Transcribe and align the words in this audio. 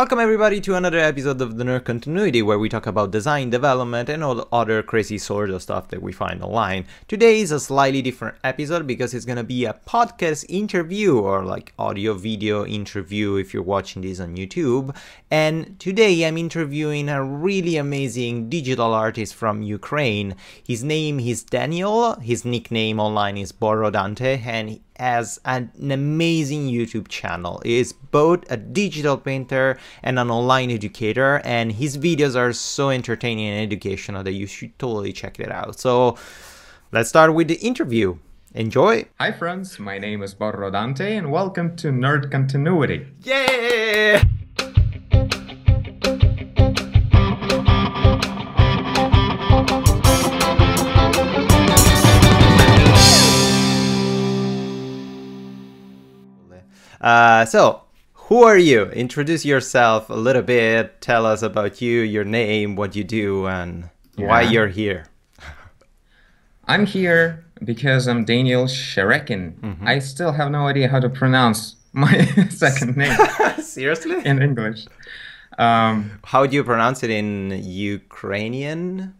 Welcome 0.00 0.20
everybody 0.20 0.62
to 0.62 0.76
another 0.76 0.98
episode 0.98 1.42
of 1.42 1.58
the 1.58 1.64
Nerd 1.64 1.84
Continuity 1.84 2.40
where 2.40 2.58
we 2.58 2.70
talk 2.70 2.86
about 2.86 3.10
design, 3.10 3.50
development 3.50 4.08
and 4.08 4.24
all 4.24 4.34
the 4.34 4.46
other 4.50 4.82
crazy 4.82 5.18
sort 5.18 5.50
of 5.50 5.60
stuff 5.60 5.88
that 5.88 6.00
we 6.00 6.10
find 6.10 6.42
online. 6.42 6.86
Today 7.06 7.40
is 7.40 7.52
a 7.52 7.60
slightly 7.60 8.00
different 8.00 8.38
episode 8.42 8.86
because 8.86 9.12
it's 9.12 9.26
gonna 9.26 9.44
be 9.44 9.66
a 9.66 9.78
podcast 9.86 10.46
interview 10.48 11.18
or 11.18 11.44
like 11.44 11.74
audio 11.78 12.14
video 12.14 12.64
interview 12.64 13.34
if 13.34 13.52
you're 13.52 13.62
watching 13.62 14.00
this 14.00 14.20
on 14.20 14.36
YouTube. 14.36 14.96
And 15.30 15.78
today 15.78 16.26
I'm 16.26 16.38
interviewing 16.38 17.10
a 17.10 17.22
really 17.22 17.76
amazing 17.76 18.48
digital 18.48 18.94
artist 18.94 19.34
from 19.34 19.60
Ukraine. 19.60 20.34
His 20.66 20.82
name 20.82 21.20
is 21.20 21.42
Daniel, 21.42 22.18
his 22.20 22.46
nickname 22.46 22.98
online 22.98 23.36
is 23.36 23.52
Borodante 23.52 24.46
and 24.46 24.80
has 25.00 25.40
an 25.46 25.72
amazing 25.80 26.68
YouTube 26.68 27.08
channel. 27.08 27.60
He 27.64 27.78
is 27.78 27.92
both 27.92 28.44
a 28.50 28.56
digital 28.56 29.16
painter 29.16 29.78
and 30.02 30.18
an 30.18 30.30
online 30.30 30.70
educator, 30.70 31.40
and 31.42 31.72
his 31.72 31.96
videos 31.96 32.36
are 32.36 32.52
so 32.52 32.90
entertaining 32.90 33.48
and 33.48 33.62
educational 33.62 34.22
that 34.22 34.32
you 34.32 34.46
should 34.46 34.78
totally 34.78 35.12
check 35.12 35.40
it 35.40 35.50
out. 35.50 35.80
So 35.80 36.18
let's 36.92 37.08
start 37.08 37.34
with 37.34 37.48
the 37.48 37.56
interview. 37.56 38.18
Enjoy! 38.54 39.06
Hi 39.18 39.32
friends, 39.32 39.78
my 39.78 39.98
name 39.98 40.22
is 40.22 40.34
Borodante 40.34 41.16
and 41.16 41.30
welcome 41.30 41.76
to 41.76 41.92
Nerd 41.92 42.30
Continuity. 42.32 43.06
Yeah! 43.22 44.24
Uh, 57.00 57.44
so, 57.44 57.82
who 58.14 58.42
are 58.44 58.58
you? 58.58 58.84
Introduce 58.86 59.44
yourself 59.44 60.10
a 60.10 60.14
little 60.14 60.42
bit. 60.42 61.00
Tell 61.00 61.26
us 61.26 61.42
about 61.42 61.80
you, 61.80 62.00
your 62.00 62.24
name, 62.24 62.76
what 62.76 62.94
you 62.94 63.04
do, 63.04 63.46
and 63.46 63.88
why 64.16 64.42
you're 64.42 64.68
here. 64.68 65.06
I'm 66.66 66.86
here 66.86 67.44
because 67.64 68.06
I'm 68.06 68.24
Daniel 68.24 68.66
Sherekin. 68.66 69.54
Mm-hmm. 69.60 69.86
I 69.86 69.98
still 69.98 70.32
have 70.32 70.50
no 70.50 70.66
idea 70.68 70.88
how 70.88 71.00
to 71.00 71.08
pronounce 71.08 71.76
my 71.92 72.24
second 72.50 72.96
name 72.96 73.16
Seriously? 73.62 74.24
in 74.24 74.40
English. 74.42 74.86
Um, 75.58 76.20
How 76.24 76.46
do 76.46 76.54
you 76.54 76.62
pronounce 76.64 77.02
it 77.02 77.10
in 77.10 77.50
Ukrainian? 77.64 79.14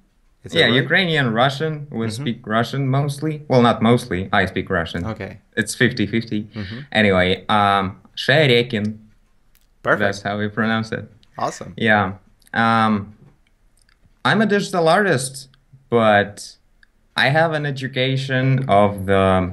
Is 0.44 0.55
yeah, 0.55 0.62
right? 0.62 0.69
Mm-hmm. 0.70 0.83
Ukrainian, 0.84 1.33
Russian. 1.34 1.86
We 1.91 2.08
speak 2.10 2.46
Russian 2.46 2.88
mostly. 2.88 3.42
Well, 3.48 3.62
not 3.62 3.83
mostly. 3.83 4.28
I 4.33 4.47
speak 4.47 4.70
Russian. 4.70 5.05
Okay, 5.06 5.38
It's 5.56 5.74
50 5.74 6.06
50. 6.06 6.48
Anyway, 6.92 7.44
um, 7.48 8.00
Sherekin. 8.16 8.98
perfect. 9.82 10.00
That's 10.00 10.22
how 10.22 10.38
we 10.38 10.48
pronounce 10.48 10.92
it. 10.92 11.05
Awesome. 11.36 11.74
Yeah. 11.77 12.14
Um, 12.55 13.14
I'm 14.24 14.41
a 14.41 14.47
digital 14.47 14.88
artist, 14.88 15.48
but 15.91 16.56
I 17.16 17.28
have 17.28 17.52
an 17.52 17.64
education 17.66 18.64
of 18.69 19.06
the 19.06 19.52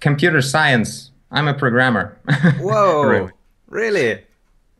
computer 0.00 0.40
science. 0.40 1.10
I'm 1.30 1.48
a 1.48 1.54
programmer. 1.54 2.16
Whoa! 2.60 3.02
Really. 3.02 3.32
really? 3.68 4.24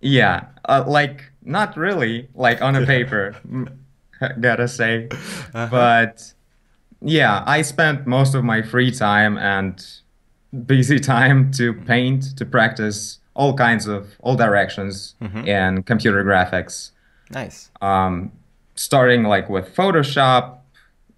Yeah. 0.01 0.47
Uh, 0.65 0.85
like, 0.87 1.25
not 1.43 1.77
really, 1.77 2.29
like 2.35 2.63
on 2.63 2.75
a 2.77 2.87
paper, 2.95 3.35
gotta 4.41 4.69
say. 4.69 5.09
Uh-huh. 5.11 5.69
But 5.71 6.33
yeah, 7.01 7.45
I 7.47 7.63
spent 7.63 8.07
most 8.07 8.35
of 8.35 8.45
my 8.45 8.63
free 8.63 8.91
time 8.91 9.39
and 9.39 9.85
busy 10.67 10.99
time 11.15 11.51
to 11.53 11.75
paint, 11.75 12.37
to 12.37 12.47
practice 12.47 13.19
all 13.35 13.55
kinds 13.55 13.87
of, 13.87 14.17
all 14.21 14.35
directions 14.35 15.15
mm-hmm. 15.23 15.47
in 15.47 15.83
computer 15.85 16.25
graphics. 16.25 16.91
Nice. 17.31 17.71
um, 17.83 18.33
starting 18.75 19.25
like 19.25 19.51
with 19.51 19.75
Photoshop 19.75 20.59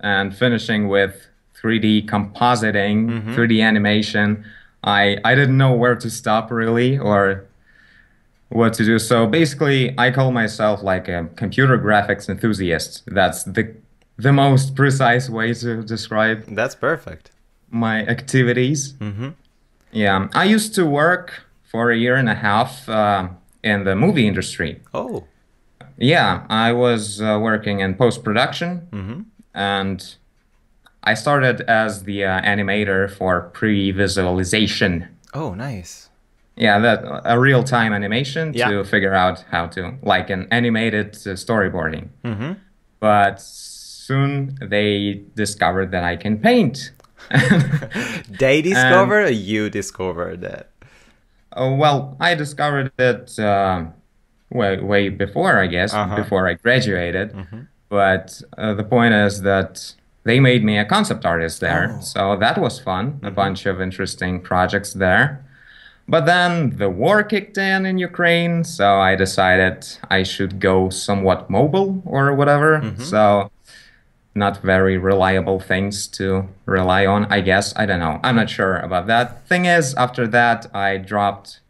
and 0.01 0.37
finishing 0.37 0.89
with 0.89 1.29
3D 1.63 2.07
compositing, 2.07 3.09
mm-hmm. 3.09 3.35
3D 3.35 3.63
animation. 3.63 4.45
I 4.83 5.19
I 5.25 5.35
didn't 5.35 5.59
know 5.59 5.75
where 5.75 5.95
to 5.95 6.11
stop 6.11 6.51
really 6.51 6.99
or 6.99 7.45
what 8.51 8.75
to 8.75 8.85
do. 8.85 8.99
So 8.99 9.27
basically, 9.27 9.95
I 9.99 10.11
call 10.11 10.31
myself 10.33 10.83
like 10.83 11.09
a 11.09 11.29
computer 11.37 11.79
graphics 11.79 12.29
enthusiast. 12.29 13.03
That's 13.07 13.45
the 13.45 13.75
the 14.19 14.33
most 14.33 14.75
precise 14.77 15.31
way 15.31 15.55
to 15.55 15.83
describe 15.83 16.45
That's 16.55 16.75
perfect. 16.75 17.31
my 17.71 18.05
activities. 18.07 18.93
Mm-hmm. 19.01 19.31
Yeah, 19.93 20.29
I 20.35 20.45
used 20.45 20.75
to 20.75 20.85
work 20.85 21.45
for 21.73 21.91
a 21.91 21.97
year 21.97 22.17
and 22.17 22.29
a 22.29 22.35
half 22.35 22.87
uh, 22.89 23.29
in 23.65 23.85
the 23.85 23.95
movie 23.97 24.27
industry. 24.29 24.83
Oh. 24.93 25.25
Yeah, 25.97 26.45
I 26.51 26.73
was 26.73 27.21
uh, 27.23 27.39
working 27.41 27.81
in 27.81 27.95
post 27.95 28.23
production, 28.23 28.89
Mm-hmm. 28.93 29.21
and 29.55 30.15
I 31.03 31.15
started 31.15 31.63
as 31.63 32.03
the 32.05 32.25
uh, 32.25 32.43
animator 32.43 33.09
for 33.11 33.49
pre 33.55 33.91
visualization. 33.91 35.09
Oh, 35.33 35.55
nice. 35.55 36.10
Yeah, 36.61 36.79
that 36.79 37.23
a 37.25 37.39
real 37.41 37.65
time 37.65 37.93
animation 37.95 38.53
Yeah. 38.55 38.69
to 38.71 38.85
figure 38.85 39.15
out 39.15 39.45
how 39.51 39.67
to 39.69 39.95
like 40.03 40.29
an 40.31 40.47
animated 40.51 41.09
uh, 41.27 41.35
storyboarding. 41.35 42.09
Mm-hmm. 42.25 42.53
But 43.01 43.41
soon 43.41 44.57
they 44.61 45.23
discovered 45.35 45.91
that 45.93 46.05
I 46.05 46.17
can 46.17 46.39
paint. 46.39 46.93
They 48.39 48.63
discovered 48.63 49.25
or 49.29 49.31
you 49.33 49.71
discovered 49.71 50.41
that? 50.43 50.69
Oh, 51.53 51.75
well, 51.75 52.17
I 52.21 52.35
discovered 52.35 52.93
it 52.99 53.39
uh, 53.39 53.85
way 54.51 54.79
way 54.81 55.09
before, 55.09 55.59
I 55.59 55.67
guess, 55.67 55.93
Uh-huh. 55.95 56.17
before 56.17 56.49
I 56.49 56.55
graduated. 56.55 57.33
Mhm. 57.33 57.67
But 57.89 58.41
uh, 58.59 58.75
the 58.75 58.85
point 58.85 59.15
is 59.15 59.43
that 59.43 59.95
they 60.25 60.39
made 60.41 60.63
me 60.65 60.79
a 60.79 60.85
concept 60.85 61.25
artist 61.25 61.61
there, 61.61 61.97
Oh. 61.97 62.01
so 62.01 62.37
that 62.37 62.57
was 62.59 62.79
fun. 62.79 63.19
A 63.23 63.31
bunch 63.31 63.67
of 63.67 63.81
interesting 63.81 64.41
projects 64.41 64.93
there. 64.93 65.29
But 66.15 66.27
then 66.27 66.77
the 66.83 66.91
war 66.91 67.23
kicked 67.23 67.57
in 67.57 67.87
in 67.87 67.97
Ukraine, 68.11 68.65
so 68.65 68.87
I 69.11 69.13
decided 69.15 69.77
I 70.11 70.21
should 70.33 70.53
go 70.71 70.91
somewhat 71.07 71.49
mobile 71.59 72.03
or 72.05 72.35
whatever. 72.35 72.71
So 73.13 73.51
not 74.35 74.55
very 74.75 74.97
reliable 74.99 75.61
things 75.61 75.95
to 76.19 76.27
rely 76.67 77.03
on, 77.15 77.21
I 77.37 77.41
guess. 77.51 77.67
I 77.77 77.85
don't 77.89 78.01
know. 78.07 78.17
I'm 78.27 78.37
not 78.43 78.51
sure 78.59 78.77
about 78.89 79.07
that. 79.13 79.47
Thing 79.51 79.65
is, 79.79 79.95
after 79.95 80.27
that, 80.39 80.61
I 80.75 80.97
dropped 81.13 81.61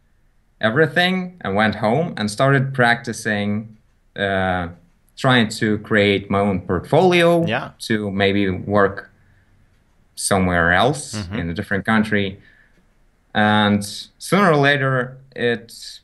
everything 0.59 1.15
and 1.41 1.55
went 1.55 1.75
home 1.75 2.13
and 2.17 2.29
started 2.37 2.63
practicing, 2.73 3.77
uh, 4.15 4.69
trying 5.17 5.49
to 5.61 5.77
create 5.89 6.23
my 6.35 6.39
own 6.39 6.61
portfolio 6.61 7.45
Yeah. 7.45 7.71
to 7.89 8.09
maybe 8.23 8.43
work 8.49 9.11
somewhere 10.15 10.71
else 10.83 11.03
in 11.39 11.49
a 11.49 11.53
different 11.53 11.85
country. 11.85 12.39
And 13.33 13.83
sooner 14.17 14.51
or 14.51 14.57
later, 14.57 15.17
it 15.35 15.99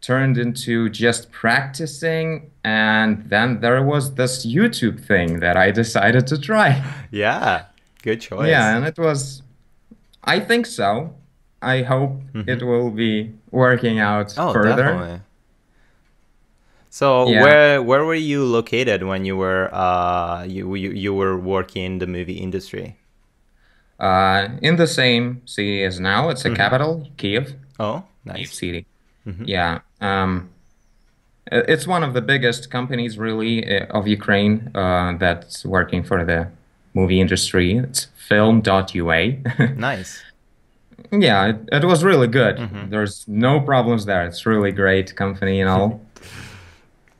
turned 0.00 0.38
into 0.38 0.88
just 0.88 1.30
practicing. 1.30 2.50
And 2.64 3.24
then 3.28 3.60
there 3.60 3.82
was 3.82 4.14
this 4.14 4.46
YouTube 4.46 5.00
thing 5.04 5.40
that 5.40 5.56
I 5.56 5.70
decided 5.82 6.26
to 6.28 6.38
try. 6.38 6.82
Yeah. 7.10 7.64
Good 8.02 8.20
choice. 8.20 8.48
Yeah, 8.48 8.76
and 8.76 8.86
it 8.86 8.98
was, 8.98 9.42
I 10.24 10.40
think 10.40 10.66
so. 10.66 11.14
I 11.62 11.82
hope 11.82 12.22
it 12.34 12.62
will 12.62 12.90
be 12.90 13.34
working 13.50 13.98
out 13.98 14.32
Oh, 14.38 14.52
further. 14.54 14.82
definitely. 14.82 15.20
So 16.88 17.28
Yeah. 17.28 17.42
where 17.42 17.82
where 17.82 18.04
were 18.04 18.14
you 18.14 18.44
located 18.44 19.04
when 19.04 19.24
you 19.24 19.36
were 19.36 19.68
uh 19.72 20.44
you 20.48 20.74
you, 20.74 20.90
you 20.90 21.14
were 21.14 21.38
working 21.38 21.84
in 21.84 21.98
the 21.98 22.06
movie 22.06 22.38
industry? 22.38 22.96
Uh, 24.00 24.48
in 24.62 24.76
the 24.76 24.86
same 24.86 25.42
city 25.46 25.82
as 25.84 26.00
now, 26.00 26.30
it's 26.30 26.44
a 26.44 26.54
capital, 26.54 27.06
Kiev, 27.18 27.54
Oh, 27.78 28.04
Kiev 28.24 28.36
nice. 28.36 28.52
city. 28.58 28.86
Yeah. 29.44 29.80
Um, 30.00 30.48
it's 31.52 31.86
one 31.86 32.02
of 32.02 32.14
the 32.14 32.20
biggest 32.22 32.70
companies, 32.70 33.18
really, 33.18 33.54
uh, 33.80 33.86
of 33.98 34.06
Ukraine 34.08 34.70
uh, 34.74 35.14
that's 35.18 35.64
working 35.64 36.02
for 36.02 36.24
the 36.24 36.48
movie 36.94 37.20
industry. 37.20 37.76
It's 37.76 38.06
film.ua. 38.28 39.20
Nice. 39.76 40.22
yeah, 41.12 41.46
it, 41.50 41.56
it 41.72 41.84
was 41.84 42.02
really 42.04 42.26
good. 42.28 42.56
There's 42.90 43.26
no 43.28 43.60
problems 43.60 44.06
there. 44.06 44.24
It's 44.26 44.46
really 44.46 44.72
great 44.72 45.14
company 45.16 45.60
and 45.60 45.68
all. 45.70 46.00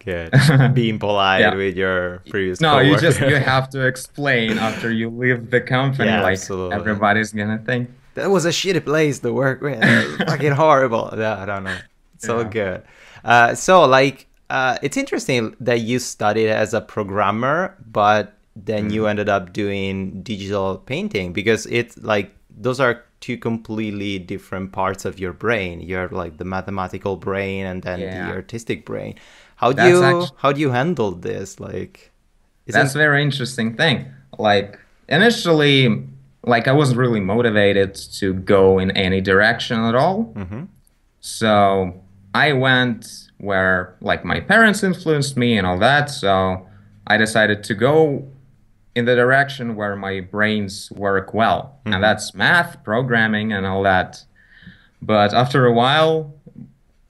Good. 0.05 0.33
Being 0.75 0.99
polite 0.99 1.41
Yeah. 1.41 1.55
with 1.55 1.77
your 1.77 2.23
previous 2.31 2.61
No, 2.61 2.79
you 2.81 2.97
just 2.99 3.21
you 3.21 3.37
have 3.37 3.69
to 3.71 3.87
explain 3.87 4.59
after 4.59 4.91
you 4.91 5.11
leave 5.11 5.51
the 5.51 5.61
company. 5.61 6.09
Yeah, 6.09 6.23
like 6.23 6.33
absolutely. 6.39 6.77
everybody's 6.77 7.33
gonna 7.33 7.59
think. 7.59 7.91
that 8.15 8.31
was 8.31 8.45
a 8.47 8.49
shitty 8.51 8.85
place 8.85 9.19
to 9.21 9.33
work 9.33 9.61
with. 9.61 9.79
Fucking 10.27 10.53
horrible. 10.53 11.13
Yeah, 11.17 11.43
I 11.43 11.47
don't 11.47 11.65
know. 11.65 11.77
So 12.19 12.41
Yeah. 12.41 12.49
good. 12.49 12.83
Uh, 13.25 13.55
so 13.55 13.85
like, 13.85 14.27
uh, 14.49 14.79
it's 14.83 14.97
interesting 14.97 15.55
that 15.61 15.81
you 15.81 15.99
studied 15.99 16.49
as 16.49 16.73
a 16.75 16.81
programmer, 16.81 17.77
but 17.87 18.37
then 18.57 18.91
you 18.91 19.03
Mm-hmm. 19.03 19.11
ended 19.11 19.29
up 19.29 19.53
doing 19.53 20.23
digital 20.23 20.79
painting 20.79 21.33
because 21.33 21.67
it's 21.67 21.97
like 21.99 22.33
those 22.51 22.81
are 22.81 23.05
two 23.21 23.37
completely 23.37 24.19
different 24.19 24.73
parts 24.73 25.05
of 25.05 25.21
your 25.21 25.33
brain. 25.35 25.81
You're 25.81 26.09
like 26.09 26.39
the 26.39 26.45
mathematical 26.45 27.17
brain 27.17 27.67
and 27.67 27.83
then 27.83 28.01
Yeah. 28.01 28.27
the 28.29 28.33
artistic 28.33 28.85
brain. 28.87 29.15
How 29.61 29.73
do 29.73 29.77
That's 29.77 29.91
you 29.91 30.03
actu- 30.03 30.35
how 30.39 30.53
do 30.53 30.61
you 30.61 30.71
handle 30.71 31.11
this? 31.13 31.61
Like, 31.61 32.13
is 32.67 32.75
That's 32.75 32.95
a 32.95 32.99
very 32.99 33.23
interesting 33.23 33.77
thing. 33.77 34.07
Like 34.39 34.79
initially, 35.07 36.03
like 36.45 36.67
I 36.67 36.73
wasn't 36.73 36.99
really 36.99 37.21
motivated 37.21 37.95
to 38.21 38.33
go 38.33 38.79
in 38.79 38.91
any 38.93 39.21
direction 39.21 39.79
at 39.81 39.95
all. 39.95 40.33
Mhm. 40.35 40.69
So 41.21 41.95
I 42.35 42.53
went 42.55 43.07
where 43.37 43.95
like 44.01 44.25
my 44.25 44.41
parents 44.41 44.83
influenced 44.83 45.37
me 45.37 45.59
and 45.59 45.67
all 45.67 45.79
that. 45.79 46.09
So 46.09 46.67
I 47.07 47.19
decided 47.19 47.63
to 47.65 47.75
go 47.75 48.27
in 48.95 49.05
the 49.05 49.15
direction 49.15 49.77
where 49.77 49.95
my 49.95 50.21
brains 50.21 50.91
work 50.93 51.35
well, 51.35 51.77
and 51.85 52.03
that's 52.03 52.35
math, 52.35 52.83
programming, 52.83 53.53
and 53.53 53.67
all 53.67 53.83
that. 53.83 54.25
But 55.03 55.35
after 55.35 55.67
a 55.67 55.73
while, 55.73 56.33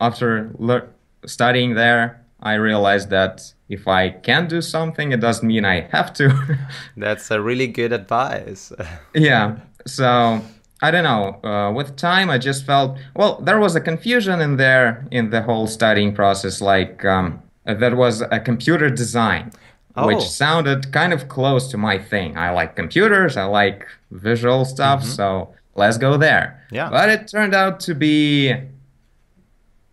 after 0.00 0.50
lear- 0.58 0.88
studying 1.26 1.74
there, 1.74 2.19
I 2.42 2.54
realized 2.54 3.10
that 3.10 3.52
if 3.68 3.86
I 3.86 4.10
can 4.10 4.48
do 4.48 4.60
something, 4.60 5.12
it 5.12 5.20
doesn't 5.20 5.46
mean 5.46 5.64
I 5.64 5.82
have 5.92 6.12
to. 6.14 6.58
that's 6.96 7.30
a 7.30 7.40
really 7.40 7.66
good 7.66 7.92
advice. 7.92 8.72
yeah. 9.14 9.56
So 9.86 10.40
I 10.82 10.90
don't 10.90 11.04
know. 11.04 11.48
Uh, 11.48 11.72
with 11.72 11.96
time, 11.96 12.30
I 12.30 12.38
just 12.38 12.64
felt 12.64 12.98
well. 13.14 13.40
There 13.40 13.58
was 13.60 13.76
a 13.76 13.80
confusion 13.80 14.40
in 14.40 14.56
there 14.56 15.06
in 15.10 15.30
the 15.30 15.42
whole 15.42 15.66
studying 15.66 16.14
process. 16.14 16.60
Like 16.60 17.04
um, 17.04 17.42
there 17.64 17.94
was 17.96 18.22
a 18.22 18.40
computer 18.40 18.88
design, 18.90 19.52
Oh. 19.96 20.06
which 20.06 20.22
sounded 20.22 20.92
kind 20.92 21.12
of 21.12 21.28
close 21.28 21.68
to 21.72 21.76
my 21.76 21.98
thing. 21.98 22.36
I 22.38 22.50
like 22.50 22.76
computers. 22.76 23.36
I 23.36 23.44
like 23.44 23.86
visual 24.10 24.64
stuff. 24.64 25.04
So 25.04 25.52
let's 25.74 25.98
go 25.98 26.16
there. 26.16 26.64
Yeah. 26.70 26.88
But 26.90 27.08
it 27.10 27.28
turned 27.28 27.54
out 27.54 27.80
to 27.80 27.94
be 27.94 28.54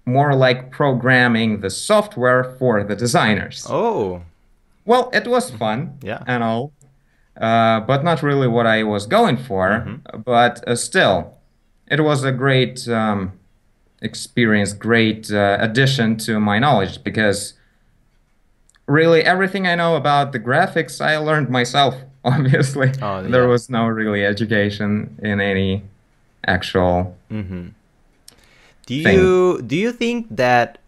more 0.07 0.33
like 0.33 0.71
programming 0.71 1.59
the 1.62 1.69
software 1.69 2.44
for 2.57 2.83
the 2.83 2.95
designers. 2.95 3.65
oh, 3.69 4.21
Well, 4.86 5.09
it 5.13 5.27
was 5.27 5.51
fun 5.51 5.98
Yeah. 6.01 6.24
and 6.25 6.42
all, 6.44 6.71
uh, 7.48 7.81
but 7.81 8.04
not 8.04 8.24
really 8.24 8.48
what 8.48 8.65
I 8.65 8.83
was 8.83 9.06
going 9.06 9.38
for. 9.38 9.68
Mm-hmm. 9.69 10.21
But 10.24 10.63
uh, 10.68 10.75
still, 10.75 11.18
it 11.92 12.00
was 12.09 12.24
a 12.24 12.31
great 12.31 12.88
um, 12.88 13.33
experience, 14.01 14.71
great 14.74 15.30
uh, 15.31 15.57
addition 15.59 16.15
to 16.25 16.39
my 16.39 16.57
knowledge 16.60 17.03
because 17.03 17.53
really 18.88 19.21
everything 19.24 19.68
I 19.68 19.75
know 19.75 19.95
about 19.98 20.31
the 20.31 20.39
graphics 20.39 21.01
I 21.01 21.18
learned 21.18 21.50
myself. 21.50 21.95
Obviously, 22.24 22.92
Oh, 23.01 23.24
there 23.24 23.48
was 23.48 23.69
no 23.69 23.88
really 23.88 24.25
education 24.25 25.18
in 25.21 25.39
any 25.42 25.83
actual. 26.45 27.15
Do 28.88 28.95
you 28.95 29.62
do 29.62 29.75
you 29.75 29.92
think 29.92 30.28
that 30.31 30.80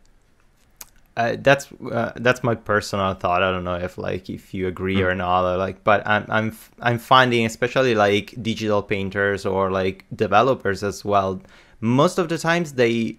uh, 1.19 1.35
that's 1.39 1.67
uh, 1.91 2.13
that's 2.15 2.43
my 2.43 2.55
personal 2.55 3.13
thought. 3.13 3.43
I 3.43 3.51
don't 3.51 3.65
know 3.65 3.75
if 3.75 3.97
like 3.97 4.29
if 4.29 4.53
you 4.53 4.67
agree 4.67 5.01
or 5.01 5.13
not. 5.13 5.43
Or, 5.43 5.57
like, 5.57 5.83
but 5.83 6.01
I'm 6.07 6.25
I'm 6.29 6.57
I'm 6.79 6.97
finding 6.97 7.45
especially 7.45 7.93
like 7.93 8.33
digital 8.41 8.81
painters 8.81 9.45
or 9.45 9.69
like 9.69 10.05
developers 10.15 10.81
as 10.81 11.03
well. 11.03 11.41
Most 11.81 12.19
of 12.19 12.29
the 12.29 12.37
times 12.37 12.73
they 12.73 13.17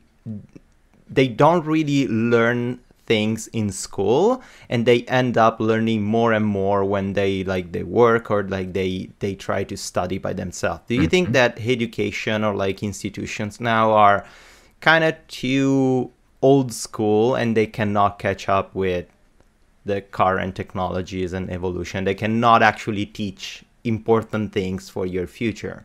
they 1.10 1.28
don't 1.28 1.66
really 1.66 2.08
learn 2.08 2.80
things 3.04 3.48
in 3.48 3.70
school 3.70 4.40
and 4.70 4.86
they 4.86 5.02
end 5.02 5.36
up 5.36 5.58
learning 5.58 6.00
more 6.02 6.32
and 6.32 6.46
more 6.46 6.84
when 6.84 7.12
they 7.12 7.44
like 7.44 7.72
they 7.72 7.82
work 7.82 8.30
or 8.30 8.44
like 8.44 8.72
they 8.72 9.10
they 9.18 9.34
try 9.34 9.64
to 9.64 9.76
study 9.76 10.16
by 10.16 10.32
themselves 10.32 10.80
do 10.86 10.94
you 10.94 11.08
think 11.08 11.32
that 11.32 11.58
education 11.58 12.44
or 12.44 12.54
like 12.54 12.84
institutions 12.84 13.58
now 13.58 13.90
are 13.90 14.24
kind 14.80 15.04
of 15.04 15.14
too 15.28 16.10
old 16.42 16.72
school 16.72 17.34
and 17.34 17.56
they 17.56 17.66
cannot 17.66 18.18
catch 18.18 18.48
up 18.48 18.74
with 18.74 19.06
the 19.84 20.00
current 20.00 20.54
technologies 20.54 21.32
and 21.32 21.50
evolution 21.50 22.04
they 22.04 22.14
cannot 22.14 22.62
actually 22.62 23.06
teach 23.06 23.64
important 23.84 24.52
things 24.52 24.88
for 24.88 25.06
your 25.06 25.26
future 25.26 25.84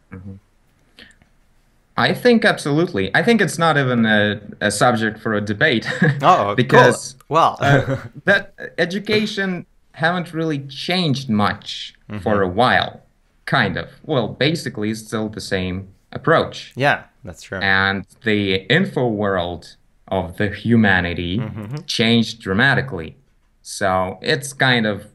I 1.98 2.14
think 2.14 2.44
absolutely. 2.44 3.10
I 3.16 3.24
think 3.24 3.40
it's 3.40 3.58
not 3.58 3.78
even 3.78 4.06
a, 4.06 4.42
a 4.60 4.70
subject 4.70 5.20
for 5.20 5.34
a 5.34 5.42
debate. 5.42 5.88
oh 6.22 6.54
because 6.64 7.14
cool. 7.14 7.26
well 7.30 7.58
uh, 7.62 7.98
that 8.26 8.54
education 8.78 9.66
haven't 9.94 10.34
really 10.34 10.60
changed 10.60 11.30
much 11.30 11.94
for 12.22 12.42
a 12.42 12.48
while. 12.48 13.02
Kind 13.46 13.78
of. 13.78 13.90
Well, 14.04 14.30
basically, 14.30 14.90
it's 14.90 15.02
still 15.02 15.30
the 15.30 15.42
same 15.42 15.88
approach. 16.16 16.74
yeah 16.76 17.04
that's 17.24 17.44
true 17.44 17.60
And 17.60 18.06
the 18.24 18.66
info 18.80 19.08
world 19.08 19.76
of 20.08 20.38
the 20.38 20.50
humanity 20.50 21.40
mm-hmm, 21.40 21.62
mm-hmm. 21.62 21.86
changed 21.86 22.40
dramatically. 22.40 23.18
So 23.62 24.20
it's 24.22 24.54
kind 24.54 24.86
of, 24.86 25.08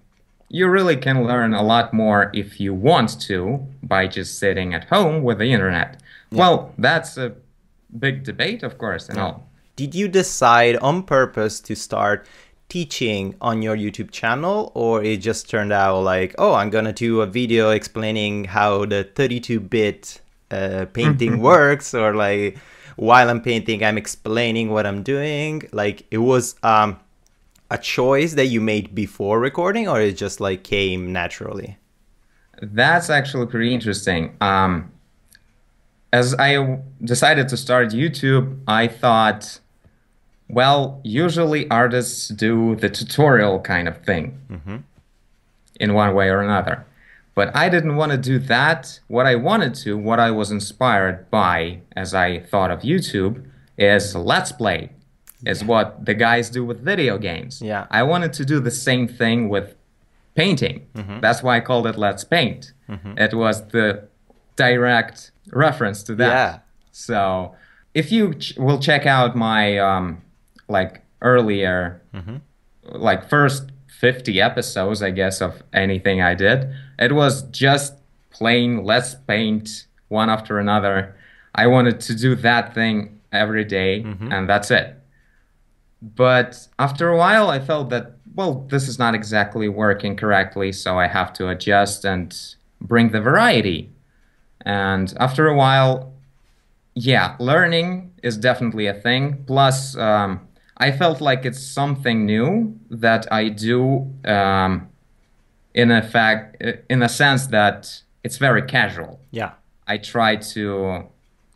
you 0.48 0.68
really 0.68 0.96
can 0.96 1.24
learn 1.24 1.54
a 1.54 1.62
lot 1.62 1.94
more 1.94 2.30
if 2.34 2.60
you 2.60 2.74
want 2.74 3.20
to 3.22 3.66
by 3.82 4.08
just 4.08 4.38
sitting 4.38 4.74
at 4.74 4.84
home 4.84 5.22
with 5.22 5.38
the 5.38 5.52
internet. 5.52 6.02
Well, 6.32 6.74
that's 6.76 7.16
a 7.16 7.34
big 7.96 8.24
debate, 8.24 8.62
of 8.62 8.78
course, 8.78 9.08
and 9.08 9.18
all. 9.18 9.46
did 9.76 9.94
you 9.94 10.08
decide 10.08 10.76
on 10.76 11.02
purpose 11.02 11.60
to 11.60 11.74
start 11.74 12.26
teaching 12.68 13.34
on 13.40 13.62
your 13.62 13.76
YouTube 13.76 14.12
channel 14.12 14.70
or 14.74 15.02
it 15.02 15.16
just 15.16 15.50
turned 15.50 15.72
out 15.72 16.00
like 16.02 16.32
oh 16.38 16.54
I'm 16.54 16.70
gonna 16.70 16.92
do 16.92 17.20
a 17.20 17.26
video 17.26 17.70
explaining 17.70 18.44
how 18.44 18.84
the 18.84 19.04
32-bit 19.12 20.19
uh, 20.50 20.86
painting 20.92 21.40
works 21.40 21.94
or 21.94 22.14
like 22.14 22.58
while 22.96 23.30
I'm 23.30 23.40
painting 23.40 23.84
I'm 23.84 23.98
explaining 23.98 24.70
what 24.70 24.86
I'm 24.86 25.02
doing 25.02 25.62
like 25.72 26.06
it 26.10 26.18
was 26.18 26.54
um 26.62 26.98
a 27.70 27.78
choice 27.78 28.34
that 28.34 28.46
you 28.46 28.60
made 28.60 28.94
before 28.94 29.38
recording 29.40 29.88
or 29.88 30.00
it 30.00 30.16
just 30.16 30.40
like 30.40 30.64
came 30.64 31.12
naturally 31.12 31.78
That's 32.62 33.08
actually 33.10 33.46
pretty 33.46 33.72
interesting. 33.72 34.36
Um, 34.40 34.92
as 36.12 36.34
I 36.34 36.78
decided 37.02 37.48
to 37.48 37.56
start 37.56 37.88
YouTube, 37.90 38.58
I 38.66 38.88
thought, 38.88 39.60
well, 40.48 41.00
usually 41.04 41.70
artists 41.70 42.28
do 42.28 42.74
the 42.76 42.90
tutorial 42.90 43.60
kind 43.60 43.88
of 43.88 44.04
thing 44.04 44.38
in 45.78 45.94
one 45.94 46.14
way 46.14 46.28
or 46.28 46.42
another. 46.42 46.84
But 47.40 47.56
I 47.56 47.70
didn't 47.70 47.96
want 47.96 48.12
to 48.12 48.18
do 48.18 48.38
that. 48.40 49.00
What 49.08 49.24
I 49.24 49.34
wanted 49.34 49.74
to, 49.76 49.96
what 49.96 50.20
I 50.20 50.30
was 50.30 50.50
inspired 50.50 51.30
by 51.30 51.80
as 51.96 52.12
I 52.12 52.40
thought 52.40 52.70
of 52.70 52.80
YouTube, 52.82 53.46
is 53.78 54.14
Let's 54.14 54.52
Play, 54.52 54.90
is 55.46 55.64
what 55.64 56.04
the 56.04 56.12
guys 56.12 56.50
do 56.50 56.62
with 56.66 56.84
video 56.84 57.16
games. 57.16 57.62
Yeah. 57.62 57.86
I 57.90 58.02
wanted 58.02 58.34
to 58.34 58.44
do 58.44 58.60
the 58.60 58.70
same 58.70 59.08
thing 59.08 59.48
with 59.48 59.74
painting. 60.34 60.86
Mm-hmm. 60.94 61.20
That's 61.20 61.42
why 61.42 61.56
I 61.56 61.60
called 61.60 61.86
it 61.86 61.96
Let's 61.96 62.24
Paint. 62.24 62.74
Mm-hmm. 62.90 63.16
It 63.16 63.32
was 63.32 63.68
the 63.68 64.06
direct 64.56 65.30
reference 65.50 66.02
to 66.02 66.14
that. 66.16 66.34
Yeah. 66.34 66.58
So 66.92 67.54
if 67.94 68.12
you 68.12 68.34
ch- 68.34 68.52
will 68.58 68.80
check 68.80 69.06
out 69.06 69.34
my 69.34 69.78
um, 69.78 70.20
like 70.68 71.00
earlier, 71.22 72.02
mm-hmm. 72.12 72.36
like 72.82 73.30
first 73.30 73.69
50 74.00 74.40
episodes, 74.40 75.02
I 75.02 75.10
guess, 75.10 75.42
of 75.42 75.62
anything 75.74 76.22
I 76.22 76.34
did, 76.34 76.72
it 76.98 77.12
was 77.12 77.42
just 77.50 77.94
plain 78.30 78.82
Let's 78.82 79.14
Paint 79.14 79.86
one 80.08 80.30
after 80.30 80.58
another. 80.58 81.14
I 81.54 81.66
wanted 81.66 82.00
to 82.00 82.14
do 82.14 82.34
that 82.36 82.74
thing 82.74 83.20
every 83.30 83.64
day, 83.64 84.00
and 84.32 84.48
that's 84.48 84.70
it. 84.70 84.96
But 86.00 86.66
after 86.78 87.08
a 87.10 87.16
while, 87.18 87.50
I 87.50 87.58
felt 87.60 87.90
that, 87.90 88.12
well, 88.34 88.66
this 88.70 88.88
is 88.88 88.98
not 88.98 89.14
exactly 89.14 89.68
working 89.68 90.16
correctly, 90.16 90.72
so 90.72 90.98
I 90.98 91.06
have 91.06 91.32
to 91.34 91.48
adjust 91.50 92.06
and 92.06 92.34
bring 92.80 93.10
the 93.10 93.20
variety. 93.20 93.90
And 94.64 95.12
after 95.20 95.46
a 95.46 95.54
while, 95.54 96.14
yeah, 96.94 97.36
learning 97.38 98.12
is 98.22 98.38
definitely 98.38 98.86
a 98.86 98.94
thing. 98.94 99.44
Plus, 99.46 99.94
um, 99.96 100.40
I 100.86 100.90
felt 100.92 101.20
like 101.20 101.44
it's 101.44 101.62
something 101.80 102.24
new 102.26 102.78
that 102.90 103.22
I 103.30 103.42
do 103.50 104.12
um, 104.24 104.88
in 105.74 105.90
a 105.90 106.02
fact, 106.02 106.56
in 106.88 107.02
a 107.02 107.08
sense 107.08 107.46
that 107.48 108.02
it's 108.24 108.38
very 108.38 108.62
casual. 108.62 109.20
yeah 109.30 109.52
I 109.86 109.98
try 109.98 110.36
to 110.54 111.04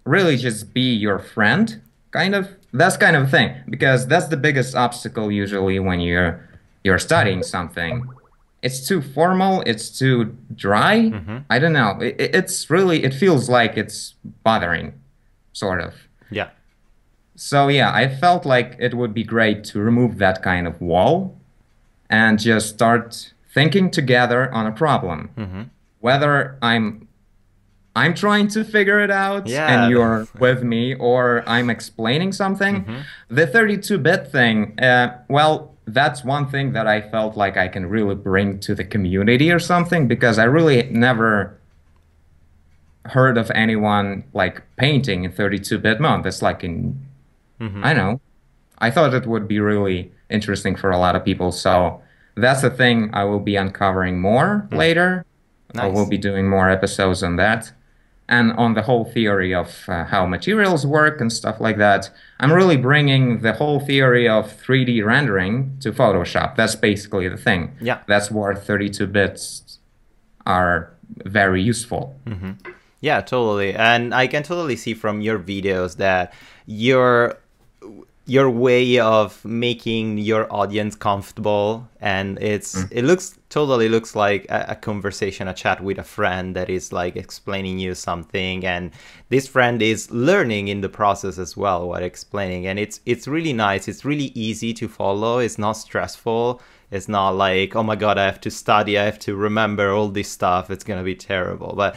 really 0.05 0.37
just 0.37 0.75
be 0.75 0.89
your 1.07 1.19
friend, 1.19 1.81
kind 2.11 2.35
of. 2.35 2.49
That's 2.73 2.97
kind 2.97 3.15
of 3.17 3.23
a 3.29 3.31
thing 3.37 3.51
because 3.75 4.07
that's 4.09 4.27
the 4.29 4.37
biggest 4.37 4.75
obstacle 4.75 5.31
usually 5.31 5.79
when 5.79 6.01
you're 6.01 6.33
you're 6.85 6.99
studying 6.99 7.43
something. 7.45 8.03
It's 8.63 8.81
too 8.89 9.01
formal. 9.01 9.63
It's 9.67 9.87
too 10.01 10.37
dry. 10.67 10.97
I 11.51 11.59
don't 11.61 11.73
know. 11.81 11.91
It- 12.01 12.35
it's 12.41 12.69
really. 12.71 13.05
It 13.05 13.15
feels 13.15 13.49
like 13.49 13.77
it's 13.83 14.15
bothering, 14.43 14.93
sort 15.53 15.81
of. 15.81 15.93
yeah 16.31 16.49
So 17.37 17.69
yeah, 17.69 17.93
I 17.93 18.09
felt 18.09 18.47
like 18.47 18.77
it 18.79 18.95
would 18.95 19.13
be 19.15 19.25
great 19.25 19.65
to 19.65 19.81
remove 19.81 20.19
that 20.19 20.43
kind 20.43 20.67
of 20.67 20.81
wall 20.81 21.37
and 22.09 22.39
just 22.39 22.69
start 22.69 23.33
thinking 23.53 23.91
together 23.91 24.53
on 24.53 24.67
a 24.67 24.73
problem. 24.73 25.71
Whether 26.01 26.57
I'm 26.63 27.09
I'm 27.97 28.15
trying 28.15 28.49
to 28.49 28.65
figure 28.65 28.99
it 29.01 29.11
out 29.11 29.47
Yeah. 29.47 29.69
and 29.85 29.91
you're 29.91 30.27
with 30.41 30.63
me, 30.65 30.95
or 30.95 31.45
I'm 31.47 31.71
explaining 31.71 32.33
something. 32.33 32.85
Mm-hmm. 32.85 33.01
The 33.31 33.47
32 33.47 33.99
bit 33.99 34.27
thing, 34.33 34.79
uh, 34.81 35.19
well, 35.29 35.75
that's 35.87 36.25
one 36.25 36.49
thing 36.49 36.73
that 36.73 36.87
I 36.89 37.01
felt 37.01 37.37
like 37.37 37.57
I 37.57 37.69
can 37.69 37.87
really 37.87 38.17
bring 38.17 38.59
to 38.61 38.75
the 38.75 38.85
community 38.85 39.53
or 39.53 39.61
something 39.61 40.09
because 40.09 40.39
I 40.41 40.45
really 40.45 40.83
never 40.91 41.57
heard 43.07 43.37
of 43.39 43.51
anyone 43.55 44.25
like 44.33 44.63
painting 44.77 45.25
in 45.25 45.31
32 45.33 45.79
bit 45.79 46.01
mode. 46.01 46.27
It's 46.27 46.43
like 46.43 46.65
in, 46.65 47.04
Mm-hmm. 47.61 47.85
I 47.85 47.93
know, 47.93 48.21
I 48.79 48.91
thought 48.91 49.15
it 49.15 49.27
would 49.27 49.49
be 49.49 49.61
really 49.61 50.13
interesting 50.31 50.77
for 50.77 50.91
a 50.91 50.99
lot 50.99 51.17
of 51.17 51.25
people. 51.25 51.53
So 51.53 52.03
that's 52.35 52.63
the 52.63 52.71
thing 52.71 53.11
I 53.13 53.25
will 53.25 53.41
be 53.41 53.57
uncovering 53.57 54.21
more 54.21 54.69
later. 54.73 55.25
I 55.77 55.89
will 55.89 56.09
be 56.09 56.19
doing 56.19 56.49
more 56.49 56.71
episodes 56.71 57.23
on 57.23 57.37
that 57.37 57.73
and 58.29 58.53
on 58.53 58.75
the 58.75 58.83
whole 58.83 59.05
theory 59.05 59.55
of 59.55 59.85
uh, 59.89 60.05
how 60.05 60.25
materials 60.25 60.87
work 60.87 61.21
and 61.21 61.33
stuff 61.33 61.61
like 61.61 61.77
that. 61.79 62.11
I'm 62.41 62.53
really 62.53 62.77
bringing 62.77 63.41
the 63.41 63.53
whole 63.53 63.81
theory 63.81 64.29
of 64.29 64.47
3D 64.63 65.05
rendering 65.05 65.77
to 65.81 65.93
Photoshop. 65.93 66.57
That's 66.57 66.75
basically 66.75 67.29
the 67.29 67.37
thing. 67.37 67.77
Yeah. 67.81 68.01
That's 68.07 68.31
where 68.31 68.55
32 68.55 69.07
bits 69.09 69.79
are 70.47 70.93
very 71.25 71.63
useful. 71.63 72.19
Yeah, 73.01 73.21
totally. 73.21 73.75
And 73.75 74.15
I 74.15 74.27
can 74.27 74.43
totally 74.43 74.77
see 74.77 74.95
from 74.95 75.21
your 75.21 75.39
videos 75.39 75.97
that 75.97 76.33
your 76.67 77.39
your 78.27 78.49
way 78.49 78.99
of 78.99 79.45
making 79.45 80.17
your 80.17 80.51
audience 80.51 80.95
comfortable 80.95 81.87
and 82.01 82.39
it's 82.41 82.75
mm. 82.75 82.89
it 82.91 83.05
looks 83.05 83.39
totally 83.51 83.89
looks 83.89 84.17
like 84.17 84.47
a, 84.49 84.65
a 84.71 84.75
conversation 84.75 85.47
a 85.47 85.53
chat 85.53 85.83
with 85.83 85.99
a 85.99 86.03
friend 86.03 86.57
that 86.57 86.71
is 86.71 86.91
like 86.91 87.17
explaining 87.17 87.79
you 87.79 87.95
something 87.95 88.65
and 88.65 88.93
this 89.29 89.47
friend 89.47 89.83
is 89.83 90.11
learning 90.11 90.69
in 90.69 90.81
the 90.81 90.89
process 90.89 91.39
as 91.39 91.55
well 91.55 91.89
while 91.89 92.03
explaining 92.03 92.67
and 92.67 92.79
it's 92.79 93.01
it's 93.07 93.27
really 93.29 93.53
nice. 93.53 93.89
It's 93.89 94.05
really 94.05 94.33
easy 94.35 94.73
to 94.75 94.89
follow. 94.89 95.39
It's 95.39 95.59
not 95.59 95.73
stressful. 95.73 96.61
It's 96.91 97.09
not 97.09 97.31
like 97.31 97.75
oh 97.75 97.83
my 97.83 97.97
god 97.97 98.19
i 98.19 98.25
have 98.25 98.41
to 98.43 98.51
study. 98.51 98.99
I 98.99 99.05
have 99.05 99.19
to 99.21 99.35
remember 99.35 99.93
all 99.93 100.09
this 100.09 100.29
stuff. 100.29 100.71
It's 100.71 100.85
gonna 100.85 101.03
be 101.03 101.15
terrible. 101.15 101.75
But 101.77 101.97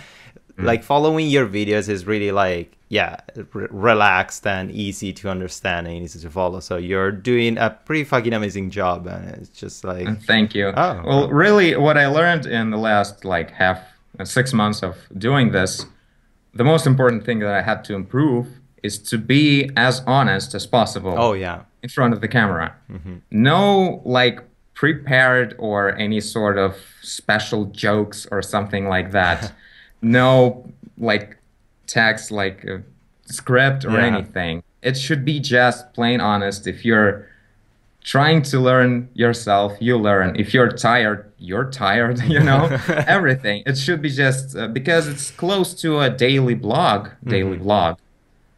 Mm. 0.57 0.63
like 0.65 0.83
following 0.83 1.27
your 1.27 1.45
videos 1.45 1.87
is 1.87 2.07
really 2.07 2.31
like 2.31 2.75
yeah 2.89 3.17
r- 3.37 3.67
relaxed 3.69 4.47
and 4.47 4.71
easy 4.71 5.13
to 5.13 5.29
understand 5.29 5.85
and 5.85 5.95
easy 6.03 6.19
to 6.19 6.31
follow 6.31 6.59
so 6.59 6.77
you're 6.77 7.11
doing 7.11 7.59
a 7.59 7.69
pretty 7.69 8.03
fucking 8.03 8.33
amazing 8.33 8.71
job 8.71 9.05
and 9.05 9.29
it's 9.35 9.49
just 9.49 9.83
like 9.83 10.07
mm, 10.07 10.23
Thank 10.25 10.55
you. 10.55 10.73
Oh. 10.75 11.01
Well, 11.05 11.29
really, 11.29 11.75
what 11.75 11.95
I 11.97 12.07
learned 12.07 12.45
in 12.47 12.71
the 12.71 12.77
last 12.77 13.23
like 13.23 13.51
half 13.51 13.79
uh, 14.19 14.25
six 14.25 14.51
months 14.51 14.81
of 14.81 14.95
doing 15.17 15.51
this, 15.51 15.85
the 16.55 16.63
most 16.63 16.87
important 16.87 17.23
thing 17.23 17.37
that 17.39 17.53
I 17.53 17.61
had 17.61 17.83
to 17.85 17.93
improve 17.93 18.47
is 18.81 18.97
to 19.11 19.17
be 19.19 19.69
as 19.75 20.01
honest 20.07 20.55
as 20.55 20.65
possible. 20.65 21.13
oh 21.17 21.33
yeah 21.33 21.63
in 21.83 21.89
front 21.89 22.13
of 22.15 22.21
the 22.21 22.27
camera. 22.27 22.75
Mm-hmm. 22.91 23.17
No 23.29 24.01
like 24.05 24.39
prepared 24.73 25.55
or 25.59 25.95
any 25.97 26.19
sort 26.21 26.57
of 26.57 26.75
special 27.01 27.65
jokes 27.65 28.25
or 28.31 28.41
something 28.41 28.87
like 28.87 29.11
that. 29.11 29.53
no 30.01 30.65
like 30.97 31.37
text 31.87 32.31
like 32.31 32.63
a 32.65 32.83
script 33.25 33.85
or 33.85 33.91
Yeah. 33.91 34.05
anything. 34.05 34.63
It 34.81 34.97
should 34.97 35.25
be 35.25 35.39
just 35.39 35.93
plain 35.93 36.21
honest. 36.21 36.67
If 36.67 36.85
you're 36.85 37.27
trying 38.03 38.41
to 38.41 38.59
learn 38.59 39.09
yourself, 39.13 39.73
you 39.81 39.97
learn. 39.97 40.35
If 40.39 40.53
you're 40.53 40.69
tired, 40.71 41.29
you're 41.39 41.69
tired, 41.69 42.19
you 42.27 42.39
know? 42.39 42.65
Everything. 43.07 43.63
It 43.65 43.77
should 43.77 44.01
be 44.01 44.09
just 44.09 44.55
uh, 44.55 44.67
because 44.67 45.07
it's 45.07 45.31
close 45.31 45.73
to 45.81 45.99
a 45.99 46.09
daily 46.09 46.53
blog, 46.55 47.09
daily 47.25 47.57
blog. 47.57 47.97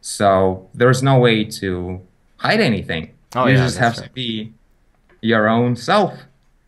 So 0.02 0.68
there's 0.74 1.02
no 1.02 1.18
way 1.18 1.44
to 1.44 2.00
hide 2.36 2.60
anything. 2.60 3.12
Oh, 3.34 3.46
you 3.46 3.54
yeah, 3.56 3.64
just 3.64 3.78
have 3.78 3.96
that's 3.96 4.08
to 4.08 4.12
be 4.14 4.52
your 5.20 5.48
own 5.48 5.76
self. 5.76 6.14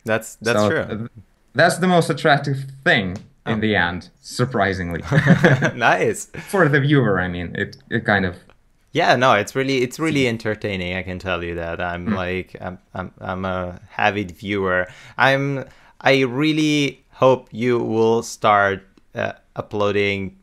that's 0.05 0.35
that's 0.35 0.59
So, 0.59 0.69
true 0.69 0.79
uh, 1.05 1.07
that's 1.53 1.77
the 1.77 1.87
most 1.87 2.09
attractive 2.09 2.65
thing 2.83 3.17
Oh. 3.45 3.51
in 3.51 3.59
the 3.59 3.75
end, 3.75 4.09
surprisingly. 4.21 5.01
nice 5.75 6.25
For 6.49 6.69
the 6.69 6.79
viewer, 6.79 7.19
I 7.19 7.27
mean, 7.27 7.53
it, 7.55 7.77
it 7.89 8.05
kind 8.05 8.25
of 8.25 8.35
yeah 8.95 9.15
no 9.15 9.33
it's 9.33 9.55
really 9.55 9.81
it's 9.81 9.97
really 9.99 10.27
entertaining 10.27 10.95
i 10.95 11.01
can 11.01 11.17
tell 11.17 11.43
you 11.43 11.55
that 11.55 11.81
i'm 11.81 12.05
like 12.13 12.55
I'm, 12.61 12.77
I'm 12.93 13.11
i'm 13.19 13.43
a 13.43 13.79
avid 13.97 14.29
viewer 14.37 14.85
i'm 15.17 15.65
i 16.01 16.21
really 16.21 17.03
hope 17.09 17.49
you 17.51 17.79
will 17.79 18.21
start 18.21 18.85
uh, 19.15 19.31
uploading 19.55 20.37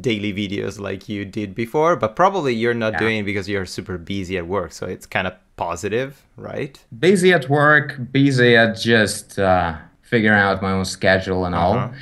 daily 0.00 0.32
videos 0.32 0.80
like 0.80 1.08
you 1.08 1.24
did 1.24 1.54
before 1.54 1.94
but 1.94 2.16
probably 2.16 2.52
you're 2.52 2.74
not 2.74 2.94
Yeah. 2.94 2.98
doing 2.98 3.18
it 3.18 3.22
because 3.22 3.48
you're 3.48 3.66
super 3.66 3.98
busy 3.98 4.36
at 4.36 4.48
work 4.48 4.72
so 4.72 4.84
it's 4.86 5.06
kind 5.06 5.28
of 5.28 5.34
positive 5.54 6.24
right 6.36 6.84
busy 6.98 7.32
at 7.32 7.48
work, 7.48 7.94
busy 8.10 8.56
at 8.56 8.76
just 8.76 9.38
uh, 9.38 9.76
figuring 10.02 10.40
out 10.40 10.60
my 10.60 10.72
own 10.72 10.84
schedule 10.84 11.44
and 11.44 11.54
all. 11.54 11.92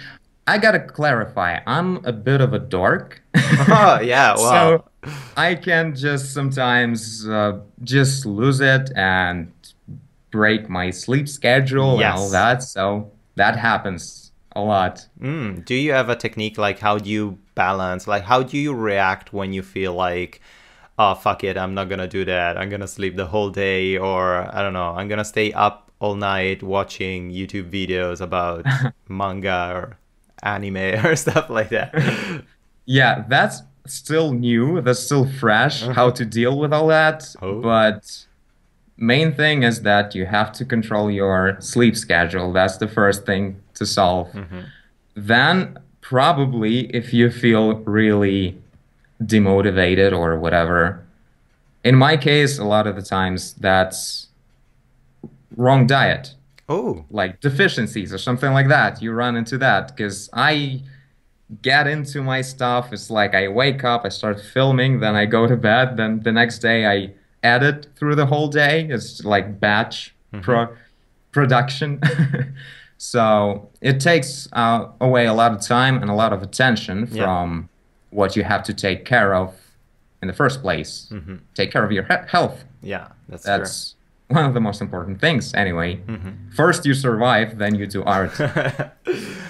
I 0.51 0.59
gotta 0.59 0.81
clarify, 0.81 1.61
I'm 1.65 2.05
a 2.05 2.13
bit 2.13 2.41
of 2.41 2.53
a 2.53 2.59
dork. 2.59 3.23
oh 3.37 4.01
yeah 4.03 4.35
wow 4.37 4.85
So 5.07 5.13
I 5.37 5.55
can 5.55 5.95
just 5.95 6.35
sometimes 6.35 7.29
uh, 7.29 7.61
just 7.85 8.27
lose 8.27 8.61
it 8.61 8.91
and 8.97 9.53
break 10.33 10.69
my 10.69 10.91
sleep 10.91 11.29
schedule 11.29 12.01
and 12.01 12.19
all 12.19 12.31
that. 12.31 12.65
So 12.65 13.13
that 13.37 13.57
happens 13.57 14.33
a 14.57 14.61
lot. 14.61 15.07
Mm, 15.21 15.65
do 15.65 15.77
you 15.77 15.93
have 15.93 16.09
a 16.09 16.17
technique 16.17 16.59
like 16.59 16.81
how 16.81 16.99
do 16.99 17.09
you 17.09 17.39
balance 17.55 18.09
like 18.09 18.25
how 18.25 18.43
do 18.43 18.59
you 18.59 18.75
react 18.75 19.33
when 19.33 19.53
you 19.53 19.63
feel 19.63 19.95
like 19.95 20.41
oh 20.99 21.15
fuck 21.15 21.45
it 21.45 21.57
i'm 21.59 21.75
not 21.75 21.89
gonna 21.91 22.09
do 22.09 22.25
that 22.25 22.57
i'm 22.57 22.71
gonna 22.71 22.89
sleep 22.89 23.17
the 23.17 23.27
whole 23.27 23.51
day 23.51 23.99
or 23.99 24.49
i 24.57 24.63
don't 24.63 24.73
know 24.73 24.93
i'm 24.97 25.09
gonna 25.09 25.25
stay 25.25 25.53
up 25.53 25.91
all 26.01 26.15
night 26.15 26.63
watching 26.63 27.31
youtube 27.31 27.71
videos 27.71 28.21
about 28.21 28.65
manga 29.09 29.73
or 29.75 30.00
anime 30.43 30.77
or 31.05 31.17
stuff 31.17 31.51
like 31.51 31.69
that 31.71 32.45
Yeah, 32.91 33.25
that's 33.29 33.63
still 33.87 34.33
new. 34.33 34.81
That's 34.81 34.99
still 34.99 35.25
fresh. 35.25 35.83
How 35.83 36.11
to 36.11 36.25
deal 36.25 36.59
with 36.59 36.73
all 36.73 36.89
that. 36.89 37.23
Uh-huh. 37.37 37.47
Oh. 37.47 37.61
But 37.61 38.27
main 38.97 39.33
thing 39.33 39.63
is 39.63 39.83
that 39.83 40.15
you 40.15 40.27
have 40.27 40.53
to 40.55 40.65
control 40.65 41.11
your 41.11 41.57
sleep 41.61 41.97
schedule. 41.97 42.53
That's 42.53 42.79
the 42.79 42.89
first 42.89 43.25
thing 43.25 43.61
to 43.75 43.87
solve. 43.87 44.29
Mm-hmm. 44.33 44.61
Then 45.15 45.79
probably 46.01 46.95
if 46.95 47.13
you 47.13 47.31
feel 47.31 47.75
really 47.81 48.59
demotivated 49.23 50.17
or 50.17 50.39
whatever. 50.39 51.05
In 51.85 51.95
my 51.95 52.17
case, 52.17 52.59
a 52.59 52.65
lot 52.65 52.87
of 52.87 52.97
the 52.97 53.03
times 53.03 53.55
that's 53.55 54.29
wrong 55.57 55.87
diet 55.87 56.35
oh 56.71 57.05
like 57.11 57.41
deficiencies 57.41 58.13
or 58.15 58.19
something 58.19 58.53
like 58.53 58.69
that. 58.69 59.03
You 59.03 59.13
run 59.13 59.37
into 59.37 59.59
that 59.59 59.89
because 59.89 60.31
I 60.33 60.81
get 61.63 61.87
into 61.87 62.23
my 62.23 62.41
stuff. 62.43 62.93
It's 62.93 63.11
like 63.11 63.35
I 63.35 63.49
wake 63.49 63.83
up, 63.85 64.05
I 64.05 64.09
start 64.09 64.41
filming, 64.41 65.01
then 65.01 65.15
I 65.17 65.27
go 65.27 65.47
to 65.47 65.57
bed, 65.57 65.97
then 65.99 66.21
the 66.21 66.33
next 66.33 66.61
day 66.61 66.87
I 66.87 67.13
edit 67.43 67.89
through 67.97 68.15
the 68.15 68.27
whole 68.27 68.49
day. 68.49 68.87
It's 68.89 69.25
like 69.25 69.59
batch 69.61 70.15
pro- 70.43 70.73
production. 71.33 72.01
so 72.99 73.69
it 73.81 74.01
takes 74.01 74.49
uh, 74.53 74.87
away 75.01 75.27
a 75.27 75.35
lot 75.35 75.53
of 75.53 75.61
time 75.61 76.01
and 76.01 76.11
a 76.11 76.15
lot 76.15 76.33
of 76.33 76.43
attention 76.43 77.09
Yeah. 77.11 77.25
from 77.25 77.69
what 78.11 78.37
you 78.37 78.45
have 78.45 78.63
to 78.65 78.75
take 78.75 79.05
care 79.05 79.35
of 79.35 79.55
in 80.23 80.29
the 80.29 80.35
first 80.35 80.61
place. 80.63 81.13
Take 81.55 81.71
care 81.73 81.85
of 81.85 81.91
your 81.93 82.05
he- 82.05 82.29
health. 82.29 82.65
yeah 82.83 83.09
that's, 83.29 83.45
That's 83.45 83.95
one 84.31 84.45
of 84.45 84.55
the 84.55 84.61
most 84.61 84.81
important 84.81 85.21
things, 85.21 85.53
anyway. 85.55 85.97
Mm-hmm. 85.97 86.51
First, 86.57 86.87
you 86.87 86.95
survive, 86.95 87.59
then 87.59 87.75
you 87.75 87.87
do 87.87 88.03
art. 88.05 88.33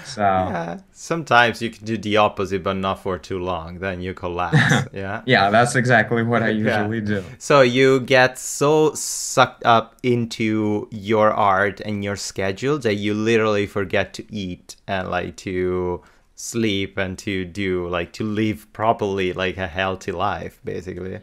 So, 0.03 0.21
yeah, 0.21 0.79
sometimes 0.91 1.61
you 1.61 1.69
can 1.69 1.85
do 1.85 1.95
the 1.97 2.17
opposite 2.17 2.63
but 2.63 2.73
not 2.73 2.99
for 3.01 3.17
too 3.17 3.39
long 3.39 3.79
then 3.79 4.01
you 4.01 4.13
collapse 4.13 4.89
yeah 4.93 5.21
yeah, 5.25 5.49
that's 5.51 5.75
exactly 5.75 6.21
what 6.23 6.41
I 6.43 6.49
Yeah. 6.61 6.81
usually 6.81 6.99
do. 7.01 7.23
So 7.37 7.61
you 7.61 8.01
get 8.01 8.37
so 8.37 8.93
sucked 8.93 9.63
up 9.65 9.95
into 10.03 10.89
your 10.91 11.31
art 11.31 11.79
and 11.81 12.03
your 12.03 12.17
schedule 12.17 12.77
that 12.79 12.95
you 12.95 13.13
literally 13.13 13.67
forget 13.67 14.13
to 14.15 14.23
eat 14.35 14.75
and 14.85 15.09
like 15.09 15.37
to 15.47 16.01
sleep 16.35 16.97
and 16.97 17.17
to 17.19 17.45
do 17.45 17.87
like 17.87 18.11
to 18.13 18.23
live 18.25 18.67
properly 18.73 19.31
like 19.31 19.55
a 19.57 19.67
healthy 19.67 20.11
life 20.11 20.59
basically. 20.65 21.19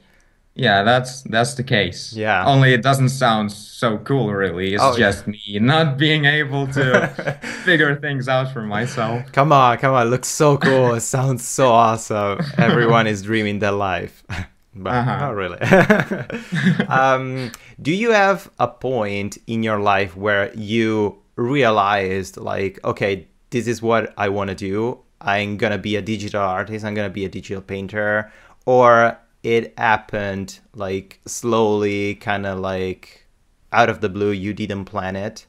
Yeah, 0.58 0.82
that's 0.82 1.22
that's 1.22 1.54
the 1.54 1.62
case. 1.62 2.12
Yeah. 2.12 2.44
Only 2.44 2.74
it 2.74 2.82
doesn't 2.82 3.10
sound 3.10 3.52
so 3.52 3.98
cool, 3.98 4.32
really. 4.34 4.74
It's 4.74 4.82
Oh, 4.82 4.90
yeah. 4.92 5.10
just 5.12 5.26
me 5.28 5.40
not 5.60 5.96
being 5.96 6.24
able 6.24 6.66
to 6.78 7.06
figure 7.64 7.94
things 7.94 8.28
out 8.28 8.52
for 8.52 8.62
myself. 8.62 9.30
Come 9.32 9.52
on, 9.52 9.78
come 9.78 9.94
on, 9.94 10.10
looks 10.10 10.26
so 10.28 10.56
cool. 10.58 10.94
it 10.94 11.02
sounds 11.02 11.46
so 11.46 11.68
awesome. 11.70 12.40
Everyone 12.58 13.06
is 13.06 13.22
dreaming 13.22 13.60
their 13.60 13.70
life. 13.72 14.24
but 14.74 14.94
Uh-huh. 14.94 15.18
not 15.18 15.34
really. 15.36 15.58
um, 16.88 17.52
do 17.80 17.92
you 17.92 18.10
have 18.10 18.50
a 18.58 18.68
point 18.68 19.38
in 19.46 19.62
your 19.62 19.78
life 19.78 20.16
where 20.16 20.52
you 20.54 21.18
realized 21.36 22.36
like, 22.36 22.78
okay, 22.84 23.26
this 23.50 23.66
is 23.66 23.80
what 23.82 24.12
I 24.16 24.28
want 24.28 24.48
to 24.50 24.56
do 24.56 24.98
I'm 25.20 25.56
gonna 25.56 25.78
be 25.78 25.96
a 25.96 26.02
digital 26.02 26.40
artist, 26.42 26.84
I'm 26.84 26.94
gonna 26.94 27.10
be 27.10 27.24
a 27.24 27.28
digital 27.28 27.60
painter, 27.62 28.30
or 28.66 29.18
it 29.42 29.72
happened 29.78 30.58
like 30.74 31.20
slowly, 31.26 32.14
kind 32.16 32.46
of 32.46 32.58
like 32.58 33.26
out 33.72 33.88
of 33.88 34.00
the 34.00 34.08
blue, 34.08 34.30
you 34.30 34.52
didn't 34.52 34.86
plan 34.86 35.16
it? 35.16 35.46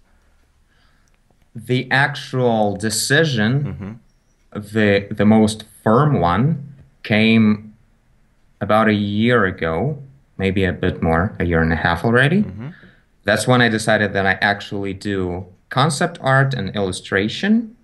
The 1.56 1.90
actual 1.92 2.76
decision, 2.76 3.64
Mm-hmm. 4.54 4.60
the 4.76 5.08
the 5.12 5.26
most 5.26 5.64
firm 5.84 6.20
one, 6.20 6.74
came 7.04 7.74
about 8.62 8.88
a 8.88 8.94
year 8.94 9.46
ago, 9.46 10.02
maybe 10.38 10.64
a 10.64 10.74
bit 10.74 11.02
more, 11.02 11.36
a 11.40 11.46
year 11.46 11.62
and 11.62 11.72
a 11.74 11.78
half 11.78 12.04
already. 12.04 12.44
Mm-hmm. 12.44 12.70
That's 13.24 13.48
when 13.48 13.62
I 13.62 13.70
decided 13.70 14.14
that 14.14 14.26
I 14.26 14.34
actually 14.42 14.94
do 14.94 15.46
concept 15.70 16.18
art 16.22 16.54
and 16.54 16.76
illustration. 16.76 17.76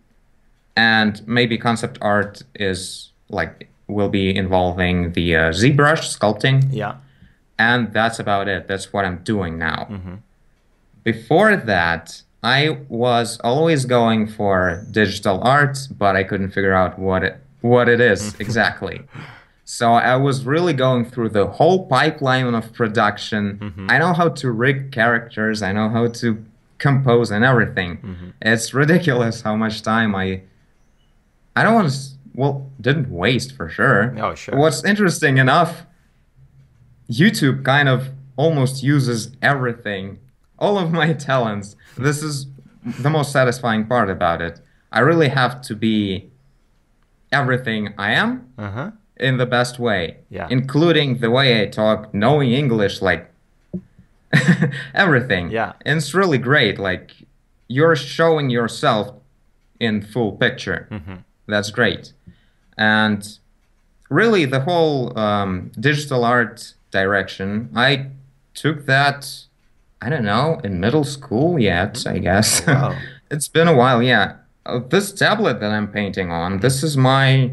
And 0.76 1.26
maybe 1.28 1.58
concept 1.58 1.98
art 2.02 2.44
is 2.56 3.12
like 3.30 3.70
will 3.88 4.10
be 4.10 4.36
involving 4.36 5.12
the 5.14 5.36
uh, 5.36 5.40
ZBrush 5.52 6.18
sculpting. 6.18 6.68
Yeah. 6.72 6.98
And 7.58 7.94
that's 7.94 8.20
about 8.20 8.48
it. 8.48 8.68
That's 8.68 8.92
what 8.92 9.06
I'm 9.06 9.20
doing 9.24 9.58
now. 9.58 9.88
Mm-hmm. 9.90 10.16
Before 11.04 11.56
that, 11.56 12.22
I 12.44 12.80
was 12.90 13.40
always 13.44 13.86
going 13.86 14.28
for 14.28 14.86
digital 14.92 15.42
art, 15.42 15.78
but 15.98 16.16
I 16.16 16.24
couldn't 16.24 16.52
figure 16.52 16.74
out 16.74 17.00
what 17.00 17.24
it 17.24 17.38
what 17.62 17.90
it 17.90 18.00
is 18.00 18.36
exactly. 18.40 19.02
So 19.64 19.94
I 19.94 20.16
was 20.16 20.46
really 20.46 20.74
going 20.74 21.06
through 21.06 21.30
the 21.30 21.48
whole 21.48 21.88
pipeline 21.88 22.54
of 22.54 22.72
production. 22.74 23.88
I 23.90 23.98
know 23.98 24.14
how 24.14 24.30
to 24.30 24.52
rig 24.52 24.92
characters, 24.92 25.64
I 25.64 25.72
know 25.72 25.90
how 25.90 26.08
to 26.08 26.46
compose 26.78 27.32
and 27.32 27.44
everything. 27.44 28.34
It's 28.42 28.74
ridiculous 28.74 29.42
how 29.42 29.56
much 29.56 29.82
time 29.82 30.14
I 30.14 30.42
I 31.56 31.64
don't 31.64 31.74
want 31.74 31.92
to 31.92 31.98
well, 32.36 32.70
didn't 32.80 33.10
waste 33.10 33.56
for 33.56 33.68
sure. 33.70 34.16
Oh, 34.20 34.36
sure. 34.36 34.58
What's 34.58 34.84
interesting 34.84 35.38
enough, 35.38 35.86
YouTube 37.10 37.64
kind 37.64 37.88
of 37.90 38.10
almost 38.36 38.84
uses 38.84 39.32
everything, 39.42 40.20
all 40.60 40.78
of 40.78 40.92
my 40.92 41.14
talents. 41.30 41.76
This 41.98 42.22
is 42.24 42.48
the 43.00 43.10
most 43.10 43.32
satisfying 43.32 43.86
part 43.88 44.10
about 44.10 44.42
it. 44.42 44.60
I 44.92 45.00
really 45.00 45.30
have 45.30 45.62
to 45.64 45.76
be 45.76 46.30
everything 47.32 47.94
I 47.98 48.12
am 48.14 48.30
Uh 48.58 48.72
huh. 48.72 48.92
in 49.18 49.38
the 49.38 49.46
best 49.46 49.80
way, 49.80 50.18
Yeah. 50.30 50.48
including 50.50 51.18
the 51.20 51.32
way 51.32 51.62
I 51.62 51.66
talk, 51.68 52.14
knowing 52.14 52.52
English, 52.52 53.02
like 53.02 53.32
everything. 54.94 55.50
Yeah. 55.52 55.74
And 55.86 55.98
it's 55.98 56.14
really 56.14 56.38
great. 56.38 56.80
Like 56.80 57.12
you're 57.68 57.96
showing 57.96 58.50
yourself 58.50 59.16
in 59.80 60.02
full 60.02 60.34
picture. 60.34 60.88
Mm-hmm. 60.92 61.16
That's 61.48 61.72
great. 61.72 62.14
And 62.78 63.38
really, 64.10 64.46
the 64.46 64.62
whole 64.62 65.18
um, 65.18 65.72
digital 65.80 66.24
art 66.24 66.74
direction, 66.92 67.70
I 67.76 68.08
took 68.54 68.86
that, 68.86 69.46
I 70.02 70.10
don't 70.10 70.24
know, 70.24 70.60
in 70.64 70.80
middle 70.80 71.04
school 71.04 71.60
yet, 71.60 72.06
I 72.08 72.20
guess. 72.20 72.66
Wow. 72.68 72.98
it's 73.32 73.48
been 73.48 73.68
a 73.68 73.76
while, 73.76 74.02
yeah. 74.02 74.38
Uh, 74.66 74.80
this 74.80 75.12
tablet 75.12 75.60
that 75.60 75.72
I'm 75.72 75.92
painting 75.92 76.32
on, 76.32 76.60
this 76.60 76.84
is 76.84 76.98
my 76.98 77.52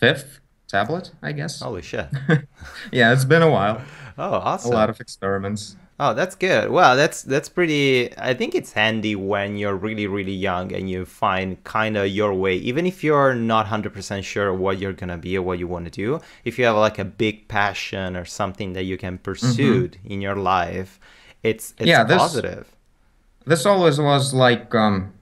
fifth 0.00 0.40
tablet, 0.68 1.12
I 1.22 1.32
guess. 1.32 1.60
Holy 1.60 1.82
shit. 1.82 2.08
yeah, 2.92 3.12
it's 3.12 3.24
been 3.24 3.42
a 3.42 3.50
while. 3.50 3.82
Oh, 4.18 4.34
awesome. 4.34 4.72
A 4.72 4.74
lot 4.74 4.90
of 4.90 5.00
experiments. 5.00 5.76
Oh, 6.04 6.14
that's 6.14 6.34
good. 6.34 6.70
Well, 6.70 6.96
that's 6.96 7.22
that's 7.22 7.48
pretty. 7.48 8.12
I 8.18 8.34
think 8.34 8.50
it's 8.56 8.72
handy 8.72 9.14
when 9.14 9.56
you're 9.60 9.76
really 9.76 10.06
really 10.16 10.32
young 10.48 10.72
and 10.76 10.90
you 10.90 11.04
find 11.04 11.62
kind 11.62 11.96
of 11.96 12.08
your 12.08 12.32
way, 12.34 12.56
even 12.70 12.86
if 12.86 13.04
you're 13.04 13.34
not 13.52 13.64
hundred 13.68 13.92
percent 13.94 14.24
sure 14.24 14.52
what 14.52 14.74
you're 14.80 14.98
gonna 15.02 15.16
be 15.28 15.32
or 15.38 15.42
what 15.42 15.58
you 15.60 15.68
want 15.68 15.84
to 15.84 15.92
do. 16.04 16.08
If 16.44 16.58
you 16.58 16.64
have 16.64 16.76
like 16.76 16.98
a 16.98 17.04
big 17.04 17.46
passion 17.46 18.16
or 18.16 18.24
something 18.24 18.72
that 18.72 18.82
you 18.90 18.96
can 18.98 19.18
pursue 19.18 19.90
in 20.04 20.20
your 20.20 20.34
life, 20.56 20.98
it's 21.44 21.64
it's 21.78 21.86
Yeah, 21.92 22.02
this- 22.04 22.18
positive. 22.18 22.66
This 23.44 23.64
always 23.66 23.98
was 24.00 24.34
like 24.34 24.74
um, 24.74 25.12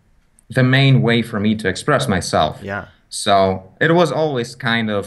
the 0.48 0.62
main 0.62 1.02
way 1.02 1.20
for 1.22 1.38
me 1.40 1.54
to 1.56 1.68
express 1.68 2.08
myself. 2.08 2.62
Yeah. 2.62 2.86
So 3.10 3.34
it 3.80 3.92
was 4.00 4.10
always 4.12 4.54
kind 4.54 4.88
of 4.90 5.04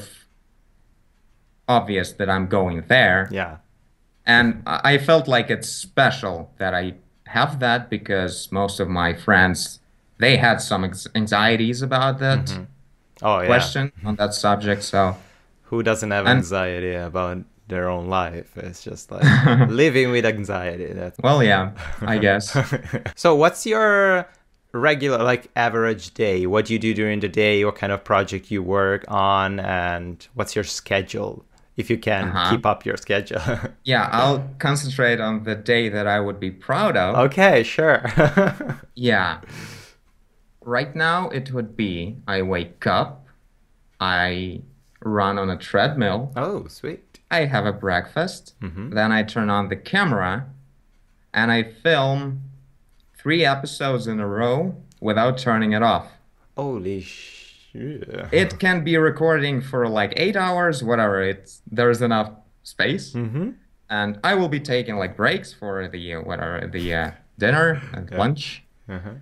obvious 1.68 2.12
that 2.14 2.30
I'm 2.30 2.48
going 2.48 2.84
there. 2.88 3.28
Yeah. 3.32 3.58
And 4.26 4.64
I 4.66 4.98
felt 4.98 5.28
like 5.28 5.50
it's 5.50 5.68
special 5.70 6.52
that 6.58 6.74
I 6.74 6.96
have 7.28 7.60
that 7.60 7.90
because 7.90 8.52
most 8.52 8.80
of 8.80 8.88
my 8.88 9.14
friends 9.14 9.80
they 10.20 10.38
had 10.38 10.62
some 10.62 10.86
anxieties 11.16 11.82
about 11.82 12.20
that 12.20 12.46
mm-hmm. 12.46 12.64
Oh 13.22 13.40
yeah. 13.40 13.48
question 13.48 13.92
on 14.06 14.16
that 14.16 14.34
subject. 14.34 14.84
So 14.84 15.16
Who 15.64 15.84
doesn't 15.84 16.12
have 16.12 16.26
And- 16.26 16.40
anxiety 16.40 16.96
about 16.96 17.40
their 17.68 17.90
own 17.90 18.08
life? 18.08 18.56
It's 18.58 18.84
just 18.84 19.12
like 19.12 19.24
living 19.70 20.12
with 20.12 20.26
anxiety. 20.26 20.88
That's 20.94 21.18
well, 21.20 21.44
yeah, 21.44 21.72
I 22.02 22.18
guess. 22.18 22.56
so 23.16 23.36
what's 23.36 23.66
your 23.66 24.28
regular 24.74 25.24
like 25.24 25.52
average 25.56 26.16
day 26.16 26.48
what 26.48 26.66
do 26.66 26.74
you 26.74 26.80
do 26.80 26.96
during 26.96 27.20
the 27.20 27.30
day 27.30 27.64
what 27.64 27.76
kind 27.76 27.94
of 27.94 28.04
project 28.04 28.50
you 28.50 28.64
work 28.64 29.06
on 29.08 29.60
and 29.60 30.28
what's 30.34 30.56
your 30.56 30.64
schedule 30.64 31.46
if 31.76 31.90
you 31.90 31.98
can 31.98 32.24
Uh-huh. 32.30 32.52
keep 32.52 32.66
up 32.66 32.86
your 32.86 32.98
schedule 32.98 33.42
yeah, 33.84 34.10
I'll 34.12 34.48
concentrate 34.60 35.20
on 35.20 35.44
the 35.44 35.56
day 35.56 35.90
that 35.90 36.08
I 36.08 36.20
would 36.20 36.40
be 36.40 36.52
proud 36.52 36.96
of. 36.98 37.16
okay 37.26 37.64
sure 37.64 38.00
Yeah. 38.96 39.42
Right 40.66 40.96
now, 40.96 41.30
it 41.30 41.52
would 41.52 41.76
be 41.76 42.18
I 42.28 42.42
wake 42.42 42.88
up, 42.88 43.26
I 44.00 44.62
run 45.04 45.38
on 45.38 45.50
a 45.50 45.58
treadmill, 45.58 46.32
oh 46.36 46.68
sweet 46.68 47.20
I 47.30 47.46
have 47.46 47.66
a 47.66 47.74
breakfast, 47.74 48.54
Mhm. 48.62 48.94
then 48.94 49.12
I 49.12 49.24
turn 49.24 49.50
on 49.50 49.68
the 49.70 49.76
camera, 49.76 50.46
and 51.34 51.52
I 51.52 51.64
film 51.64 52.44
three 53.18 53.44
episodes 53.44 54.08
in 54.08 54.20
a 54.20 54.28
row 54.28 54.76
without 55.02 55.38
turning 55.38 55.74
it 55.74 55.84
off. 55.84 56.08
holy 56.56 57.02
shit 57.02 57.43
It 58.32 58.60
can 58.60 58.84
be 58.84 58.98
recording 58.98 59.62
for 59.62 59.88
like 59.88 60.14
eight 60.18 60.36
hours, 60.36 60.84
whatever. 60.84 61.22
It's 61.22 61.62
there's 61.70 62.02
enough 62.02 62.32
space, 62.64 63.14
mm-hmm. 63.14 63.52
and 63.90 64.20
I 64.24 64.36
will 64.36 64.50
be 64.50 64.60
taking 64.60 64.96
like 64.98 65.18
breaks 65.18 65.54
for 65.54 65.88
the 65.88 66.16
whatever 66.18 66.68
the 66.72 66.94
uh, 66.94 67.12
dinner 67.40 67.82
and 67.94 68.08
Okay. 68.08 68.18
lunch. 68.18 68.64
uh-huh. 68.90 69.16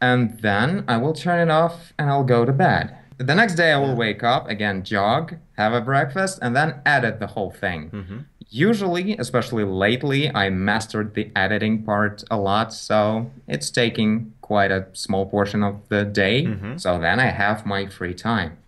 and 0.00 0.40
then 0.40 0.84
I 0.88 0.96
will 0.96 1.12
turn 1.12 1.38
it 1.48 1.50
off 1.52 1.92
and 1.98 2.10
I'll 2.10 2.24
go 2.24 2.44
to 2.44 2.52
bed. 2.52 2.96
The 3.18 3.34
next 3.34 3.54
day 3.54 3.70
I 3.72 3.78
will 3.78 3.94
wake 3.94 4.22
up, 4.24 4.48
again 4.48 4.82
jog, 4.82 5.36
have 5.56 5.72
a 5.72 5.80
breakfast, 5.80 6.38
and 6.42 6.56
then 6.56 6.80
edit 6.84 7.20
the 7.20 7.28
whole 7.28 7.50
thing. 7.52 7.90
Mm-hmm. 7.90 8.18
Usually, 8.50 9.16
especially 9.16 9.64
lately, 9.64 10.32
I 10.34 10.50
mastered 10.50 11.14
the 11.14 11.30
editing 11.34 11.82
part 11.82 12.22
a 12.30 12.36
lot, 12.36 12.72
so 12.72 13.30
it's 13.48 13.70
taking 13.70 14.32
quite 14.40 14.70
a 14.70 14.86
small 14.92 15.26
portion 15.26 15.62
of 15.62 15.88
the 15.88 16.04
day. 16.04 16.44
Mhm. 16.44 16.80
So 16.80 16.98
then 16.98 17.18
I 17.20 17.26
have 17.26 17.66
my 17.66 17.86
free 17.86 18.14
time. 18.14 18.58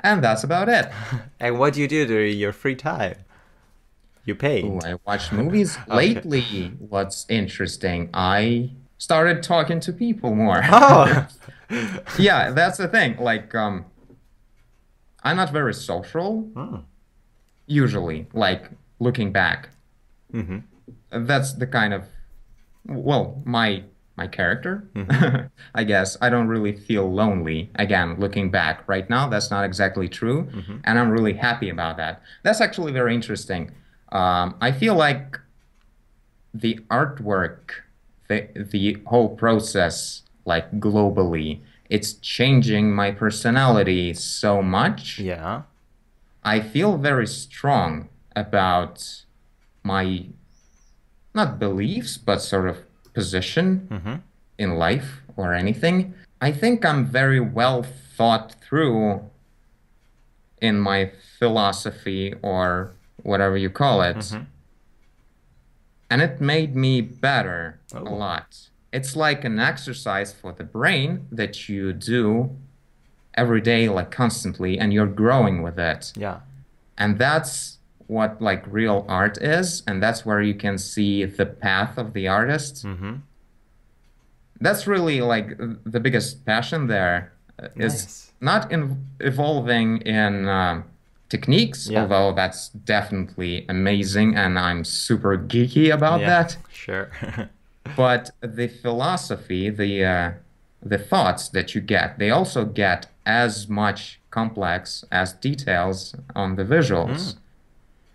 And 0.00 0.22
that's 0.24 0.44
about 0.44 0.68
it. 0.68 0.86
and 1.40 1.58
what 1.58 1.74
do 1.74 1.80
you 1.80 1.88
do 1.88 2.06
during 2.06 2.36
your 2.38 2.52
free 2.52 2.74
time 2.76 3.16
you 4.24 4.34
paint 4.34 4.64
Ooh, 4.84 4.86
I 4.88 4.96
watch 5.06 5.30
movies. 5.40 5.78
Okay. 5.86 5.94
Lately, 5.96 6.72
what's 6.80 7.26
interesting, 7.28 8.10
I 8.12 8.70
started 8.98 9.42
talking 9.42 9.78
to 9.80 9.92
people 9.92 10.34
more. 10.34 10.60
oh 10.68 11.28
yeah, 12.18 12.50
that's 12.50 12.76
the 12.78 12.88
thing. 12.88 13.16
Like, 13.18 13.54
um, 13.54 13.84
I'm 15.22 15.36
not 15.36 15.50
very 15.52 15.74
social 15.74 16.42
Hmm. 16.54 16.76
usually. 17.66 18.26
Like 18.32 18.70
looking 18.98 19.32
back, 19.32 19.70
mm-hmm. 20.32 20.58
that's 21.26 21.52
the 21.54 21.66
kind 21.66 21.92
of 21.94 22.04
well, 22.86 23.42
my 23.44 23.84
my 24.16 24.26
character. 24.26 24.88
Mm-hmm. 24.94 25.46
I 25.74 25.84
guess 25.84 26.16
I 26.20 26.30
don't 26.30 26.48
really 26.48 26.72
feel 26.72 27.12
lonely. 27.12 27.70
Again, 27.74 28.16
looking 28.18 28.50
back 28.50 28.86
right 28.88 29.08
now, 29.10 29.28
that's 29.28 29.50
not 29.50 29.64
exactly 29.64 30.08
true, 30.08 30.44
Mm-hmm. 30.44 30.76
and 30.84 30.98
I'm 30.98 31.10
really 31.10 31.34
happy 31.34 31.68
about 31.68 31.96
that. 31.98 32.22
That's 32.42 32.60
actually 32.60 32.92
very 32.92 33.14
interesting. 33.14 33.72
Um, 34.12 34.54
I 34.60 34.72
feel 34.72 34.94
like 34.94 35.38
the 36.54 36.78
artwork, 36.90 37.70
the 38.28 38.48
the 38.54 38.98
whole 39.06 39.36
process, 39.36 40.22
like 40.44 40.70
globally, 40.80 41.60
it's 41.90 42.14
changing 42.14 42.94
my 42.94 43.10
personality 43.10 44.14
so 44.14 44.62
much. 44.62 45.18
yeah 45.18 45.62
I 46.44 46.60
feel 46.60 46.96
very 46.96 47.26
strong 47.26 48.08
about 48.36 49.24
my 49.82 50.26
not 51.34 51.58
beliefs, 51.58 52.16
but 52.16 52.38
sort 52.40 52.68
of 52.68 52.78
position 53.14 53.88
mm-hmm. 53.90 54.14
in 54.58 54.76
life 54.76 55.22
or 55.36 55.52
anything. 55.54 56.14
I 56.40 56.52
think 56.52 56.84
I'm 56.84 57.04
very 57.06 57.40
well 57.40 57.82
thought 58.16 58.54
through 58.62 59.22
in 60.60 60.78
my 60.80 61.10
philosophy 61.38 62.34
or 62.42 62.92
whatever 63.22 63.56
you 63.56 63.70
call 63.70 64.02
it. 64.02 64.16
Mhm. 64.16 64.46
And 66.08 66.22
it 66.22 66.40
made 66.40 66.74
me 66.76 67.00
better 67.00 67.78
a 67.92 67.98
Oh. 68.00 68.04
lot. 68.04 68.68
It's 68.92 69.16
like 69.16 69.44
an 69.44 69.58
exercise 69.58 70.32
for 70.32 70.52
the 70.52 70.64
brain 70.64 71.26
that 71.32 71.68
you 71.68 71.92
do 71.92 72.56
every 73.34 73.60
day, 73.60 73.88
like 73.88 74.10
constantly, 74.10 74.78
and 74.78 74.92
you're 74.92 75.06
growing 75.24 75.62
with 75.62 75.78
it. 75.78 76.12
Yeah. 76.16 76.40
And 76.96 77.18
that's 77.18 77.75
what 78.06 78.40
like 78.40 78.64
real 78.66 79.04
art 79.08 79.38
is, 79.42 79.82
and 79.86 80.02
that's 80.02 80.24
where 80.24 80.40
you 80.42 80.54
can 80.54 80.78
see 80.78 81.24
the 81.24 81.46
path 81.46 81.98
of 81.98 82.12
the 82.12 82.28
artist. 82.28 82.84
Mm-hmm. 82.84 83.14
That's 84.60 84.86
really 84.86 85.20
like 85.20 85.58
the 85.84 86.00
biggest 86.00 86.44
passion 86.46 86.86
there 86.86 87.32
uh, 87.62 87.68
is 87.76 87.92
Nice. 88.04 88.32
not 88.40 88.72
in 88.72 89.06
evolving 89.20 89.98
in 90.02 90.48
um, 90.48 90.84
techniques, 91.28 91.88
Yeah. 91.88 92.02
although 92.02 92.32
that's 92.32 92.68
definitely 92.70 93.66
amazing, 93.68 94.34
and 94.36 94.58
I'm 94.58 94.84
super 94.84 95.36
geeky 95.36 95.92
about 95.92 96.20
yeah. 96.20 96.26
that. 96.28 96.56
Sure. 96.72 97.10
but 97.96 98.30
the 98.40 98.68
philosophy 98.68 99.70
the 99.70 100.04
uh, 100.04 100.30
the 100.82 100.98
thoughts 100.98 101.48
that 101.50 101.74
you 101.74 101.80
get 101.80 102.18
they 102.18 102.30
also 102.30 102.64
get 102.64 103.06
as 103.24 103.68
much 103.68 104.20
complex 104.30 105.04
as 105.10 105.32
details 105.34 106.14
on 106.34 106.56
the 106.56 106.64
visuals 106.64 107.36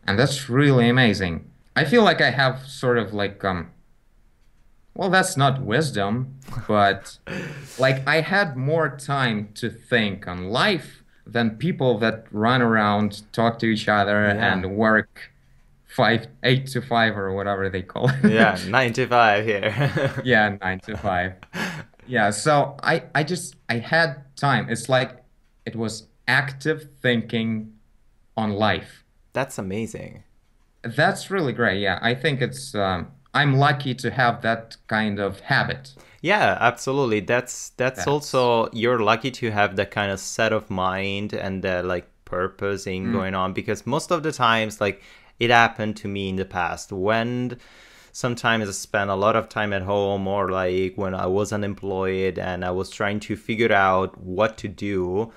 and 0.06 0.18
that's 0.20 0.50
really 0.50 0.90
amazing. 0.90 1.46
I 1.76 1.86
feel 1.86 2.04
like 2.04 2.20
i 2.22 2.32
have 2.32 2.68
sort 2.68 2.98
of 2.98 3.14
like 3.14 3.44
um 3.46 3.72
well 4.94 5.10
that's 5.10 5.38
not 5.38 5.62
wisdom 5.62 6.36
but 6.68 7.18
like 7.80 8.06
i 8.08 8.20
had 8.22 8.58
more 8.58 8.90
time 8.98 9.50
to 9.56 9.70
think 9.70 10.28
on 10.28 10.50
life 10.50 11.04
than 11.26 11.52
people 11.52 11.98
that 12.00 12.26
run 12.32 12.62
around 12.62 13.24
talk 13.32 13.58
to 13.60 13.68
each 13.68 13.88
other 13.88 14.26
Yeah. 14.26 14.54
and 14.54 14.76
work 14.76 15.32
five 15.88 16.28
eight 16.44 16.68
to 16.68 16.82
five 16.82 17.18
or 17.18 17.34
whatever 17.34 17.70
they 17.70 17.82
call 17.84 18.10
it. 18.10 18.32
Yeah, 18.32 18.58
nine 18.68 18.94
to 18.94 19.08
five 19.08 19.46
here. 19.46 19.72
yeah 20.26 20.58
nine 20.62 20.80
to 20.82 20.98
five. 20.98 21.34
Yeah 22.08 22.30
so 22.32 22.76
i 22.84 23.04
i 23.16 23.24
just 23.24 23.56
i 23.70 23.78
had 23.78 24.24
time. 24.36 24.68
It's 24.70 24.90
like 24.90 25.12
it 25.66 25.76
was 25.76 26.08
active 26.28 26.90
thinking 27.02 27.74
on 28.36 28.52
life 28.54 29.04
That's 29.34 29.58
amazing. 29.58 30.24
that's 30.84 31.30
really 31.30 31.54
great 31.54 31.80
yeah 31.80 32.00
i 32.02 32.14
think 32.16 32.42
it's 32.42 32.74
um, 32.74 33.08
i'm 33.36 33.54
lucky 33.58 33.94
to 33.94 34.10
have 34.10 34.42
that 34.42 34.78
kind 34.88 35.20
of 35.20 35.40
habit 35.42 35.94
Yeah, 36.24 36.56
absolutely. 36.70 37.20
That's 37.22 37.56
that's 37.82 38.00
That's- 38.06 38.08
also 38.14 38.70
you're 38.82 39.00
lucky 39.12 39.32
to 39.42 39.46
have 39.60 39.76
that 39.80 39.90
kind 40.00 40.12
of 40.12 40.20
set 40.20 40.52
of 40.54 40.70
mind 40.70 41.34
and 41.34 41.64
that 41.64 41.84
like 41.94 42.06
purpose 42.26 42.86
in 42.96 43.02
Mm. 43.08 43.14
going 43.18 43.36
on 43.36 43.54
because 43.54 43.88
most 43.96 44.12
of 44.12 44.22
the 44.22 44.32
times 44.32 44.80
like 44.86 45.02
it 45.40 45.50
happened 45.50 45.96
to 46.02 46.08
me 46.08 46.24
in 46.30 46.36
the 46.36 46.46
past 46.46 46.92
when 46.92 47.58
sometimes 48.12 48.68
I 48.70 48.72
spent 48.74 49.10
a 49.10 49.16
lot 49.26 49.36
of 49.36 49.50
time 49.50 49.74
at 49.74 49.82
home 49.94 50.28
or 50.28 50.50
like 50.52 50.94
when 50.96 51.14
I 51.16 51.26
was 51.26 51.52
unemployed 51.52 52.38
and 52.38 52.64
I 52.64 52.72
was 52.72 52.90
trying 52.90 53.20
to 53.28 53.36
figure 53.36 53.74
out 53.74 54.10
what 54.22 54.58
to 54.62 54.68
do 54.68 55.32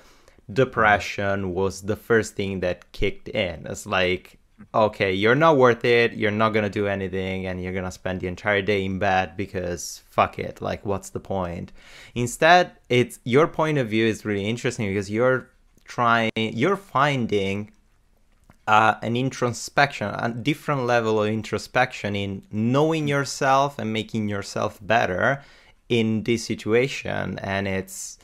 depression 0.51 1.53
was 1.53 1.81
the 1.81 1.95
first 1.95 2.35
thing 2.35 2.59
that 2.59 2.91
kicked 2.91 3.27
in. 3.29 3.65
It's 3.65 3.85
like, 3.85 4.37
okay, 4.73 5.13
you're 5.13 5.35
not 5.35 5.57
worth 5.57 5.83
it. 5.83 6.13
You're 6.13 6.31
not 6.31 6.49
going 6.49 6.63
to 6.63 6.69
do 6.69 6.87
anything 6.87 7.45
and 7.45 7.61
you're 7.61 7.73
going 7.73 7.85
to 7.85 7.91
spend 7.91 8.21
the 8.21 8.27
entire 8.27 8.61
day 8.61 8.85
in 8.85 8.99
bed 8.99 9.35
because 9.35 10.01
fuck 10.09 10.39
it. 10.39 10.61
Like, 10.61 10.85
what's 10.85 11.09
the 11.09 11.19
point? 11.19 11.71
Instead, 12.13 12.71
it's 12.89 13.19
your 13.23 13.47
point 13.47 13.77
of 13.77 13.89
view 13.89 14.05
is 14.05 14.25
really 14.25 14.45
interesting 14.45 14.87
because 14.87 15.09
you're 15.09 15.49
trying, 15.83 16.31
you're 16.35 16.77
finding 16.77 17.71
uh, 18.67 18.95
an 19.01 19.15
introspection, 19.15 20.07
a 20.07 20.29
different 20.29 20.85
level 20.85 21.21
of 21.21 21.29
introspection 21.29 22.15
in 22.15 22.43
knowing 22.51 23.07
yourself 23.07 23.77
and 23.77 23.91
making 23.93 24.27
yourself 24.29 24.79
better 24.81 25.43
in 25.89 26.23
this 26.23 26.45
situation. 26.45 27.37
And 27.39 27.67
it's, 27.67 28.17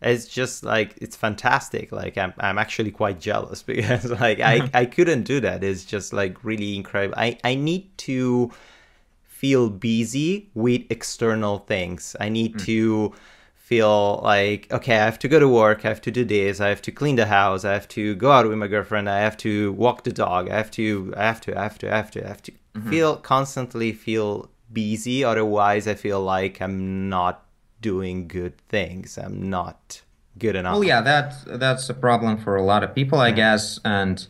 it's 0.00 0.26
just 0.26 0.64
like 0.64 0.96
it's 1.00 1.16
fantastic 1.16 1.90
like 1.92 2.16
i'm, 2.16 2.32
I'm 2.38 2.58
actually 2.58 2.90
quite 2.90 3.20
jealous 3.20 3.62
because 3.62 4.10
like 4.10 4.40
I, 4.40 4.70
I 4.74 4.84
couldn't 4.86 5.24
do 5.24 5.40
that 5.40 5.64
it's 5.64 5.84
just 5.84 6.12
like 6.12 6.44
really 6.44 6.76
incredible 6.76 7.14
i, 7.18 7.38
I 7.44 7.54
need 7.54 7.96
to 7.98 8.50
feel 9.24 9.70
busy 9.70 10.50
with 10.54 10.82
external 10.90 11.58
things 11.58 12.16
i 12.20 12.28
need 12.28 12.58
to 12.60 13.12
feel 13.54 14.20
like 14.24 14.72
okay 14.72 14.94
i 14.94 15.04
have 15.04 15.18
to 15.18 15.28
go 15.28 15.38
to 15.38 15.48
work 15.48 15.84
i 15.84 15.88
have 15.88 16.00
to 16.00 16.10
do 16.10 16.24
this 16.24 16.60
i 16.60 16.68
have 16.68 16.80
to 16.82 16.90
clean 16.90 17.16
the 17.16 17.26
house 17.26 17.64
i 17.64 17.72
have 17.72 17.86
to 17.88 18.14
go 18.14 18.30
out 18.32 18.48
with 18.48 18.56
my 18.56 18.66
girlfriend 18.66 19.08
i 19.10 19.20
have 19.20 19.36
to 19.36 19.72
walk 19.72 20.04
the 20.04 20.12
dog 20.12 20.48
i 20.48 20.56
have 20.56 20.70
to 20.70 21.12
i 21.16 21.24
have 21.24 21.40
to 21.40 21.58
i 21.58 21.62
have 21.62 21.78
to 21.78 21.92
i 21.92 21.96
have 21.96 22.10
to 22.10 22.24
i 22.24 22.28
have 22.28 22.42
to 22.42 22.52
feel 22.88 23.16
constantly 23.16 23.92
feel 23.92 24.48
busy 24.72 25.24
otherwise 25.24 25.86
i 25.88 25.94
feel 25.94 26.22
like 26.22 26.62
i'm 26.62 27.08
not 27.08 27.47
doing 27.80 28.28
good 28.28 28.58
things. 28.68 29.18
I'm 29.18 29.48
not 29.48 30.02
good 30.38 30.56
enough. 30.56 30.74
Well, 30.74 30.84
yeah, 30.84 31.00
that 31.00 31.34
that's 31.46 31.88
a 31.88 31.94
problem 31.94 32.38
for 32.38 32.56
a 32.56 32.62
lot 32.62 32.82
of 32.84 32.94
people, 32.94 33.20
I 33.20 33.30
guess. 33.30 33.78
And 33.84 34.26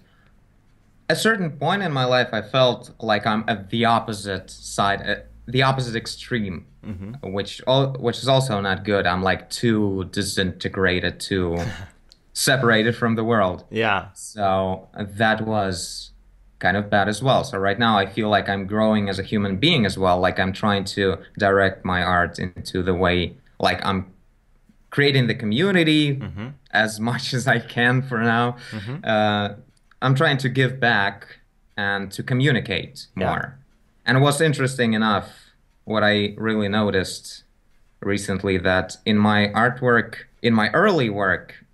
at 1.08 1.16
a 1.16 1.20
certain 1.20 1.50
point 1.52 1.82
in 1.82 1.92
my 1.92 2.04
life, 2.04 2.28
I 2.32 2.42
felt 2.42 2.90
like 3.00 3.26
I'm 3.26 3.44
at 3.48 3.70
the 3.70 3.84
opposite 3.84 4.50
side, 4.50 5.00
at 5.02 5.28
the 5.46 5.62
opposite 5.62 5.96
extreme, 5.96 6.66
mm-hmm. 6.84 7.32
which 7.32 7.62
all 7.66 7.92
which 7.98 8.18
is 8.18 8.28
also 8.28 8.60
not 8.60 8.84
good. 8.84 9.06
I'm 9.06 9.22
like 9.22 9.50
too 9.50 10.08
disintegrated, 10.12 11.20
too 11.20 11.58
separated 12.32 12.96
from 12.96 13.14
the 13.14 13.24
world. 13.24 13.64
Yeah. 13.70 14.08
So 14.14 14.88
uh, 14.94 15.04
that 15.08 15.46
was 15.46 16.07
kind 16.58 16.76
of 16.76 16.90
bad 16.90 17.08
as 17.08 17.22
well. 17.22 17.44
So 17.44 17.58
right 17.58 17.78
now 17.78 17.96
I 17.98 18.06
feel 18.06 18.28
like 18.28 18.48
I'm 18.48 18.66
growing 18.66 19.08
as 19.08 19.18
a 19.18 19.22
human 19.22 19.56
being 19.56 19.86
as 19.86 19.96
well. 19.96 20.18
Like 20.20 20.38
I'm 20.40 20.52
trying 20.52 20.84
to 20.96 21.18
direct 21.38 21.84
my 21.84 22.02
art 22.02 22.38
into 22.38 22.82
the 22.82 22.94
way 22.94 23.36
like 23.60 23.84
I'm 23.84 24.12
creating 24.90 25.26
the 25.26 25.34
community 25.34 26.20
as 26.72 26.98
much 26.98 27.32
as 27.38 27.46
I 27.46 27.58
can 27.60 28.02
for 28.02 28.18
now. 28.18 28.56
Uh, 29.04 29.54
I'm 30.02 30.14
trying 30.14 30.38
to 30.38 30.48
give 30.48 30.80
back 30.80 31.38
and 31.76 32.10
to 32.12 32.22
communicate 32.22 33.06
Yeah. 33.16 33.26
more. 33.26 33.58
And 34.06 34.22
what's 34.22 34.40
interesting 34.40 34.94
enough, 34.94 35.30
what 35.84 36.02
I 36.02 36.34
really 36.36 36.68
noticed 36.68 37.44
recently 38.00 38.58
that 38.58 38.96
in 39.04 39.18
my 39.18 39.48
artwork, 39.48 40.14
in 40.42 40.54
my 40.54 40.70
early 40.70 41.10
work, 41.10 41.64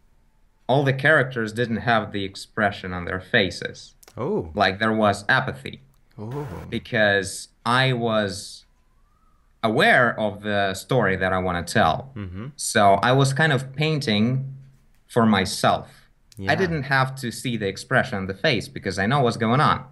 all 0.66 0.82
the 0.82 0.92
characters 0.92 1.52
didn't 1.52 1.76
have 1.78 2.12
the 2.12 2.24
expression 2.24 2.92
on 2.92 3.04
their 3.04 3.20
faces. 3.20 3.94
Oh. 4.16 4.50
Like 4.54 4.78
there 4.78 4.92
was 4.92 5.24
apathy 5.28 5.80
Oh. 6.18 6.46
because 6.70 7.48
I 7.66 7.92
was 7.92 8.64
aware 9.62 10.18
of 10.20 10.42
the 10.42 10.74
story 10.74 11.16
that 11.16 11.32
I 11.32 11.38
want 11.38 11.66
to 11.66 11.72
tell. 11.72 12.12
Mm-hmm. 12.14 12.48
So 12.56 12.94
I 12.94 13.12
was 13.12 13.32
kind 13.32 13.52
of 13.52 13.74
painting 13.74 14.54
for 15.08 15.24
myself. 15.26 15.88
Yeah. 16.36 16.52
I 16.52 16.54
didn't 16.54 16.84
have 16.84 17.14
to 17.16 17.30
see 17.30 17.56
the 17.56 17.66
expression 17.66 18.18
on 18.18 18.26
the 18.26 18.34
face 18.34 18.68
because 18.68 18.98
I 18.98 19.06
know 19.06 19.20
what's 19.20 19.36
going 19.36 19.60
on. 19.60 19.84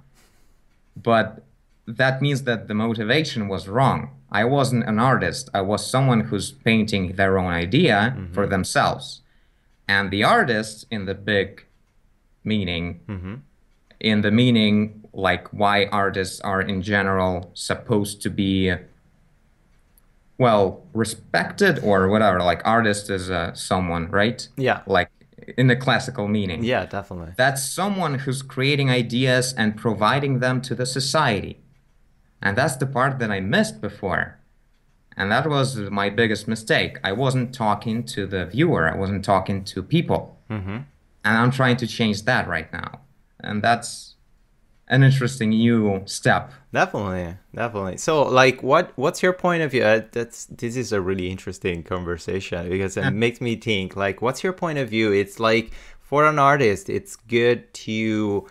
But 0.96 1.44
that 1.86 2.20
means 2.20 2.42
that 2.44 2.68
the 2.68 2.74
motivation 2.74 3.48
was 3.48 3.66
wrong. 3.66 4.10
I 4.30 4.44
wasn't 4.44 4.84
an 4.88 4.98
artist. 4.98 5.48
I 5.54 5.60
was 5.62 5.86
someone 5.88 6.20
who's 6.20 6.52
painting 6.52 7.16
their 7.16 7.38
own 7.38 7.50
idea 7.52 8.16
for 8.32 8.46
themselves. 8.46 9.20
And 9.88 10.10
the 10.10 10.24
artist, 10.24 10.86
in 10.90 11.06
the 11.06 11.14
big 11.14 11.66
meaning, 12.44 13.00
Mm-hmm. 13.08 13.34
In 14.10 14.20
the 14.22 14.30
meaning 14.30 14.74
like 15.28 15.44
why 15.60 15.86
artists 15.86 16.40
are 16.40 16.60
in 16.72 16.82
general 16.82 17.50
supposed 17.54 18.20
to 18.24 18.30
be 18.30 18.72
well 20.38 20.82
respected 20.92 21.78
or 21.84 22.08
whatever 22.08 22.38
like 22.42 22.60
artist 22.64 23.10
is 23.10 23.30
uh, 23.30 23.52
someone 23.54 24.10
right 24.10 24.48
Yeah. 24.56 24.80
like 24.86 25.10
in 25.58 25.66
the 25.66 25.76
classical 25.76 26.26
meaning 26.28 26.64
Yeah, 26.64 26.86
definitely. 26.86 27.32
that's 27.36 27.62
someone 27.64 28.14
who's 28.20 28.42
creating 28.42 28.90
ideas 28.90 29.52
and 29.56 29.76
providing 29.76 30.38
them 30.40 30.60
to 30.62 30.74
the 30.74 30.86
society 30.86 31.58
and 32.40 32.56
that's 32.58 32.76
the 32.76 32.86
part 32.86 33.18
that 33.20 33.30
i 33.30 33.40
missed 33.40 33.80
before 33.80 34.38
and 35.16 35.30
that 35.30 35.46
was 35.48 35.76
my 35.90 36.08
biggest 36.10 36.48
mistake 36.48 36.98
i 37.04 37.12
wasn't 37.12 37.54
talking 37.54 38.02
to 38.04 38.26
the 38.26 38.46
viewer 38.46 38.90
i 38.92 38.96
wasn't 38.96 39.24
talking 39.24 39.62
to 39.64 39.82
people 39.82 40.22
Mm-hmm. 40.50 40.78
and 41.24 41.34
I'm 41.42 41.50
trying 41.50 41.78
to 41.78 41.86
change 41.86 42.24
that 42.24 42.46
right 42.46 42.70
now. 42.74 43.00
And 43.42 43.62
that's 43.62 44.14
an 44.88 45.02
interesting 45.02 45.50
new 45.50 46.02
step. 46.06 46.52
Definitely, 46.72 47.36
definitely. 47.54 47.96
So, 47.96 48.22
like, 48.22 48.62
what 48.62 48.92
what's 48.96 49.22
your 49.22 49.32
point 49.32 49.62
of 49.62 49.70
view? 49.70 49.82
Uh, 49.82 50.02
that's 50.12 50.46
this 50.46 50.76
is 50.76 50.92
a 50.92 51.00
really 51.00 51.30
interesting 51.30 51.82
conversation 51.82 52.68
because 52.68 52.96
it 52.96 53.10
makes 53.10 53.40
me 53.40 53.56
think. 53.56 53.96
Like, 53.96 54.20
what's 54.22 54.42
your 54.42 54.52
point 54.52 54.78
of 54.78 54.88
view? 54.88 55.12
It's 55.12 55.40
like 55.40 55.72
for 56.00 56.26
an 56.26 56.38
artist, 56.38 56.90
it's 56.90 57.16
good 57.16 57.72
to 57.74 58.46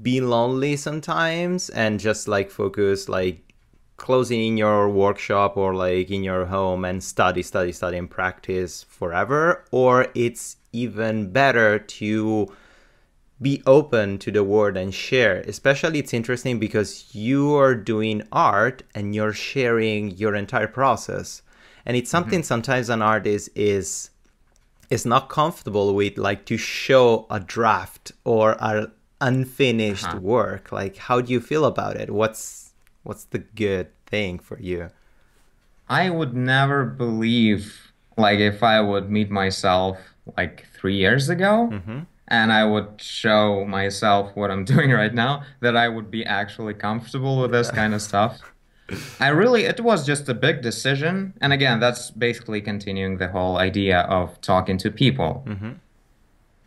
be 0.00 0.20
lonely 0.20 0.76
sometimes 0.76 1.70
and 1.70 1.98
just 1.98 2.28
like 2.28 2.50
focus, 2.50 3.08
like 3.08 3.52
closing 3.96 4.40
in 4.44 4.56
your 4.56 4.88
workshop 4.88 5.56
or 5.56 5.74
like 5.74 6.10
in 6.10 6.22
your 6.22 6.44
home 6.46 6.84
and 6.84 7.02
study, 7.02 7.42
study, 7.42 7.72
study, 7.72 7.96
and 7.96 8.10
practice 8.10 8.84
forever. 8.84 9.64
Or 9.70 10.08
it's 10.14 10.56
even 10.72 11.30
better 11.30 11.78
to 11.78 12.52
be 13.40 13.62
open 13.66 14.18
to 14.18 14.30
the 14.30 14.44
world 14.44 14.76
and 14.76 14.94
share. 14.94 15.40
Especially 15.40 15.98
it's 15.98 16.14
interesting 16.14 16.58
because 16.58 17.14
you 17.14 17.54
are 17.56 17.74
doing 17.74 18.22
art 18.32 18.82
and 18.94 19.14
you're 19.14 19.32
sharing 19.32 20.10
your 20.12 20.34
entire 20.34 20.68
process. 20.68 21.42
And 21.84 21.96
it's 21.96 22.10
something 22.10 22.42
sometimes 22.42 22.88
an 22.88 23.02
artist 23.02 23.50
is 23.54 24.10
is 24.90 25.04
not 25.06 25.28
comfortable 25.28 25.94
with 25.94 26.16
like 26.18 26.44
to 26.46 26.56
show 26.56 27.26
a 27.30 27.40
draft 27.40 28.12
or 28.24 28.52
a 28.60 28.90
unfinished 29.20 30.04
Uh-huh. 30.06 30.18
work. 30.20 30.70
Like 30.72 30.96
how 30.96 31.20
do 31.20 31.32
you 31.32 31.40
feel 31.40 31.64
about 31.64 31.96
it? 31.96 32.10
What's 32.10 32.72
what's 33.02 33.24
the 33.24 33.40
good 33.40 33.88
thing 34.06 34.38
for 34.38 34.58
you? 34.60 34.90
I 35.88 36.08
would 36.08 36.34
never 36.34 36.84
believe, 36.86 37.92
like, 38.16 38.38
if 38.38 38.62
I 38.62 38.80
would 38.80 39.10
meet 39.10 39.30
myself 39.30 39.98
like 40.38 40.64
three 40.72 40.96
years 40.96 41.28
ago 41.28 41.68
and 42.28 42.52
I 42.52 42.64
would 42.64 43.00
show 43.00 43.64
myself 43.64 44.34
what 44.34 44.50
I'm 44.50 44.64
doing 44.74 44.90
right 44.90 45.14
now, 45.14 45.42
that 45.60 45.76
I 45.76 45.88
would 45.88 46.10
be 46.10 46.24
actually 46.24 46.74
comfortable 46.74 47.40
with 47.40 47.52
this 47.52 47.70
kind 47.70 47.94
of 47.94 48.02
stuff. 48.02 48.40
I 49.20 49.28
really, 49.28 49.64
it 49.64 49.80
was 49.80 50.04
just 50.04 50.28
a 50.28 50.34
big 50.34 50.60
decision. 50.60 51.34
And 51.40 51.52
again, 51.52 51.80
that's 51.80 52.10
basically 52.10 52.60
continuing 52.60 53.16
the 53.16 53.28
whole 53.28 53.56
idea 53.56 54.00
of 54.00 54.40
talking 54.40 54.76
to 54.78 54.90
people. 54.90 55.44
Mm-hmm. 55.46 55.72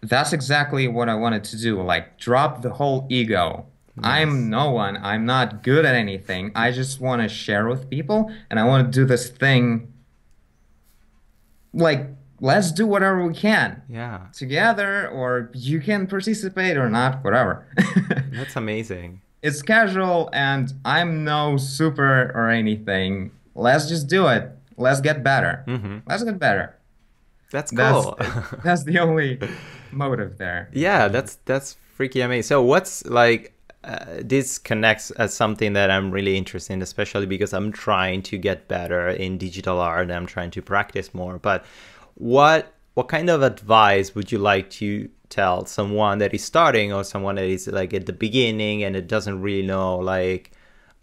That's 0.02 0.34
exactly 0.34 0.88
what 0.88 1.10
I 1.10 1.16
wanted 1.16 1.44
to 1.46 1.58
do. 1.60 1.82
Like, 1.82 2.18
drop 2.18 2.62
the 2.62 2.72
whole 2.72 3.06
ego. 3.10 3.66
I'm 4.04 4.50
no 4.50 4.70
one. 4.72 4.98
I'm 4.98 5.26
not 5.26 5.64
good 5.64 5.86
at 5.86 5.96
anything. 5.96 6.52
I 6.56 6.72
just 6.72 7.02
want 7.02 7.22
to 7.24 7.28
share 7.28 7.68
with 7.68 7.90
people 7.90 8.32
and 8.50 8.60
I 8.60 8.64
want 8.64 8.92
to 8.92 9.00
do 9.00 9.06
this 9.06 9.30
thing. 9.30 9.92
Like, 11.74 12.08
let's 12.40 12.72
do 12.72 12.86
whatever 12.88 13.26
we 13.26 13.34
can 13.34 13.82
yeah 13.90 14.28
together, 14.34 15.08
or 15.10 15.50
you 15.54 15.80
can 15.80 16.08
participate 16.08 16.78
or 16.78 16.90
not, 16.90 17.24
whatever. 17.24 17.68
that's 18.32 18.56
amazing 18.56 19.22
it's 19.42 19.62
casual 19.62 20.30
and 20.34 20.74
I'm 20.84 21.24
no 21.24 21.58
super 21.58 22.32
or 22.34 22.50
anything. 22.50 23.32
Let's 23.56 23.88
just 23.88 24.08
do 24.08 24.28
it. 24.28 24.52
Let's 24.78 25.02
get 25.02 25.24
better. 25.24 25.64
hmm 25.66 26.00
Let's 26.08 26.24
get 26.24 26.40
better. 26.40 26.76
that's 27.52 27.72
That's 27.72 28.06
cool 28.06 28.18
that's 28.64 28.84
the 28.84 29.00
only 29.00 29.40
motive 29.92 30.38
there. 30.38 30.70
Yeah, 30.74 31.08
that's 31.08 31.36
that's 31.46 31.78
freaky 31.96 32.22
amazing. 32.22 32.44
So 32.44 32.62
what's 32.62 33.06
like 33.06 33.54
uh, 33.84 34.06
this 34.22 34.58
connects 34.58 35.12
as 35.12 35.34
something 35.34 35.74
that 35.74 35.90
I'm 35.90 36.12
really 36.12 36.36
interested 36.36 36.74
in, 36.74 36.82
especially 36.82 37.26
because 37.26 37.54
I'm 37.54 37.72
trying 37.72 38.22
to 38.24 38.38
get 38.38 38.68
better 38.68 39.08
in 39.10 39.38
digital 39.38 39.80
art. 39.80 40.04
And 40.04 40.12
I'm 40.12 40.26
trying 40.26 40.52
to 40.52 40.62
practice 40.62 41.14
more. 41.14 41.38
But 41.38 41.64
what 42.18 42.74
what 42.96 43.08
kind 43.08 43.30
of 43.30 43.44
advice 43.44 44.16
would 44.16 44.32
you 44.32 44.40
like 44.40 44.70
to 44.72 45.08
tell 45.30 45.66
someone 45.66 46.18
that 46.18 46.34
is 46.34 46.44
starting 46.44 46.92
or 46.92 47.04
someone 47.04 47.36
that 47.36 47.46
is 47.46 47.68
like 47.68 47.94
at 47.94 48.08
the 48.08 48.14
beginning 48.14 48.84
and 48.84 48.96
it 48.96 49.08
doesn't 49.08 49.42
really 49.42 49.66
know 49.66 49.98
like 49.98 50.52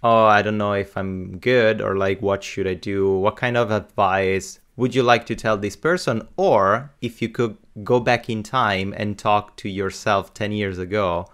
oh 0.03 0.25
i 0.25 0.43
don't 0.43 0.59
know 0.59 0.73
if 0.73 0.97
i'm 0.97 1.39
good 1.39 1.81
or 1.81 1.97
like 1.97 2.21
what 2.21 2.43
should 2.43 2.67
i 2.67 2.75
do 2.75 3.17
what 3.19 3.37
kind 3.37 3.57
of 3.57 3.71
advice 3.71 4.59
would 4.77 4.93
you 4.93 5.05
like 5.05 5.25
to 5.25 5.37
tell 5.37 5.57
this 5.57 5.77
person 5.77 6.27
or 6.37 6.91
if 7.01 7.23
you 7.23 7.29
could 7.29 7.57
go 7.85 8.01
back 8.01 8.29
in 8.29 8.43
time 8.43 8.93
and 8.97 9.17
talk 9.17 9.57
to 9.57 9.69
yourself 9.69 10.35
10 10.35 10.51
years 10.51 10.79
ago 10.79 11.27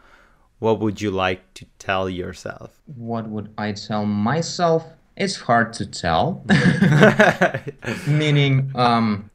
what 0.58 0.78
would 0.78 1.00
you 1.00 1.10
like 1.10 1.54
to 1.54 1.64
tell 1.78 2.08
yourself 2.08 2.80
What 2.96 3.28
would 3.28 3.50
I 3.56 3.72
tell 3.72 4.04
myself? 4.04 4.84
It's 5.16 5.36
hard 5.36 5.72
to 5.74 5.86
tell. 5.86 6.44
Meaning, 8.06 8.70
um, 8.74 9.30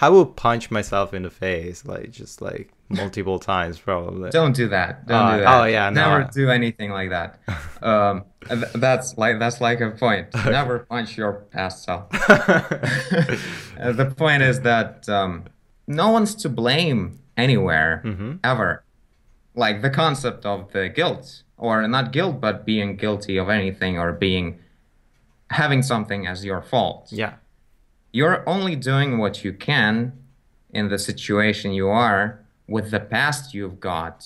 i 0.00 0.08
would 0.08 0.36
punch 0.36 0.70
myself 0.70 1.12
in 1.14 1.22
the 1.22 1.30
face 1.30 1.84
like 1.84 2.10
just 2.10 2.40
like 2.42 2.70
multiple 2.88 3.38
times 3.38 3.78
probably 3.78 4.30
don't 4.30 4.56
do 4.56 4.68
that. 4.68 5.06
Don't 5.06 5.20
Uh, 5.26 5.36
do 5.36 5.42
that. 5.44 5.60
oh, 5.60 5.64
yeah, 5.64 5.90
no. 5.90 6.08
Never 6.18 6.30
do 6.32 6.48
anything 6.50 6.90
like 6.90 7.10
that. 7.10 7.38
Um, 7.82 8.24
th- 8.48 8.72
that's 8.74 9.16
like 9.18 9.38
that's 9.38 9.60
like 9.60 9.80
a 9.82 9.90
point. 9.90 10.28
Never 10.46 10.80
punch 10.80 11.16
your 11.18 11.32
past 11.52 11.84
self. 11.84 12.06
Uh, 13.80 13.92
the 13.92 14.06
point 14.16 14.42
is 14.42 14.60
that 14.62 15.08
um, 15.08 15.44
no 15.86 16.10
one's 16.10 16.34
to 16.34 16.48
blame 16.48 17.20
anywhere 17.36 18.02
Mhm. 18.04 18.40
ever. 18.42 18.82
Like 19.54 19.82
the 19.82 19.90
concept 19.90 20.44
of 20.46 20.72
the 20.72 20.88
guilt, 20.88 21.42
or 21.56 21.86
not 21.86 22.10
guilt, 22.12 22.40
but 22.40 22.64
being 22.64 22.96
guilty 22.96 23.36
of 23.36 23.48
anything, 23.48 23.98
or 23.98 24.12
being 24.12 24.58
having 25.50 25.82
something 25.82 26.26
as 26.26 26.44
your 26.44 26.60
fault. 26.62 27.08
yeah 27.12 27.34
You're 28.18 28.42
only 28.54 28.76
doing 28.92 29.10
what 29.22 29.34
you 29.44 29.52
can 29.70 29.94
in 30.78 30.84
the 30.92 30.98
situation 31.10 31.68
you 31.80 31.88
are 32.06 32.22
with 32.74 32.86
the 32.90 33.00
past 33.14 33.54
you've 33.56 33.78
got, 33.92 34.16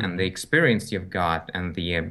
and 0.00 0.08
the 0.18 0.26
experience 0.34 0.84
you've 0.92 1.10
got, 1.10 1.42
and 1.56 1.74
the 1.78 1.88
um, 1.98 2.06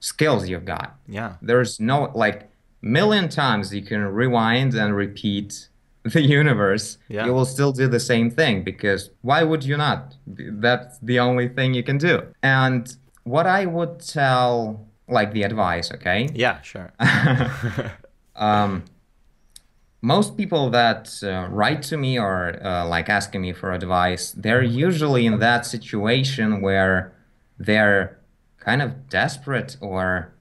skills 0.00 0.48
you've 0.50 0.68
got. 0.76 0.88
Yeah. 1.18 1.30
There's 1.48 1.72
no 1.92 1.98
like 2.24 2.38
million 2.82 3.26
times 3.28 3.64
you 3.78 3.82
can 3.90 4.00
rewind 4.22 4.74
and 4.74 4.90
repeat 4.94 5.68
the 6.16 6.20
universe 6.40 6.98
Yeah. 7.08 7.24
you 7.26 7.32
will 7.32 7.46
still 7.56 7.72
do 7.72 7.86
the 7.88 8.00
same 8.12 8.28
thing 8.40 8.62
because 8.70 9.02
why 9.28 9.40
would 9.42 9.62
you 9.64 9.76
not? 9.86 10.00
That's 10.26 10.98
the 11.10 11.18
only 11.28 11.48
thing 11.56 11.68
you 11.78 11.82
can 11.90 11.98
do. 12.10 12.14
And 12.42 12.82
what 13.34 13.46
i 13.46 13.62
would 13.76 13.94
tell 14.00 14.52
like 15.18 15.30
the 15.36 15.42
advice 15.50 15.86
okay? 15.96 16.20
Yeah 16.44 16.56
sure. 16.70 16.88
Um, 18.36 18.84
most 20.14 20.36
people 20.36 20.68
that 20.70 21.02
uh, 21.22 21.48
write 21.50 21.82
to 21.90 21.96
me 21.96 22.18
or 22.18 22.36
uh, 22.62 22.86
like 22.94 23.08
asking 23.08 23.40
me 23.40 23.52
for 23.52 23.72
advice, 23.72 24.24
they're 24.44 24.62
usually 24.88 25.24
in 25.30 25.38
that 25.38 25.64
situation 25.66 26.60
where 26.60 27.12
they're 27.58 28.18
kind 28.58 28.82
of 28.82 28.90
desperate 29.08 29.76
or 29.80 30.32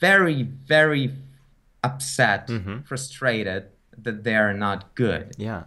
very, 0.00 0.42
very 0.74 1.04
upset, 1.82 2.48
Mhm. 2.48 2.84
frustrated 2.86 3.62
that 4.04 4.24
they're 4.24 4.54
not 4.66 4.80
good. 4.94 5.26
yeah 5.38 5.62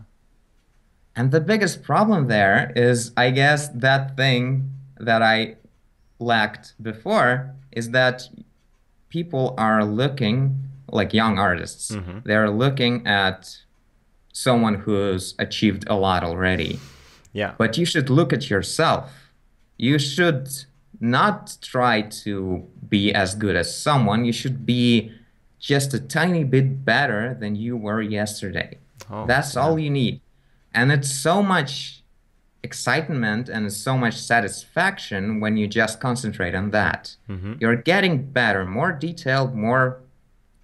And 1.20 1.32
the 1.32 1.42
biggest 1.42 1.82
problem 1.92 2.28
there 2.28 2.72
is, 2.76 3.12
I 3.26 3.28
guess, 3.32 3.62
that 3.88 4.16
thing 4.16 4.46
that 5.10 5.22
I 5.36 5.38
lacked 6.20 6.66
before 6.90 7.30
is 7.80 7.86
that 8.00 8.30
people 9.10 9.46
are 9.58 9.84
looking, 10.02 10.40
like 10.90 11.14
young 11.14 11.38
artists, 11.38 11.92
Mhm. 11.96 12.24
they're 12.24 12.50
looking 12.50 13.06
at 13.08 13.58
someone 14.32 14.76
who's 14.76 15.36
achieved 15.40 15.84
a 15.88 15.96
lot 15.96 16.24
already. 16.24 16.80
yeah 17.34 17.54
But 17.58 17.78
you 17.78 17.86
should 17.86 18.10
look 18.10 18.32
at 18.34 18.50
yourself. 18.50 19.12
You 19.78 20.00
should 20.00 20.48
not 21.00 21.58
try 21.62 22.02
to 22.24 22.66
be 22.90 23.14
as 23.14 23.36
good 23.36 23.56
as 23.56 23.76
someone. 23.78 24.26
You 24.26 24.34
should 24.34 24.66
be 24.66 25.12
just 25.60 25.94
a 25.94 26.00
tiny 26.00 26.44
bit 26.44 26.84
better 26.86 27.36
than 27.40 27.56
you 27.56 27.76
were 27.78 28.02
yesterday. 28.02 28.78
Oh, 29.12 29.26
That's 29.28 29.54
yeah. 29.56 29.62
all 29.62 29.78
you 29.78 29.90
need. 29.90 30.22
And 30.74 30.92
it's 30.92 31.12
so 31.12 31.44
much 31.44 32.04
excitement 32.64 33.50
and 33.50 33.72
so 33.72 33.98
much 33.98 34.16
satisfaction 34.18 35.40
when 35.40 35.58
you 35.58 35.68
just 35.68 36.00
concentrate 36.00 36.56
on 36.56 36.72
that. 36.72 37.16
Mhm. 37.30 37.60
You're 37.62 37.76
getting 37.76 38.32
better, 38.32 38.66
more 38.66 38.92
detailed, 38.92 39.56
more 39.56 40.00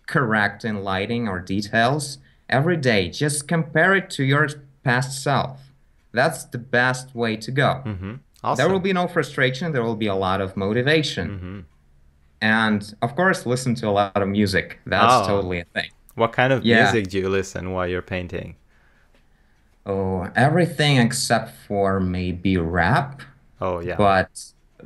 correct 0.08 0.66
in 0.66 0.84
lighting 0.84 1.28
or 1.28 1.40
details 1.40 2.18
every 2.50 2.78
day. 2.78 3.10
Just 3.10 3.48
compare 3.48 3.96
it 3.96 4.10
to 4.12 4.24
your 4.24 4.48
past 4.84 5.22
self. 5.24 5.60
That's 6.12 6.44
the 6.46 6.58
best 6.60 7.16
way 7.16 7.36
to 7.38 7.52
go. 7.52 7.82
Mhm. 7.86 8.20
awesome 8.44 8.58
There 8.64 8.72
will 8.72 8.82
be 8.82 8.94
no 8.94 9.08
frustration, 9.08 9.72
there 9.72 9.84
will 9.84 9.96
be 9.96 10.08
a 10.08 10.16
lot 10.16 10.42
of 10.42 10.58
motivation. 10.58 11.28
Mhm. 11.30 11.64
And 12.42 12.94
of 13.02 13.16
course, 13.16 13.46
listen 13.46 13.74
to 13.76 13.88
a 13.88 13.92
lot 13.92 14.22
of 14.22 14.28
music. 14.28 14.80
That's 14.86 15.14
Oh. 15.14 15.28
totally 15.28 15.60
a 15.62 15.66
thing. 15.74 15.90
what 16.16 16.32
kind 16.32 16.54
of 16.54 16.64
Yeah. 16.64 16.84
music 16.84 17.10
do 17.10 17.18
you 17.18 17.28
listen 17.28 17.72
while 17.72 17.88
you're 17.88 18.04
painting 18.04 18.56
Oh, 19.86 20.30
everything 20.36 20.98
except 20.98 21.52
for 21.68 22.00
maybe 22.00 22.56
rap, 22.58 23.22
oh 23.60 23.80
yeah 23.80 23.96
but 23.98 24.30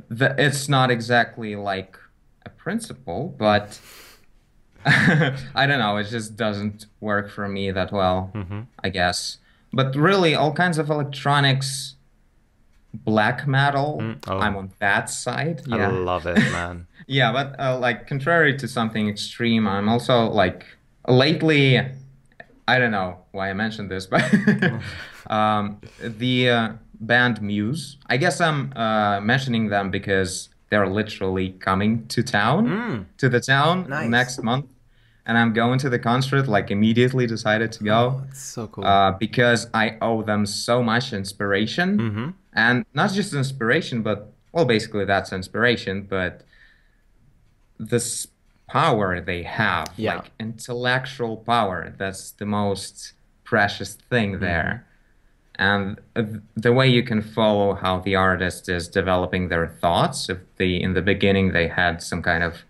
the, 0.08 0.34
it's 0.38 0.68
not 0.68 0.90
exactly 0.90 1.54
like 1.54 1.98
a 2.46 2.48
principle, 2.48 3.34
but 3.38 3.78
I 5.54 5.66
don't 5.66 5.78
know, 5.78 5.96
it 5.96 6.04
just 6.08 6.36
doesn't 6.36 6.86
work 7.00 7.30
for 7.30 7.48
me 7.48 7.70
that 7.72 7.92
well, 7.92 8.30
Mhm. 8.34 8.66
I 8.82 8.88
guess. 8.90 9.38
But 9.72 9.94
really, 9.96 10.34
all 10.34 10.52
kinds 10.52 10.78
of 10.78 10.88
electronics, 10.90 11.96
black 12.94 13.46
metal, 13.46 13.98
Mm, 14.00 14.16
oh. 14.28 14.38
I'm 14.38 14.56
on 14.56 14.70
that 14.78 15.10
side. 15.10 15.62
i 15.70 15.76
Yeah. 15.76 15.88
love 15.90 16.26
it 16.26 16.36
man 16.52 16.86
Yeah, 17.06 17.32
but 17.32 17.58
uh, 17.60 17.78
like 17.78 18.06
contrary 18.06 18.56
to 18.58 18.66
something 18.68 19.08
extreme, 19.08 19.66
I'm 19.68 19.88
also 19.88 20.26
like 20.30 20.64
lately. 21.06 21.78
I 22.66 22.78
don't 22.78 22.90
know 22.92 23.16
why 23.32 23.48
I 23.50 23.54
mentioned 23.54 23.90
this, 23.90 24.04
but 24.06 24.22
um, 25.30 25.80
the 26.00 26.50
uh, 26.50 26.68
band 27.00 27.40
Muse. 27.40 27.96
I 28.06 28.16
guess 28.18 28.40
I'm 28.40 28.72
uh, 28.76 29.20
mentioning 29.20 29.68
them 29.70 29.90
because 29.90 30.50
they're 30.70 30.86
literally 30.88 31.50
coming 31.68 32.06
to 32.08 32.22
town, 32.22 32.66
Mm. 32.68 33.04
to 33.18 33.28
the 33.28 33.40
town 33.40 33.86
Nice. 33.88 34.08
next 34.10 34.42
month, 34.42 34.66
and 35.26 35.36
I'm 35.38 35.52
going 35.52 35.78
to 35.80 35.88
the 35.88 35.98
concert. 35.98 36.46
Like 36.48 36.70
immediately 36.70 37.26
decided 37.26 37.72
to 37.72 37.84
go 37.84 38.22
It's 38.28 38.42
so 38.42 38.66
cool 38.66 38.84
uh, 38.84 39.12
because 39.12 39.68
I 39.74 39.96
owe 40.02 40.22
them 40.22 40.46
so 40.46 40.82
much 40.82 41.12
inspiration 41.12 41.88
Mhm. 41.98 42.34
and 42.52 42.84
not 42.94 43.12
just 43.12 43.32
inspiration 43.34 44.02
but 44.02 44.32
well 44.52 44.64
basically 44.64 45.04
that's 45.04 45.32
inspiration 45.32 46.02
but 46.02 46.42
this 47.78 48.26
power 48.68 49.20
they 49.20 49.42
have 49.44 49.86
Yeah. 49.96 50.16
like 50.16 50.30
intellectual 50.40 51.36
power 51.38 51.94
that's 51.96 52.32
the 52.32 52.46
most 52.46 53.12
precious 53.44 53.94
thing 54.10 54.40
there 54.40 54.84
and 55.60 55.98
uh, 56.14 56.22
the 56.56 56.72
way 56.72 56.86
you 56.86 57.02
can 57.02 57.20
follow 57.20 57.74
how 57.74 57.98
the 58.00 58.14
artist 58.14 58.68
is 58.68 58.86
developing 58.88 59.48
their 59.48 59.66
thoughts 59.66 60.28
if 60.28 60.38
the 60.56 60.80
in 60.82 60.94
the 60.94 61.02
beginning 61.02 61.52
they 61.52 61.66
had 61.68 62.00
some 62.02 62.22
kind 62.22 62.44
of 62.44 62.62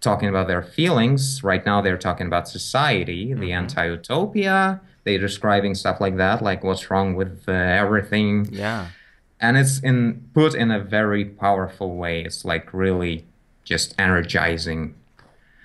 talking 0.00 0.28
about 0.28 0.46
their 0.46 0.62
feelings 0.62 1.42
right 1.42 1.64
now 1.64 1.80
they're 1.80 1.96
talking 1.96 2.26
about 2.26 2.46
society 2.48 3.32
the 3.32 3.52
anti-utopia 3.52 4.80
they're 5.04 5.18
describing 5.18 5.74
stuff 5.74 5.98
like 6.00 6.16
that 6.18 6.42
like 6.42 6.62
what's 6.62 6.90
wrong 6.90 7.14
with 7.14 7.44
uh, 7.48 7.52
everything 7.52 8.46
Yeah. 8.52 8.88
and 9.40 9.56
it's 9.56 9.78
in 9.80 10.28
put 10.34 10.54
in 10.54 10.70
a 10.70 10.80
very 10.80 11.24
powerful 11.24 11.96
way 11.96 12.22
it's 12.22 12.44
like 12.44 12.72
really 12.74 13.24
just 13.64 13.94
energizing 13.98 14.94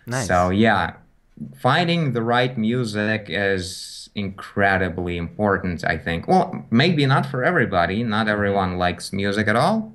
Nice. 0.08 0.28
so 0.28 0.50
yeah, 0.50 0.94
finding 1.60 2.14
the 2.14 2.22
right 2.22 2.58
music 2.58 3.26
is 3.28 3.99
incredibly 4.16 5.18
important, 5.18 5.84
I 5.86 5.98
think. 5.98 6.28
Well, 6.28 6.66
maybe 6.72 7.06
not 7.06 7.26
for 7.26 7.44
everybody. 7.44 8.04
Not 8.04 8.28
everyone 8.28 8.78
likes 8.78 9.12
music 9.14 9.48
at 9.48 9.56
all, 9.56 9.94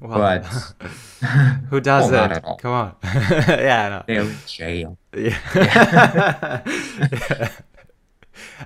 Well, 0.00 0.18
but 0.18 0.44
who 1.70 1.80
does 1.80 2.10
well, 2.10 2.24
it? 2.24 2.28
not 2.28 2.32
at 2.36 2.44
all. 2.44 2.56
Come 2.56 2.72
on. 2.72 2.94
yeah. 3.04 4.02
they're 4.06 4.20
in 4.22 4.36
jail. 4.46 4.98
No. 5.14 5.20
Yeah. 5.22 6.60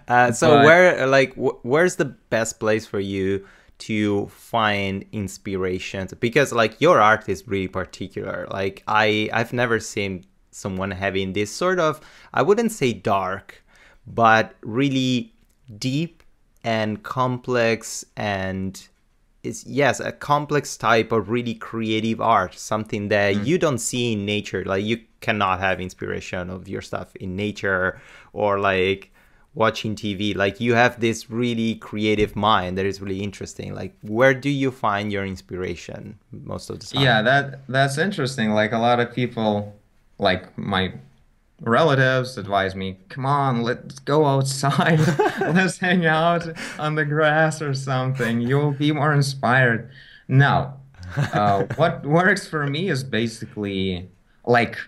uh, 0.09 0.33
so 0.33 0.51
But- 0.51 0.65
where, 0.65 1.07
like, 1.07 1.35
wh- 1.35 1.65
where's 1.65 1.97
the 1.97 2.05
best 2.05 2.61
place 2.61 2.87
for 2.87 3.01
you 3.01 3.47
to 3.79 4.27
find 4.29 5.05
inspirations? 5.13 6.13
Because 6.15 6.53
like 6.53 6.81
your 6.81 7.01
art 7.01 7.29
is 7.29 7.47
really 7.49 7.69
particular. 7.69 8.47
Like 8.51 8.83
I, 8.87 9.31
I've 9.33 9.53
never 9.53 9.81
seen 9.81 10.25
someone 10.51 10.91
having 10.91 11.33
this 11.33 11.51
sort 11.51 11.79
of, 11.79 12.01
I 12.35 12.43
wouldn't 12.43 12.73
say 12.73 12.93
dark, 12.93 13.63
but 14.15 14.55
really 14.63 15.33
deep 15.79 16.23
and 16.65 17.03
complex 17.03 18.05
and 18.17 18.89
is 19.43 19.65
yes 19.67 20.01
a 20.01 20.13
complex 20.13 20.77
type 20.77 21.13
of 21.13 21.31
really 21.31 21.55
creative 21.55 22.21
art 22.21 22.55
something 22.59 23.09
that 23.09 23.35
mm. 23.35 23.47
you 23.47 23.59
don't 23.59 23.79
see 23.79 24.13
in 24.13 24.27
nature. 24.27 24.65
Like 24.65 24.85
you 24.85 25.01
cannot 25.21 25.61
have 25.61 25.81
inspiration 25.81 26.51
of 26.51 26.69
your 26.69 26.83
stuff 26.83 27.17
in 27.17 27.37
nature 27.37 28.01
or 28.33 28.59
like 28.59 29.13
watching 29.53 29.97
tv 29.97 30.35
like 30.37 30.61
you 30.61 30.75
have 30.75 31.01
this 31.01 31.29
really 31.29 31.75
creative 31.75 32.37
mind 32.37 32.77
that 32.77 32.87
is 32.87 33.01
really 33.01 33.23
interesting. 33.23 33.75
Like 33.75 33.95
where 34.03 34.35
do 34.35 34.51
you 34.51 34.71
find 34.71 35.11
your 35.11 35.25
inspiration 35.25 36.19
most 36.31 36.69
of 36.69 36.81
the 36.81 36.87
time? 36.87 37.03
Yeah, 37.03 37.23
that 37.23 37.67
that's 37.69 37.97
interesting. 37.97 38.51
Like 38.51 38.73
a 38.73 38.79
lot 38.79 39.01
of 39.01 39.15
people, 39.15 39.75
like 40.19 40.57
my 40.59 40.93
relatives, 41.61 42.39
advise 42.39 42.75
me, 42.75 42.99
"Come 43.09 43.27
on, 43.27 43.63
let's 43.63 43.99
go 43.99 44.27
outside. 44.27 44.99
let's 45.41 45.79
hang 45.79 46.07
out 46.07 46.49
on 46.79 46.95
the 46.95 47.05
grass 47.05 47.63
or 47.63 47.75
something. 47.75 48.41
You'll 48.41 48.73
be 48.73 48.93
more 48.93 49.13
inspired." 49.13 49.91
No, 50.29 50.75
uh, 51.17 51.65
what 51.77 52.05
works 52.05 52.47
for 52.47 52.67
me 52.67 52.89
is 52.89 53.05
basically 53.05 54.09
like 54.47 54.79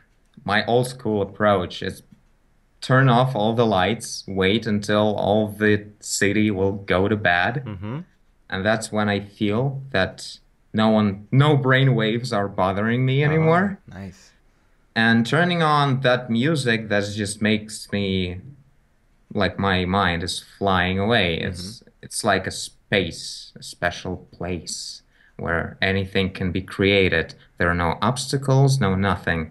my 0.44 0.64
old 0.66 0.86
school 0.86 1.22
approach 1.22 1.82
is 1.82 2.02
turn 2.80 3.08
off 3.08 3.36
all 3.36 3.54
the 3.54 3.66
lights, 3.66 4.24
wait 4.26 4.66
until 4.66 5.14
all 5.14 5.48
the 5.48 5.86
city 6.00 6.50
will 6.50 6.72
go 6.72 7.06
to 7.06 7.16
bed, 7.16 7.62
mm-hmm. 7.64 8.00
and 8.50 8.66
that's 8.66 8.90
when 8.90 9.08
I 9.08 9.20
feel 9.20 9.82
that 9.90 10.38
no 10.72 10.88
one, 10.88 11.28
no 11.30 11.56
brain 11.56 11.94
waves 11.94 12.32
are 12.32 12.48
bothering 12.48 13.04
me 13.04 13.22
anymore. 13.22 13.78
Oh, 13.92 13.98
nice 13.98 14.31
And 14.94 15.26
turning 15.26 15.62
on 15.62 16.00
that 16.00 16.28
music 16.28 16.88
that 16.88 17.04
just 17.14 17.40
makes 17.40 17.90
me 17.92 18.40
like 19.34 19.58
my 19.58 19.84
mind 19.84 20.22
is 20.22 20.44
flying 20.58 20.98
away. 20.98 21.38
Mm-hmm. 21.38 21.48
It's 21.48 21.82
it's 22.02 22.24
like 22.24 22.46
a 22.46 22.50
space, 22.50 23.52
a 23.56 23.62
special 23.62 24.28
place 24.32 25.02
where 25.36 25.78
anything 25.80 26.30
can 26.30 26.52
be 26.52 26.62
created. 26.62 27.34
There 27.58 27.70
are 27.70 27.74
no 27.74 27.96
obstacles, 28.02 28.80
no 28.80 28.94
nothing. 28.94 29.50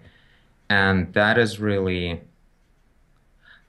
And 0.69 1.13
that 1.13 1.37
is 1.37 1.59
really 1.59 2.21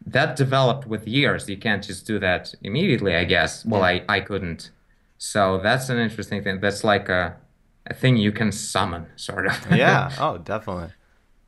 that 0.05 0.37
developed 0.37 0.87
with 0.87 1.07
years. 1.07 1.49
You 1.49 1.57
can't 1.57 1.83
just 1.83 2.07
do 2.07 2.19
that 2.19 2.55
immediately, 2.63 3.15
I 3.15 3.25
guess. 3.25 3.65
Well, 3.65 3.83
I, 3.85 4.03
I 4.09 4.21
couldn't. 4.21 4.71
So 5.17 5.59
that's 5.63 5.89
an 5.89 5.99
interesting 5.99 6.43
thing. 6.43 6.61
That's 6.61 6.85
like 6.85 7.09
a 7.09 7.37
a 7.87 7.95
thing 7.95 8.17
you 8.17 8.31
can 8.31 8.53
summon, 8.53 9.07
sort 9.17 9.47
of. 9.47 9.57
yeah 9.75 10.11
oh 10.21 10.39
definitely 10.39 10.91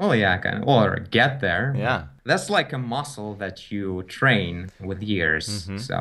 Oh 0.04 0.12
yeah, 0.12 0.36
kind 0.44 0.56
of, 0.62 0.68
or 0.68 0.86
get 1.10 1.40
there. 1.40 1.74
Yeah. 1.76 2.00
That's 2.30 2.48
like 2.58 2.72
a 2.72 2.78
muscle 2.96 3.34
that 3.42 3.56
you 3.72 4.02
train 4.18 4.70
with 4.80 5.00
years. 5.02 5.46
Mm-hmm. 5.48 5.78
So 5.88 5.96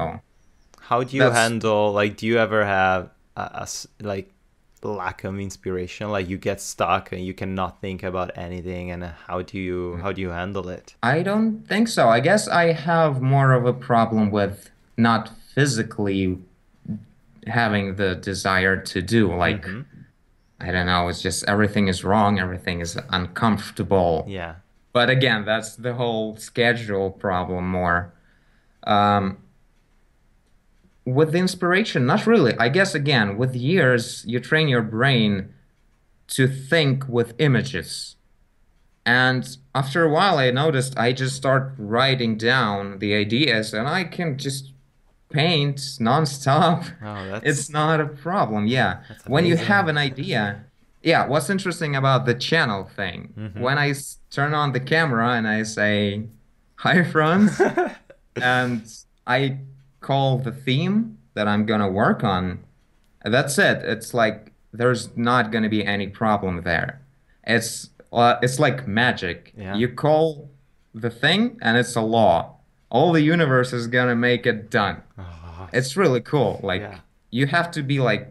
How 0.89 0.99
do 1.03 1.11
you 1.15 1.23
That's- 1.23 1.37
handle 1.43 1.83
like 1.99 2.13
do 2.19 2.25
you 2.31 2.37
ever 2.47 2.61
have 2.65 3.01
a 3.35 3.67
like 4.01 4.27
lack 4.83 5.23
of 5.23 5.39
inspiration 5.39 6.11
like 6.15 6.27
you 6.27 6.37
get 6.37 6.59
stuck 6.59 7.03
and 7.13 7.21
you 7.25 7.33
cannot 7.33 7.79
think 7.79 8.03
about 8.03 8.29
anything 8.47 8.91
and 8.91 9.01
how 9.27 9.41
do 9.41 9.57
you 9.57 9.97
how 10.03 10.11
do 10.15 10.19
you 10.21 10.29
handle 10.41 10.67
it? 10.77 10.85
I 11.01 11.23
don't 11.29 11.65
think 11.71 11.87
so. 11.87 12.09
I 12.17 12.19
guess 12.19 12.47
I 12.63 12.65
have 12.73 13.21
more 13.21 13.51
of 13.59 13.63
a 13.65 13.71
problem 13.89 14.29
with 14.39 14.69
not 14.97 15.23
physically 15.55 16.37
having 17.47 17.95
the 17.95 18.15
desire 18.15 18.77
to 18.77 19.01
do. 19.01 19.33
Like 19.33 19.63
Mm-hmm. 19.65 19.81
I 20.59 20.71
don't 20.71 20.85
know. 20.85 21.07
It's 21.07 21.21
just 21.21 21.43
everything 21.45 21.87
is 21.87 22.03
wrong. 22.03 22.39
Everything 22.39 22.79
is 22.79 22.97
uncomfortable. 23.09 24.25
Yeah. 24.27 24.55
But 24.93 25.09
again, 25.09 25.43
that's 25.45 25.75
the 25.75 25.95
whole 25.95 26.37
schedule 26.37 27.11
problem 27.11 27.67
more. 27.67 28.13
Um, 28.85 29.39
with 31.05 31.31
the 31.33 31.39
inspiration, 31.39 32.05
not 32.05 32.27
really. 32.27 32.57
I 32.57 32.69
guess 32.69 32.95
again, 32.95 33.37
with 33.37 33.55
years, 33.55 34.23
you 34.25 34.39
train 34.39 34.67
your 34.67 34.81
brain 34.81 35.53
to 36.27 36.47
think 36.47 37.07
with 37.07 37.33
images. 37.39 38.15
And 39.05 39.57
after 39.75 40.03
a 40.03 40.09
while, 40.09 40.37
I 40.37 40.49
noticed 40.51 40.97
I 40.97 41.11
just 41.11 41.35
start 41.35 41.73
writing 41.77 42.37
down 42.37 42.99
the 42.99 43.13
ideas 43.15 43.73
and 43.73 43.87
I 43.87 44.05
can 44.05 44.37
just 44.37 44.72
paint 45.33 45.77
nonstop. 45.99 46.85
Oh, 47.03 47.27
that's 47.29 47.45
It's 47.45 47.69
not 47.69 47.99
a 47.99 48.05
problem. 48.05 48.67
Yeah. 48.67 49.01
When 49.27 49.45
you 49.45 49.57
have 49.57 49.87
an 49.87 49.97
idea, 49.97 50.63
yeah, 51.01 51.27
what's 51.27 51.49
interesting 51.49 51.95
about 51.95 52.25
the 52.25 52.33
channel 52.35 52.81
thing, 52.95 53.33
Mm-hmm. 53.37 53.59
when 53.61 53.77
I 53.77 53.89
s- 53.89 54.19
turn 54.29 54.53
on 54.53 54.71
the 54.71 54.79
camera 54.79 55.29
and 55.37 55.47
I 55.47 55.63
say, 55.63 56.27
Hi, 56.77 57.03
friends, 57.03 57.61
and 58.35 58.81
I 59.27 59.57
call 60.01 60.37
the 60.39 60.51
theme 60.51 61.17
that 61.33 61.47
I'm 61.47 61.65
going 61.65 61.81
to 61.81 61.87
work 61.87 62.23
on, 62.23 62.59
that's 63.23 63.57
it. 63.57 63.77
It's 63.83 64.13
like 64.13 64.51
there's 64.73 65.15
not 65.15 65.51
going 65.51 65.63
to 65.63 65.69
be 65.69 65.85
any 65.85 66.07
problem 66.07 66.61
there. 66.63 67.01
It's 67.45 67.89
uh, 68.11 68.35
it's 68.41 68.59
like 68.59 68.87
magic. 68.87 69.53
Yeah. 69.57 69.75
You 69.75 69.87
call 69.89 70.49
the 70.93 71.09
thing 71.09 71.57
and 71.61 71.77
it's 71.77 71.95
a 71.95 72.01
law. 72.01 72.52
All 72.93 73.11
the 73.11 73.21
universe 73.21 73.73
is 73.73 73.87
to 74.07 74.15
make 74.15 74.45
it 74.45 74.69
done. 74.69 74.97
Oh, 75.17 75.67
It's 75.73 75.97
really 75.97 76.21
cool. 76.21 76.59
Like 76.63 76.81
Yeah. 76.81 76.99
you 77.31 77.47
have 77.47 77.69
to 77.71 77.81
be 77.83 77.99
like, 77.99 78.23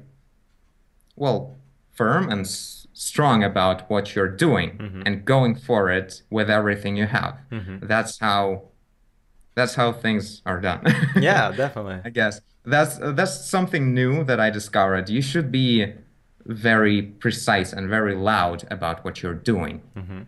well, 1.16 1.56
firm 1.90 2.30
and 2.30 2.42
s- 2.42 2.86
strong 2.92 3.42
about 3.42 3.90
what 3.90 4.14
you're 4.14 4.34
doing 4.46 4.70
Mm-hmm. 4.78 5.02
and 5.06 5.24
going 5.24 5.54
for 5.56 5.90
it 5.90 6.22
with 6.30 6.48
everything 6.48 6.96
you 6.96 7.06
have. 7.06 7.34
Mm-hmm. 7.50 7.86
That's 7.86 8.18
how. 8.20 8.42
That's 9.54 9.74
how 9.74 9.92
things 9.92 10.40
are 10.46 10.60
done. 10.60 10.80
yeah, 11.20 11.52
definitely. 11.52 11.98
I 12.04 12.10
guess 12.10 12.40
that's 12.64 12.96
that's 13.18 13.36
something 13.56 13.92
new 13.92 14.24
that 14.24 14.40
I 14.40 14.48
discovered. 14.48 15.10
You 15.10 15.20
should 15.20 15.52
be 15.52 15.92
very 16.46 17.02
precise 17.02 17.70
and 17.76 17.86
very 17.90 18.14
loud 18.14 18.64
about 18.70 19.04
what 19.04 19.22
you're 19.22 19.34
doing 19.52 19.82
mm-hmm. 19.94 20.22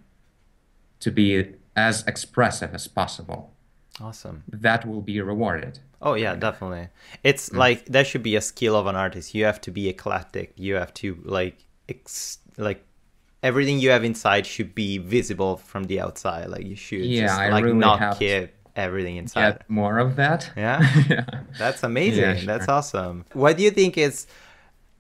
to 1.01 1.11
be 1.11 1.55
as 1.75 2.05
expressive 2.07 2.75
as 2.75 2.87
possible. 2.87 3.54
Awesome. 4.01 4.43
That 4.49 4.87
will 4.87 5.01
be 5.01 5.21
rewarded. 5.21 5.79
Oh 6.03 6.15
yeah, 6.15 6.35
definitely. 6.35 6.89
It's 7.23 7.49
mm. 7.49 7.57
like 7.57 7.87
that 7.87 8.07
should 8.07 8.23
be 8.23 8.37
a 8.37 8.41
skill 8.41 8.77
of 8.77 8.87
an 8.87 8.97
artist. 8.97 9.35
You 9.35 9.45
have 9.45 9.61
to 9.63 9.71
be 9.71 9.89
eclectic. 9.89 10.53
You 10.57 10.75
have 10.75 10.93
to 10.95 11.19
like 11.25 11.65
ex- 11.89 12.39
like 12.57 12.85
everything 13.43 13.79
you 13.79 13.91
have 13.91 14.05
inside 14.05 14.47
should 14.47 14.75
be 14.75 14.99
visible 14.99 15.57
from 15.57 15.85
the 15.85 16.01
outside. 16.01 16.49
Like 16.49 16.67
you 16.67 16.77
should 16.77 17.01
Yeah, 17.01 17.27
just 17.27 17.41
I 17.41 17.51
like 17.51 17.65
really 17.65 17.79
not 17.79 18.19
keep 18.19 18.51
everything 18.75 19.17
inside. 19.17 19.59
Get 19.59 19.71
more 19.71 19.99
of 19.99 20.17
that. 20.17 20.51
Yeah? 20.57 20.81
yeah. 21.09 21.25
That's 21.59 21.83
amazing. 21.83 22.23
Yeah, 22.23 22.37
sure. 22.37 22.47
That's 22.47 22.69
awesome. 22.69 23.25
What 23.33 23.57
do 23.57 23.63
you 23.63 23.71
think 23.71 23.97
is 23.97 24.27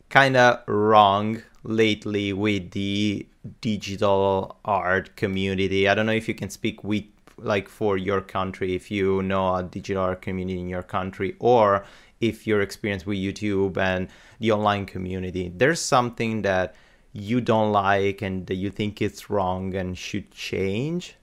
kind 0.08 0.36
of 0.36 0.62
wrong 0.68 1.42
lately 1.64 2.32
with 2.32 2.70
the 2.70 3.26
digital 3.60 4.58
art 4.64 5.16
community? 5.16 5.88
I 5.88 5.94
don't 5.94 6.06
know 6.06 6.12
if 6.12 6.28
you 6.28 6.34
can 6.34 6.50
speak 6.50 6.84
with 6.84 7.04
like 7.38 7.68
for 7.68 7.96
your 7.96 8.20
country 8.20 8.74
if 8.74 8.90
you 8.90 9.22
know 9.22 9.56
a 9.56 9.62
digital 9.62 10.02
art 10.02 10.22
community 10.22 10.60
in 10.60 10.68
your 10.68 10.82
country 10.82 11.36
or 11.38 11.84
if 12.20 12.46
your 12.46 12.60
experience 12.62 13.04
with 13.06 13.18
YouTube 13.18 13.76
and 13.76 14.08
the 14.40 14.52
online 14.52 14.86
community. 14.86 15.52
There's 15.54 15.80
something 15.80 16.42
that 16.42 16.74
you 17.12 17.40
don't 17.40 17.72
like 17.72 18.22
and 18.22 18.46
that 18.46 18.54
you 18.56 18.70
think 18.70 19.02
it's 19.02 19.30
wrong 19.30 19.74
and 19.74 19.96
should 19.96 20.30
change. 20.30 21.16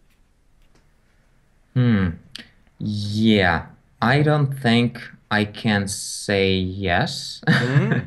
Hmm. 1.73 2.09
Yeah. 2.79 3.67
I 4.01 4.21
don't 4.21 4.53
think 4.53 4.99
I 5.29 5.45
can 5.45 5.87
say 5.87 6.53
yes. 6.55 7.41
Mm. 7.47 8.05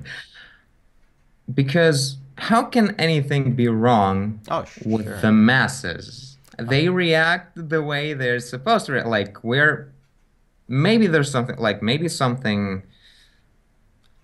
because 1.54 2.16
how 2.38 2.64
can 2.64 2.94
anything 2.98 3.54
be 3.54 3.68
wrong 3.68 4.40
Oh, 4.50 4.64
with 4.84 5.20
the 5.22 5.32
masses? 5.32 6.33
They 6.58 6.88
react 6.88 7.68
the 7.68 7.82
way 7.82 8.14
they're 8.14 8.40
supposed 8.40 8.86
to 8.86 8.92
react. 8.92 9.08
Like 9.08 9.42
we're 9.44 9.92
maybe 10.68 11.06
there's 11.06 11.30
something 11.30 11.56
like 11.58 11.82
maybe 11.82 12.08
something 12.08 12.82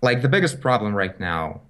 like 0.02 0.22
the 0.22 0.28
biggest 0.28 0.60
problem 0.60 0.94
right 0.94 1.18
now 1.20 1.60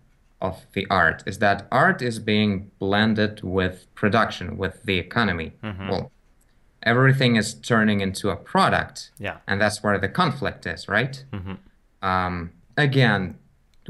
of 0.41 0.65
the 0.73 0.87
art 0.89 1.23
is 1.27 1.39
that 1.39 1.67
art 1.71 2.01
is 2.01 2.19
being 2.19 2.71
blended 2.79 3.43
with 3.43 3.87
production, 3.95 4.57
with 4.57 4.83
the 4.85 4.97
economy. 4.99 5.53
Mm-hmm. 5.63 5.89
Well, 5.89 6.13
everything 6.83 7.37
is 7.37 7.53
turning 7.55 8.01
into 8.01 8.31
a 8.31 8.37
product, 8.37 9.11
Yeah. 9.19 9.39
and 9.47 9.61
that's 9.61 9.83
where 9.83 9.99
the 9.99 10.09
conflict 10.09 10.67
is, 10.67 10.89
right? 10.89 11.23
Mhm. 11.33 11.59
Um, 12.01 12.53
again, 12.77 13.39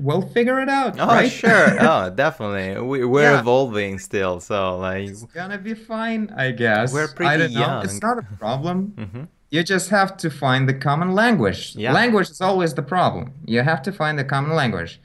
we'll 0.02 0.22
figure 0.36 0.60
it 0.60 0.68
out, 0.68 0.98
Oh, 0.98 1.06
right? 1.06 1.30
sure. 1.30 1.76
Oh, 1.90 2.10
definitely. 2.10 2.80
We, 2.80 3.04
we're 3.04 3.32
Yeah. 3.32 3.40
evolving 3.40 3.98
still, 3.98 4.40
so 4.40 4.78
like, 4.78 5.08
It's 5.08 5.22
gonna 5.24 5.58
be 5.58 5.74
fine, 5.74 6.32
I 6.36 6.50
guess. 6.52 6.92
We're 6.92 7.10
I 7.10 7.14
pretty 7.14 7.54
don't 7.54 7.54
know. 7.54 7.80
It's 7.84 8.00
not 8.02 8.18
a 8.18 8.22
problem. 8.38 8.76
Mhm. 8.96 9.28
You 9.50 9.62
just 9.64 9.90
have 9.90 10.16
to 10.18 10.30
find 10.30 10.68
the 10.68 10.74
common 10.74 11.12
language. 11.14 11.74
Yeah. 11.76 11.92
Language 11.92 12.30
is 12.30 12.40
always 12.40 12.72
the 12.74 12.82
problem. 12.82 13.32
You 13.44 13.62
have 13.62 13.82
to 13.82 13.92
find 13.92 14.18
the 14.18 14.24
common 14.24 14.54
language. 14.54 15.00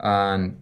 Um, 0.00 0.56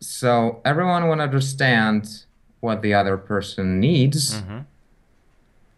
so 0.00 0.60
everyone 0.64 1.08
will 1.08 1.20
understand 1.20 2.24
what 2.60 2.82
the 2.82 2.94
other 2.94 3.16
person 3.16 3.80
needs, 3.80 4.40
Mhm. 4.40 4.64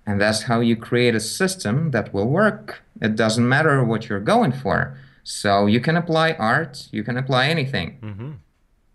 and 0.07 0.21
that's 0.21 0.43
how 0.45 0.61
you 0.61 0.77
create 0.77 1.15
a 1.15 1.21
system 1.21 1.91
that 1.93 2.13
will 2.15 2.29
work. 2.29 2.83
It 3.01 3.15
doesn't 3.17 3.49
matter 3.49 3.83
what 3.85 4.09
you're 4.09 4.21
going 4.35 4.53
for. 4.53 4.97
So 5.31 5.67
you 5.67 5.79
can 5.81 5.95
apply 5.95 6.33
art, 6.33 6.89
you 6.91 7.05
can 7.05 7.19
apply 7.19 7.49
anything. 7.49 7.99
Mhm. 8.03 8.37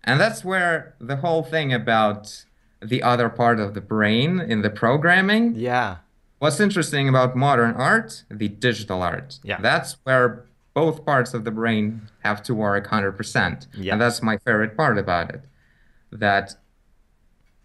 And 0.02 0.20
that's 0.20 0.44
where 0.44 0.94
the 1.00 1.16
whole 1.16 1.44
thing 1.44 1.72
about 1.72 2.44
the 2.82 3.02
other 3.04 3.28
part 3.28 3.60
of 3.60 3.74
the 3.74 3.80
brain 3.80 4.40
in 4.40 4.62
the 4.62 4.70
programming. 4.70 5.54
yeah. 5.54 5.96
What's 6.40 6.58
interesting 6.60 7.08
about 7.08 7.36
modern 7.36 7.74
art, 7.76 8.24
the 8.28 8.48
digital 8.48 9.00
art. 9.02 9.38
Yeah. 9.44 9.58
That's 9.60 9.96
where 10.04 10.44
both 10.74 11.06
parts 11.06 11.32
of 11.32 11.44
the 11.44 11.50
brain 11.52 12.10
have 12.24 12.42
to 12.42 12.52
work 12.54 12.88
100%. 12.88 13.66
Yeah. 13.72 13.92
And 13.92 14.00
that's 14.02 14.20
my 14.20 14.36
favorite 14.38 14.76
part 14.76 14.98
about 14.98 15.30
it. 15.32 15.42
That 16.10 16.56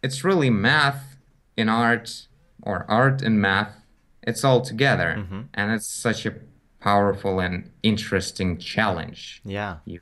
it's 0.03 0.23
really 0.23 0.49
math 0.51 1.17
in 1.57 1.67
art 1.67 2.27
or 2.61 2.85
art 2.87 3.21
in 3.21 3.41
math. 3.41 3.73
It's 4.21 4.43
all 4.45 4.61
together. 4.61 5.15
Mhm. 5.17 5.45
And 5.55 5.71
it's 5.71 5.87
such 5.87 6.25
a 6.27 6.33
powerful 6.79 7.39
and 7.39 7.69
interesting 7.83 8.57
challenge 8.57 9.41
Yeah. 9.43 9.77
you 9.85 9.99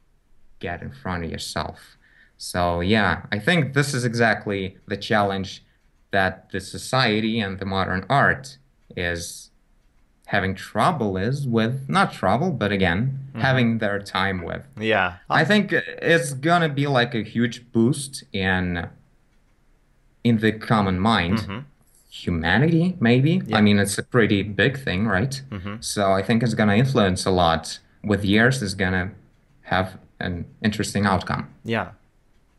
get 0.59 0.81
in 0.81 0.91
front 0.91 1.23
of 1.25 1.31
yourself. 1.31 1.97
So 2.37 2.81
yeah, 2.81 3.25
I 3.31 3.39
think 3.39 3.73
this 3.73 3.93
is 3.93 4.05
exactly 4.05 4.77
the 4.87 4.97
challenge 4.97 5.63
that 6.11 6.49
the 6.51 6.59
society 6.59 7.39
and 7.39 7.59
the 7.59 7.65
modern 7.65 8.05
art 8.09 8.57
is 8.95 9.49
having 10.27 10.53
trouble 10.55 11.17
is 11.17 11.47
with 11.47 11.87
not 11.89 12.11
trouble, 12.11 12.51
but 12.51 12.71
again, 12.71 13.19
having 13.35 13.77
their 13.77 13.97
time 13.99 14.43
with. 14.43 14.63
Yeah. 14.79 15.17
I 15.29 15.45
think 15.45 15.71
it's 15.71 16.33
gonna 16.33 16.69
be 16.69 16.85
like 16.85 17.15
a 17.15 17.23
huge 17.23 17.71
boost 17.71 18.23
in 18.33 18.87
in 20.23 20.39
the 20.39 20.51
common 20.51 20.99
mind. 20.99 21.37
Mhm. 21.39 21.63
Humanity, 22.23 22.95
maybe. 22.99 23.41
Yeah. 23.45 23.57
I 23.57 23.61
mean, 23.61 23.77
it's 23.79 23.97
a 23.97 24.03
pretty 24.03 24.41
big 24.43 24.79
thing, 24.85 25.07
right? 25.07 25.41
Mhm. 25.51 25.83
So 25.83 26.11
I 26.11 26.23
think 26.23 26.43
it's 26.43 26.53
gonna 26.55 26.75
influence 26.75 27.25
a 27.25 27.31
lot. 27.31 27.79
With 28.03 28.23
years, 28.25 28.61
it's 28.63 28.73
gonna 28.73 29.11
have 29.61 29.97
an 30.19 30.45
interesting 30.63 31.05
outcome. 31.05 31.43
Yeah, 31.63 31.89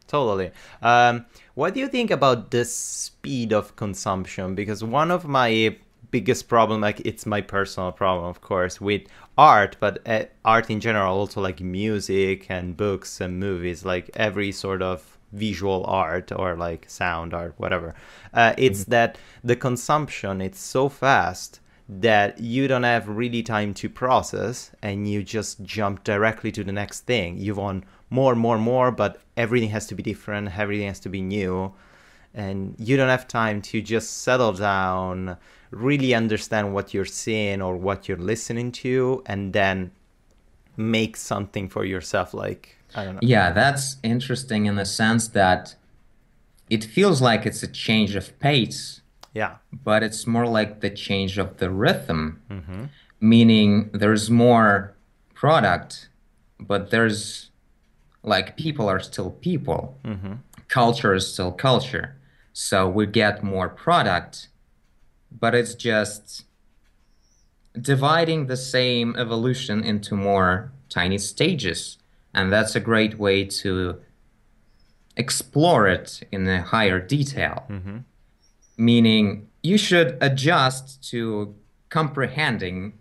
totally. 0.07 0.51
Um, 0.83 1.25
what 1.55 1.75
do 1.75 1.81
you 1.81 1.89
think 1.89 2.11
about 2.11 2.51
the 2.51 2.65
speed 2.65 3.53
of 3.53 3.75
consumption? 3.77 4.55
Because 4.55 4.85
one 4.85 5.11
of 5.11 5.27
my 5.27 5.77
biggest 6.11 6.49
problem, 6.49 6.81
like 6.81 7.01
it's 7.05 7.27
my 7.27 7.41
personal 7.41 7.93
problem, 7.93 8.27
of 8.29 8.41
course, 8.41 8.81
with 8.81 9.03
art, 9.37 9.77
but 9.81 9.99
uh, 10.07 10.25
art 10.45 10.71
in 10.71 10.81
general, 10.81 11.19
also 11.19 11.41
like 11.41 11.61
music 11.61 12.47
and 12.49 12.77
books 12.77 13.21
and 13.21 13.39
movies, 13.41 13.85
like 13.85 14.11
every 14.15 14.53
sort 14.53 14.83
of 14.83 15.18
visual 15.33 15.85
art 15.87 16.33
or 16.33 16.57
like 16.57 16.89
sound 16.89 17.35
art, 17.35 17.55
whatever. 17.57 17.95
Uh, 18.33 18.55
it's 18.57 18.85
that 18.85 19.19
the 19.45 19.57
consumption 19.57 20.41
it's 20.41 20.61
so 20.61 20.89
fast 20.89 21.61
that 21.89 22.39
you 22.39 22.69
don't 22.69 22.83
have 22.83 23.09
really 23.09 23.43
time 23.43 23.73
to 23.73 23.89
process 23.89 24.71
and 24.83 25.09
you 25.09 25.23
just 25.23 25.63
jump 25.63 26.05
directly 26.05 26.53
to 26.53 26.63
the 26.63 26.73
next 26.73 27.01
thing. 27.01 27.39
You 27.39 27.55
want 27.55 27.85
more, 28.11 28.35
more, 28.35 28.59
more, 28.59 28.91
but 28.91 29.21
everything 29.37 29.71
has 29.71 29.87
to 29.87 29.95
be 29.95 30.03
different, 30.03 30.59
everything 30.59 30.89
has 30.89 31.01
to 31.01 31.09
be 31.09 31.23
new. 31.23 31.73
And 32.35 32.75
you 32.79 32.97
don't 32.97 33.09
have 33.09 33.27
time 33.27 33.63
to 33.63 33.81
just 33.81 34.23
settle 34.23 34.53
down, 34.53 35.39
really 35.71 36.15
understand 36.15 36.75
what 36.75 36.93
you're 36.93 37.07
seeing 37.07 37.63
or 37.63 37.77
what 37.77 38.07
you're 38.07 38.19
listening 38.19 38.71
to, 38.73 39.23
and 39.25 39.55
then 39.55 39.91
make 40.77 41.17
something 41.17 41.69
for 41.69 41.85
yourself. 41.87 42.35
Like, 42.35 42.78
I 42.95 43.05
don't 43.05 43.15
know. 43.15 43.21
Yeah, 43.23 43.51
that's 43.53 43.97
interesting 44.03 44.67
in 44.67 44.77
the 44.77 44.85
sense 44.85 45.29
that 45.29 45.75
it 46.71 46.85
feels 46.85 47.21
like 47.23 47.47
it's 47.47 47.63
a 47.63 47.67
change 47.69 48.15
of 48.15 48.39
pace, 48.41 49.01
Yeah. 49.35 49.57
but 49.73 50.03
it's 50.03 50.27
more 50.27 50.47
like 50.47 50.81
the 50.81 50.91
change 50.91 51.39
of 51.39 51.59
the 51.59 51.71
rhythm, 51.71 52.41
hmm 52.49 52.85
meaning 53.21 53.91
there's 53.93 54.31
more 54.31 54.95
product, 55.35 56.09
but 56.61 56.91
there's 56.91 57.51
like 58.23 58.57
people 58.57 58.89
are 58.89 59.01
still 59.01 59.31
people. 59.31 59.99
hmm 60.05 60.35
culture 60.69 61.15
is 61.15 61.33
still 61.33 61.51
culture. 61.51 62.15
So 62.53 62.89
we 62.89 63.07
get 63.07 63.43
more 63.43 63.69
product, 63.69 64.49
but 65.33 65.55
it's 65.55 65.75
just 65.75 66.45
dividing 67.81 68.47
the 68.47 68.57
same 68.57 69.15
evolution 69.17 69.83
into 69.85 70.15
more 70.15 70.71
tiny 70.89 71.19
stages. 71.19 71.98
And 72.35 72.53
that's 72.53 72.75
a 72.77 72.81
great 72.81 73.19
way 73.19 73.45
to 73.63 74.01
explore 75.17 75.89
it 75.89 76.21
in 76.31 76.47
a 76.49 76.63
higher 76.63 77.01
detail. 77.01 77.65
hmm 77.69 77.99
Meaning, 78.81 79.49
you 79.65 79.77
should 79.77 80.17
adjust 80.21 81.03
to 81.11 81.57
comprehending 81.89 82.93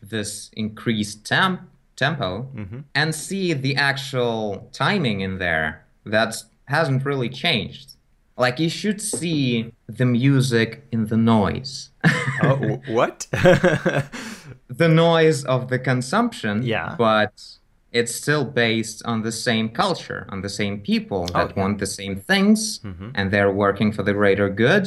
this 0.00 0.50
increased 0.52 1.26
temp- 1.26 1.68
tempo 1.96 2.42
hmm 2.42 2.80
and 2.94 3.12
see 3.14 3.52
the 3.54 3.74
actual 3.74 4.68
timing 4.72 5.20
in 5.22 5.38
there 5.38 5.84
that 6.04 6.36
hasn't 6.66 7.04
really 7.04 7.28
changed. 7.28 7.94
Like 8.38 8.60
you 8.60 8.68
should 8.68 9.00
see 9.00 9.72
the 9.88 10.04
music 10.04 10.86
in 10.92 11.06
the 11.06 11.16
noise. 11.16 11.90
Oh, 12.42 12.80
what? 12.88 13.26
the 13.32 14.88
noise 14.88 15.44
of 15.44 15.68
the 15.70 15.78
consumption, 15.78 16.62
Yeah. 16.62 16.94
but 16.98 17.32
it's 17.98 18.14
still 18.22 18.44
based 18.66 18.98
on 19.10 19.16
the 19.22 19.32
same 19.48 19.66
culture, 19.82 20.20
on 20.32 20.38
the 20.46 20.48
same 20.60 20.74
people 20.92 21.22
that 21.34 21.46
Oh, 21.48 21.52
yeah. 21.54 21.62
want 21.62 21.74
the 21.84 21.90
same 22.00 22.14
things 22.30 22.58
Mhm. 22.90 23.08
and 23.16 23.24
they're 23.32 23.54
working 23.64 23.88
for 23.96 24.02
the 24.08 24.12
greater 24.20 24.48
good 24.64 24.84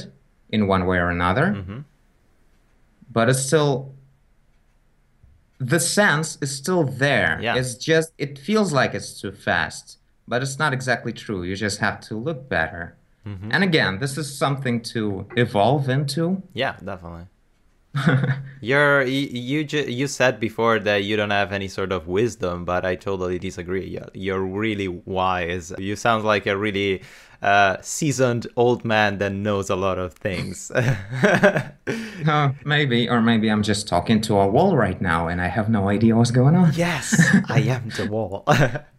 in 0.56 0.62
one 0.76 0.84
way 0.90 0.98
or 1.06 1.10
another. 1.20 1.48
hmm 1.62 1.80
But 3.16 3.26
it's 3.32 3.44
still 3.52 3.74
the 5.74 5.80
sense 5.80 6.38
is 6.42 6.52
still 6.56 6.84
there. 7.06 7.34
Yeah. 7.42 7.56
It's 7.60 7.74
just 7.76 8.10
it 8.18 8.32
feels 8.48 8.70
like 8.80 8.92
it's 8.98 9.12
too 9.22 9.32
fast, 9.32 9.98
but 10.28 10.42
it's 10.44 10.58
not 10.64 10.72
exactly 10.74 11.14
true. 11.14 11.42
You 11.44 11.56
just 11.68 11.80
have 11.80 11.98
to 12.08 12.14
look 12.28 12.40
better. 12.50 12.84
Mhm. 13.26 13.50
And 13.54 13.62
again, 13.70 14.00
this 14.00 14.18
is 14.18 14.28
something 14.44 14.82
to 14.94 15.28
evolve 15.36 15.90
into. 15.90 16.24
Yeah, 16.54 16.76
definitely. 16.92 17.26
You're 18.62 19.04
you 19.04 19.28
you, 19.32 19.64
ju- 19.64 19.90
you 19.92 20.08
said 20.08 20.40
before 20.40 20.80
that 20.80 21.04
you 21.04 21.16
don't 21.16 21.32
have 21.32 21.52
any 21.52 21.68
sort 21.68 21.92
of 21.92 22.08
wisdom, 22.08 22.66
but 22.66 22.86
I 22.86 22.96
totally 22.96 23.40
disagree. 23.40 23.98
You're, 24.14 24.40
really 24.42 24.88
wise. 24.88 25.72
You 25.78 25.96
sound 25.96 26.24
like 26.26 26.46
a 26.46 26.56
really 26.58 27.02
uh, 27.42 27.78
seasoned 27.82 28.48
old 28.56 28.84
man 28.86 29.18
that 29.20 29.32
knows 29.32 29.70
a 29.70 29.76
lot 29.76 29.98
of 29.98 30.14
things. 30.14 30.72
Uh, 32.28 32.52
maybe, 32.66 33.10
or 33.10 33.22
maybe 33.22 33.50
I'm 33.50 33.64
just 33.64 33.88
talking 33.88 34.20
to 34.22 34.38
a 34.38 34.46
wall 34.48 34.76
right 34.76 35.00
now 35.02 35.30
and 35.30 35.42
I 35.42 35.48
have 35.48 35.70
no 35.70 35.88
idea 35.88 36.16
what's 36.18 36.32
going 36.32 36.54
on. 36.54 36.74
yes, 36.76 37.16
I 37.50 37.62
am 37.62 37.90
the 37.90 38.08
wall. 38.08 38.44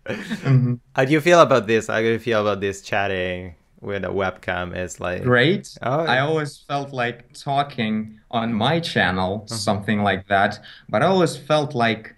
Mhm. 0.07 0.81
How 0.97 1.05
do 1.05 1.13
you 1.13 1.21
feel 1.21 1.41
about 1.41 1.67
this? 1.69 1.87
How 1.87 1.99
do 2.01 2.07
you 2.07 2.19
feel 2.19 2.41
about 2.41 2.61
this 2.61 2.81
chatting 2.81 3.55
with 3.81 4.05
a 4.05 4.09
webcam? 4.09 4.77
Is 4.77 5.01
like 5.01 5.23
Great. 5.23 5.77
Oh, 5.83 6.05
I 6.05 6.19
always 6.21 6.59
felt 6.69 6.93
like 6.93 7.33
talking 7.33 8.21
on 8.31 8.53
my 8.53 8.81
channel, 8.81 9.47
Uh-huh. 9.47 9.57
something 9.57 10.03
like 10.03 10.27
that, 10.29 10.61
but 10.89 11.03
I 11.03 11.07
always 11.07 11.37
felt 11.37 11.75
like 11.75 12.15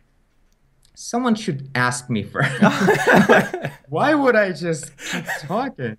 someone 0.94 1.34
should 1.34 1.70
ask 1.74 2.10
me 2.10 2.22
first. 2.22 2.52
Why 3.88 4.14
would 4.14 4.36
I 4.36 4.52
just 4.52 4.96
keep 4.98 5.24
talking? 5.40 5.98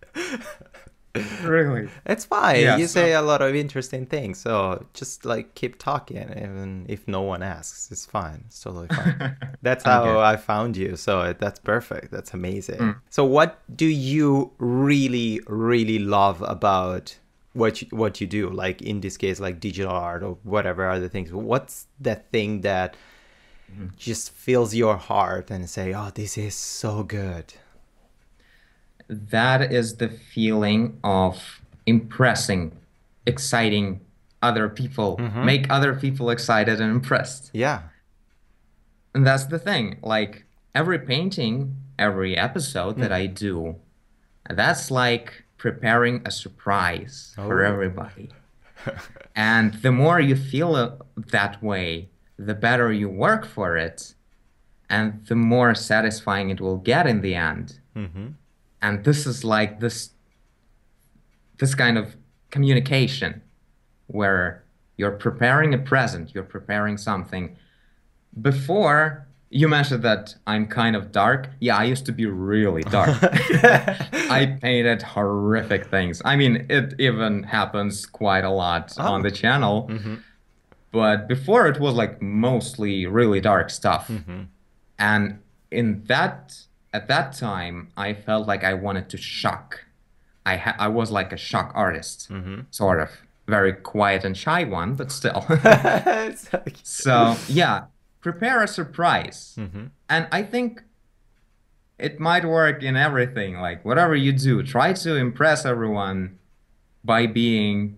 really. 1.43 1.89
It's 2.05 2.26
fine. 2.26 2.61
Yeah, 2.61 2.78
you 2.78 2.88
so- 2.88 2.99
say 3.01 3.14
a 3.14 3.22
lot 3.22 3.41
of 3.41 3.53
interesting 3.55 4.05
things, 4.05 4.39
so 4.39 4.86
just 4.93 5.26
like 5.26 5.53
keep 5.55 5.78
talking, 5.78 6.18
even 6.32 6.86
if 6.89 7.07
no 7.07 7.22
one 7.22 7.43
asks. 7.43 7.91
It's 7.91 8.05
fine. 8.05 8.43
It's 8.47 8.61
totally 8.61 8.88
fine. 8.88 9.38
That's 9.61 9.84
how 9.84 10.03
Okay. 10.03 10.20
I 10.20 10.38
found 10.38 10.76
you. 10.76 10.95
So 10.95 11.34
that's 11.34 11.59
perfect. 11.59 12.11
That's 12.11 12.34
amazing. 12.34 12.80
Mm. 12.80 12.95
So 13.09 13.24
what 13.26 13.61
do 13.76 13.86
you 13.86 14.51
really, 14.57 15.39
really 15.47 15.99
love 15.99 16.41
about 16.41 17.18
what 17.53 17.82
you, 17.84 17.88
what 17.91 18.20
you 18.20 18.26
do? 18.28 18.49
Like 18.49 18.82
in 18.82 19.01
this 19.01 19.16
case, 19.18 19.39
like 19.39 19.59
digital 19.59 19.91
art 19.93 20.24
or 20.24 20.38
whatever 20.43 20.89
other 20.89 21.07
things. 21.09 21.32
What's 21.32 21.88
that 22.01 22.32
thing 22.32 22.61
that 22.61 22.95
Mm-hmm. 23.72 23.88
just 23.97 24.30
fills 24.32 24.76
your 24.76 24.97
heart 24.97 25.49
and 25.49 25.68
say, 25.68 25.93
"Oh, 25.95 26.11
this 26.14 26.38
is 26.38 26.53
so 26.53 27.01
good." 27.01 27.55
That 29.08 29.72
is 29.72 29.97
the 29.97 30.10
feeling 30.10 30.99
of 31.04 31.62
impressing, 31.86 32.72
exciting 33.26 34.01
other 34.41 34.68
people, 34.70 35.18
make 35.18 35.70
other 35.70 35.93
people 35.95 36.30
excited 36.30 36.82
and 36.82 36.91
impressed. 36.91 37.49
Yeah. 37.54 37.82
And 39.14 39.26
that's 39.26 39.45
the 39.45 39.60
thing. 39.60 39.97
Like 40.01 40.45
every 40.76 40.99
painting, 40.99 41.76
every 41.99 42.36
episode 42.38 42.97
that 42.97 43.12
I 43.12 43.28
do, 43.28 43.76
that's 44.49 44.91
like 44.91 45.43
preparing 45.58 46.22
a 46.26 46.32
surprise 46.32 47.34
for 47.36 47.64
Oh. 47.66 47.72
everybody. 47.72 48.30
and 49.36 49.76
the 49.76 49.91
more 49.91 50.20
you 50.20 50.36
feel 50.36 50.99
that 51.16 51.64
way, 51.64 52.10
the 52.38 52.54
better 52.56 52.91
you 52.91 53.08
work 53.08 53.45
for 53.45 53.78
it, 53.78 54.14
and 54.89 55.26
the 55.28 55.36
more 55.36 55.74
satisfying 55.74 56.49
it 56.49 56.60
will 56.60 56.78
get 56.78 57.08
in 57.08 57.22
the 57.22 57.36
end. 57.36 57.80
Mm-hmm. 57.95 58.28
And 58.84 59.04
this 59.04 59.26
is 59.26 59.44
like 59.44 59.80
this 59.80 60.12
this 61.58 61.74
kind 61.74 61.98
of 61.98 62.16
communication 62.52 63.42
where 64.08 64.64
you're 64.98 65.12
preparing 65.28 65.74
a 65.74 65.78
present, 65.78 66.36
you're 66.36 66.44
preparing 66.44 66.98
something. 66.98 67.56
Before 68.42 69.28
you 69.50 69.68
mentioned 69.68 70.02
that 70.04 70.36
I'm 70.48 70.66
kind 70.66 70.96
of 70.96 71.12
dark. 71.12 71.48
Yeah, 71.60 71.78
I 71.78 71.84
used 71.84 72.06
to 72.08 72.12
be 72.12 72.26
really 72.26 72.82
dark. 72.84 73.16
I 73.22 74.58
painted 74.60 75.04
horrific 75.04 75.86
things. 75.86 76.24
I 76.26 76.36
mean, 76.36 76.66
it 76.70 76.96
even 76.98 77.44
happens 77.44 78.08
quite 78.08 78.44
a 78.44 78.50
lot 78.50 78.94
Oh. 78.98 79.14
on 79.14 79.22
the 79.22 79.30
channel. 79.30 79.88
Mm-hmm. 79.92 80.16
But 80.92 81.28
before 81.28 81.68
it 81.68 81.80
was 81.80 81.94
like 81.94 82.20
mostly 82.22 83.06
really 83.06 83.40
dark 83.42 83.70
stuff. 83.70 84.08
Mm-hmm. 84.08 84.42
And 84.98 85.40
in 85.70 86.04
that 86.06 86.58
at 86.94 87.08
that 87.08 87.34
time, 87.34 87.89
I 87.98 88.14
felt 88.14 88.48
like 88.48 88.64
I 88.64 88.74
wanted 88.74 89.10
to 89.10 89.18
shock. 89.18 89.86
I 90.46 90.58
ha- 90.58 90.76
I 90.78 90.88
was 90.89 91.10
like 91.12 91.32
a 91.34 91.38
shock 91.38 91.72
artist, 91.76 92.30
Mm-hmm. 92.30 92.62
sort 92.72 93.00
of 93.02 93.10
very 93.48 93.74
quiet 93.74 94.24
and 94.24 94.38
shy 94.38 94.64
one, 94.64 94.96
but 94.96 95.12
still. 95.12 95.46
So 96.84 97.36
yeah, 97.48 97.86
prepare 98.22 98.64
a 98.64 98.68
surprise, 98.68 99.56
Mhm. 99.58 99.89
and 100.10 100.28
I 100.32 100.44
think 100.44 100.84
it 101.98 102.20
might 102.20 102.46
work 102.46 102.84
in 102.84 102.96
everything. 102.96 103.60
Like 103.60 103.84
whatever 103.86 104.16
you 104.16 104.32
do, 104.34 104.64
try 104.64 104.94
to 104.94 105.16
impress 105.16 105.66
everyone 105.66 106.38
by 107.04 107.28
being 107.28 107.98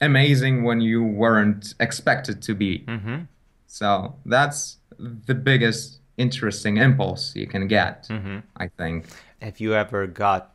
amazing 0.00 0.62
when 0.62 0.80
you 0.80 1.02
weren't 1.02 1.74
expected 1.80 2.40
to 2.42 2.54
be. 2.54 2.84
Mhm. 2.86 3.26
So 3.66 4.16
that's 4.24 4.78
the 4.98 5.34
biggest 5.34 6.00
interesting 6.18 6.76
impulse 6.76 7.34
you 7.34 7.46
can 7.46 7.66
get, 7.68 8.06
Mhm. 8.08 8.42
I 8.56 8.68
think. 8.68 9.06
Have 9.40 9.60
you 9.60 9.74
ever 9.74 10.06
got 10.06 10.52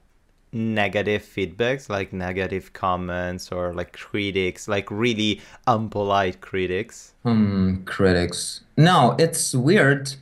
negative 0.51 1.23
feedbacks, 1.23 1.89
like 1.89 2.13
negative 2.13 2.73
comments 2.73 3.51
or 3.51 3.73
like 3.73 3.93
critics, 3.93 4.67
like 4.67 4.91
really 4.91 5.41
unpolite 5.67 6.39
critics? 6.41 7.13
Hmm, 7.23 7.83
critics. 7.85 8.61
No, 8.77 9.15
it's 9.17 9.55
weird. 9.55 10.13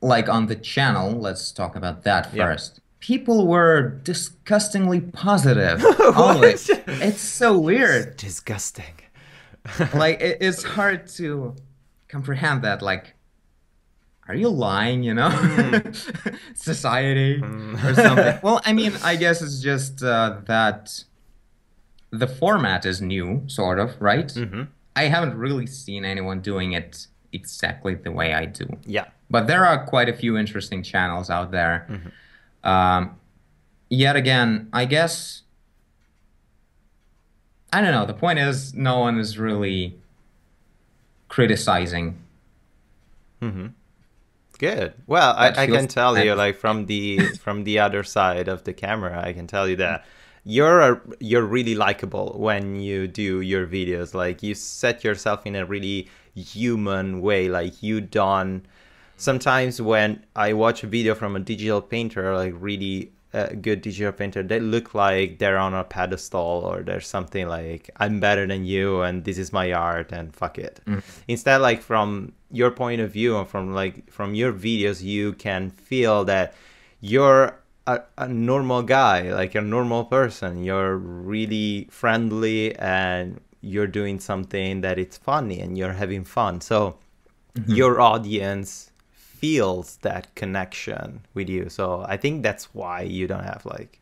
Like 0.00 0.28
on 0.28 0.46
the 0.46 0.56
channel, 0.56 1.10
let's 1.12 1.50
talk 1.52 1.74
about 1.76 2.04
that 2.04 2.32
Yeah. 2.32 2.46
first. 2.46 2.80
People 3.00 3.48
were 3.48 3.82
disgustingly 4.04 5.00
positive. 5.00 5.84
always. 6.16 6.68
It's 6.86 7.20
so 7.20 7.58
weird. 7.58 8.16
Disgusting. 8.16 8.94
like 9.94 10.20
it, 10.20 10.38
it's 10.40 10.62
hard 10.62 11.06
to 11.18 11.54
comprehend 12.08 12.62
that. 12.62 12.80
Like, 12.82 13.14
are 14.28 14.34
you 14.34 14.48
lying? 14.48 15.02
You 15.02 15.14
know, 15.14 15.30
society 16.54 17.40
or 17.42 17.94
something. 17.94 18.38
well, 18.42 18.60
I 18.64 18.72
mean, 18.72 18.92
I 19.02 19.16
guess 19.16 19.42
it's 19.42 19.60
just 19.60 20.02
uh, 20.02 20.38
that 20.46 21.04
the 22.10 22.26
format 22.26 22.84
is 22.86 23.00
new, 23.00 23.42
sort 23.46 23.78
of, 23.78 24.00
right? 24.00 24.26
Mhm. 24.28 24.68
I 24.94 25.04
haven't 25.04 25.36
really 25.36 25.66
seen 25.66 26.04
anyone 26.04 26.40
doing 26.40 26.72
it 26.72 27.06
exactly 27.32 27.94
the 27.94 28.12
way 28.12 28.34
I 28.34 28.44
do. 28.44 28.66
Yeah. 28.84 29.06
But 29.30 29.46
there 29.46 29.64
are 29.64 29.86
quite 29.86 30.08
a 30.10 30.12
few 30.12 30.36
interesting 30.36 30.82
channels 30.82 31.30
out 31.30 31.50
there. 31.50 31.88
Um, 32.62 33.16
yet 33.88 34.14
again, 34.16 34.68
I 34.72 34.84
guess 34.84 35.42
I 37.72 37.80
don't 37.80 37.92
know. 37.92 38.04
The 38.04 38.12
point 38.12 38.38
is, 38.38 38.74
no 38.74 38.98
one 38.98 39.18
is 39.18 39.38
really 39.38 39.96
criticizing. 41.28 42.18
Good. 44.62 44.94
Well, 45.08 45.34
I, 45.36 45.48
I 45.48 45.66
can 45.66 45.88
tell 45.88 46.16
you, 46.16 46.36
like 46.36 46.56
from 46.56 46.86
the 46.86 47.18
from 47.40 47.64
the 47.64 47.80
other 47.80 48.04
side 48.04 48.46
of 48.46 48.62
the 48.62 48.72
camera, 48.72 49.20
I 49.20 49.32
can 49.32 49.48
tell 49.48 49.68
you 49.68 49.74
that 49.76 50.04
you're 50.44 50.80
a, 50.80 51.00
you're 51.18 51.42
really 51.42 51.74
likable 51.74 52.36
when 52.38 52.76
you 52.76 53.08
do 53.08 53.40
your 53.40 53.66
videos. 53.66 54.14
Like 54.14 54.40
you 54.40 54.54
set 54.54 55.02
yourself 55.02 55.46
in 55.46 55.56
a 55.56 55.66
really 55.66 56.08
human 56.36 57.22
way. 57.22 57.48
Like 57.48 57.82
you 57.82 58.00
don't. 58.00 58.62
Sometimes 59.16 59.82
when 59.82 60.24
I 60.36 60.52
watch 60.52 60.84
a 60.84 60.86
video 60.86 61.16
from 61.16 61.34
a 61.34 61.40
digital 61.40 61.82
painter, 61.82 62.32
like 62.32 62.54
really 62.56 63.10
a 63.32 63.56
good 63.56 63.82
digital 63.82 64.12
painter, 64.12 64.44
they 64.44 64.60
look 64.60 64.94
like 64.94 65.40
they're 65.40 65.58
on 65.58 65.74
a 65.74 65.82
pedestal 65.82 66.62
or 66.64 66.84
there's 66.84 67.08
something 67.08 67.48
like 67.48 67.90
I'm 67.96 68.20
better 68.20 68.46
than 68.46 68.64
you 68.64 69.02
and 69.02 69.24
this 69.24 69.38
is 69.38 69.52
my 69.52 69.72
art 69.72 70.12
and 70.12 70.32
fuck 70.32 70.56
it. 70.56 70.78
Instead, 71.26 71.58
like 71.58 71.82
from 71.82 72.32
your 72.52 72.70
point 72.70 73.00
of 73.00 73.10
view 73.12 73.36
and 73.36 73.48
from 73.48 73.74
like 73.74 74.10
from 74.10 74.34
your 74.34 74.52
videos, 74.52 75.02
you 75.02 75.32
can 75.32 75.70
feel 75.70 76.24
that 76.24 76.54
you're 77.00 77.58
a, 77.86 78.00
a 78.18 78.28
normal 78.28 78.82
guy, 78.82 79.32
like 79.32 79.54
a 79.54 79.60
normal 79.60 80.04
person. 80.04 80.62
You're 80.62 80.96
really 80.96 81.88
friendly 81.90 82.76
and 82.76 83.40
you're 83.62 83.86
doing 83.86 84.20
something 84.20 84.82
that 84.82 84.98
it's 84.98 85.16
funny 85.16 85.60
and 85.60 85.78
you're 85.78 85.92
having 85.94 86.24
fun. 86.24 86.60
So 86.60 86.98
mm-hmm. 87.54 87.72
your 87.72 88.00
audience 88.00 88.90
feels 89.12 89.96
that 89.98 90.34
connection 90.34 91.22
with 91.34 91.48
you. 91.48 91.68
So 91.68 92.04
I 92.06 92.16
think 92.16 92.42
that's 92.42 92.74
why 92.74 93.02
you 93.02 93.26
don't 93.26 93.44
have 93.44 93.64
like 93.64 94.00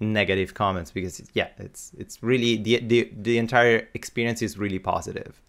negative 0.00 0.54
comments 0.54 0.90
because 0.90 1.22
yeah, 1.34 1.48
it's 1.58 1.92
it's 1.98 2.22
really 2.22 2.56
the 2.56 2.80
the, 2.80 3.10
the 3.16 3.38
entire 3.38 3.88
experience 3.94 4.42
is 4.42 4.58
really 4.58 4.78
positive. 4.78 5.40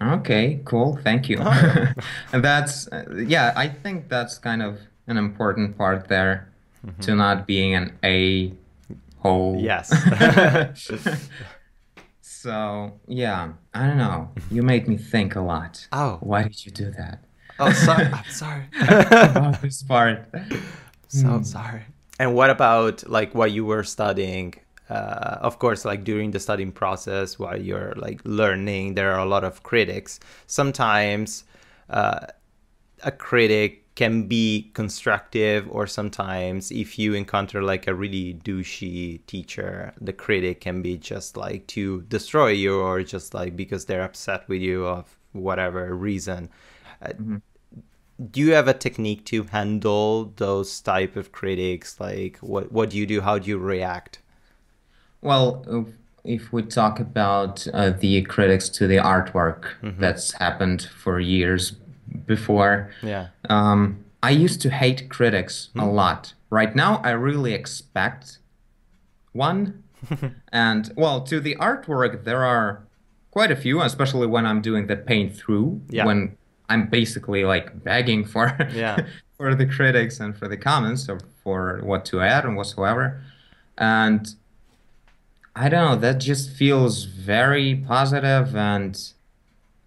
Okay, 0.00 0.60
cool. 0.64 0.98
Thank 1.02 1.28
you. 1.28 1.36
That's 2.32 2.88
uh, 2.88 3.04
yeah. 3.26 3.52
I 3.56 3.68
think 3.68 4.08
that's 4.08 4.38
kind 4.38 4.60
of 4.62 4.80
an 5.06 5.16
important 5.16 5.78
part 5.78 6.08
there, 6.08 6.48
to 7.02 7.14
not 7.14 7.46
being 7.46 7.74
an 7.74 7.96
a 8.02 8.52
hole. 9.18 9.56
Yes. 9.60 9.92
So 12.44 12.92
yeah, 13.08 13.52
I 13.72 13.86
don't 13.86 13.96
know. 13.96 14.28
You 14.50 14.62
made 14.62 14.86
me 14.86 14.98
think 14.98 15.34
a 15.34 15.40
lot. 15.40 15.88
Oh. 15.92 16.18
Why 16.20 16.42
did 16.42 16.66
you 16.66 16.72
do 16.72 16.90
that? 16.90 17.24
oh, 17.58 17.72
sorry. 17.86 18.04
I'm 18.06 18.24
sorry. 18.30 18.64
About 18.82 19.62
this 19.62 19.82
part. 19.82 20.28
so 21.08 21.40
sorry. 21.42 21.84
And 22.18 22.34
what 22.34 22.50
about 22.50 23.08
like 23.08 23.34
what 23.34 23.50
you 23.52 23.64
were 23.64 23.82
studying? 23.82 24.54
Uh, 24.94 25.38
of 25.40 25.58
course, 25.58 25.84
like 25.84 26.04
during 26.04 26.30
the 26.30 26.38
studying 26.40 26.72
process, 26.72 27.38
while 27.38 27.60
you're 27.60 27.94
like 27.96 28.20
learning, 28.24 28.94
there 28.94 29.12
are 29.12 29.18
a 29.18 29.26
lot 29.26 29.44
of 29.44 29.62
critics. 29.62 30.20
Sometimes 30.46 31.44
uh, 31.90 32.26
a 33.02 33.10
critic 33.10 33.94
can 33.96 34.26
be 34.28 34.70
constructive, 34.74 35.68
or 35.70 35.86
sometimes 35.86 36.70
if 36.70 36.98
you 36.98 37.14
encounter 37.14 37.62
like 37.62 37.86
a 37.88 37.94
really 37.94 38.34
douchey 38.34 39.24
teacher, 39.26 39.92
the 40.00 40.12
critic 40.12 40.60
can 40.60 40.82
be 40.82 40.96
just 40.96 41.36
like 41.36 41.66
to 41.68 42.02
destroy 42.02 42.48
you, 42.48 42.78
or 42.80 43.02
just 43.02 43.34
like 43.34 43.56
because 43.56 43.86
they're 43.86 44.04
upset 44.04 44.48
with 44.48 44.60
you 44.62 44.86
of 44.86 45.16
whatever 45.32 45.94
reason. 45.94 46.50
Uh, 47.02 47.12
do 48.30 48.40
you 48.40 48.52
have 48.52 48.68
a 48.68 48.74
technique 48.74 49.24
to 49.26 49.44
handle 49.44 50.32
those 50.36 50.80
type 50.80 51.16
of 51.16 51.32
critics 51.32 51.98
like 52.00 52.38
what 52.38 52.70
what 52.70 52.90
do 52.90 52.96
you 52.98 53.06
do 53.06 53.20
how 53.20 53.38
do 53.38 53.48
you 53.48 53.58
react 53.58 54.20
Well, 55.24 55.64
if- 56.24 56.52
we 56.52 56.62
talk 56.62 57.00
about 57.00 57.66
uh, 57.74 57.90
the 57.90 58.22
critics 58.22 58.70
to 58.70 58.86
the 58.86 58.96
artwork 58.96 59.62
that's 59.98 60.32
happened 60.32 60.88
for 61.02 61.20
years 61.20 61.72
before, 62.26 62.90
yeah 63.02 63.26
Um, 63.50 63.80
I 64.22 64.30
used 64.30 64.62
to 64.62 64.70
hate 64.70 65.10
critics 65.10 65.68
a 65.76 65.84
lot. 65.84 66.32
Right 66.48 66.74
now, 66.74 66.92
I 67.04 67.10
really 67.10 67.52
expect 67.52 68.38
one. 69.32 69.82
and 70.52 70.90
well, 70.96 71.20
to 71.30 71.40
the 71.40 71.56
artwork, 71.56 72.24
there 72.24 72.42
are 72.42 72.68
quite 73.30 73.50
a 73.50 73.56
few, 73.56 73.82
especially 73.82 74.26
when 74.26 74.46
I'm 74.46 74.62
doing 74.62 74.86
the 74.86 74.96
paint 74.96 75.36
through. 75.36 75.82
Yeah. 75.90 76.06
When 76.06 76.38
I'm 76.70 76.86
basically 76.88 77.44
like 77.44 77.66
begging 77.84 78.24
for 78.24 78.56
Yeah. 78.74 78.96
for 79.36 79.54
the 79.54 79.66
critics 79.66 80.20
and 80.20 80.34
for 80.38 80.48
the 80.48 80.56
comments 80.56 81.06
or 81.10 81.18
for 81.42 81.80
what 81.82 82.06
to 82.06 82.22
add 82.22 82.44
and 82.46 82.56
whatsoever. 82.56 83.22
And 83.76 84.22
I 85.56 85.68
don't 85.68 85.84
know, 85.92 85.96
that 85.96 86.18
just 86.18 86.50
feels 86.50 87.04
very 87.04 87.74
positive 87.76 88.56
and 88.56 89.00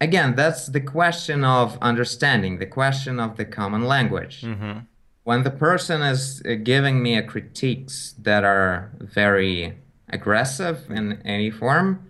again, 0.00 0.34
that's 0.34 0.66
the 0.66 0.80
question 0.80 1.44
of 1.44 1.76
understanding, 1.82 2.58
the 2.58 2.66
question 2.66 3.20
of 3.20 3.36
the 3.36 3.44
common 3.44 3.84
language. 3.84 4.42
Mm-hmm. 4.42 4.78
When 5.24 5.42
the 5.42 5.50
person 5.50 6.00
is 6.00 6.40
uh, 6.46 6.54
giving 6.62 7.02
me 7.02 7.16
a 7.18 7.22
critiques 7.22 8.14
that 8.22 8.44
are 8.44 8.90
very 8.98 9.76
aggressive 10.08 10.90
in 10.90 11.20
any 11.22 11.50
form, 11.50 12.06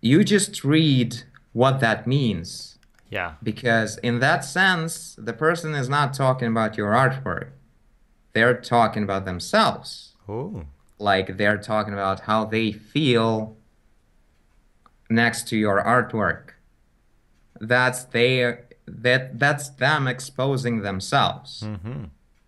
you 0.00 0.22
just 0.22 0.62
read 0.64 1.22
what 1.52 1.80
that 1.80 2.06
means 2.06 2.78
Yeah. 3.10 3.32
because 3.42 3.98
in 3.98 4.20
that 4.20 4.44
sense 4.44 5.16
the 5.18 5.32
person 5.32 5.74
is 5.74 5.88
not 5.88 6.14
talking 6.14 6.48
about 6.48 6.76
your 6.76 6.92
artwork 6.92 7.48
they're 8.32 8.54
talking 8.60 9.02
about 9.02 9.24
themselves 9.24 10.12
Oh. 10.28 10.66
Like 10.98 11.36
they're 11.36 11.58
talking 11.58 11.92
about 11.92 12.20
how 12.20 12.44
they 12.44 12.72
feel 12.72 13.56
next 15.10 15.48
to 15.48 15.56
your 15.56 15.82
artwork. 15.82 16.50
That's 17.60 18.04
they 18.04 18.58
that 18.86 19.38
that's 19.38 19.68
them 19.70 20.06
exposing 20.08 20.82
themselves. 20.82 21.62
Mm-hmm. 21.62 22.04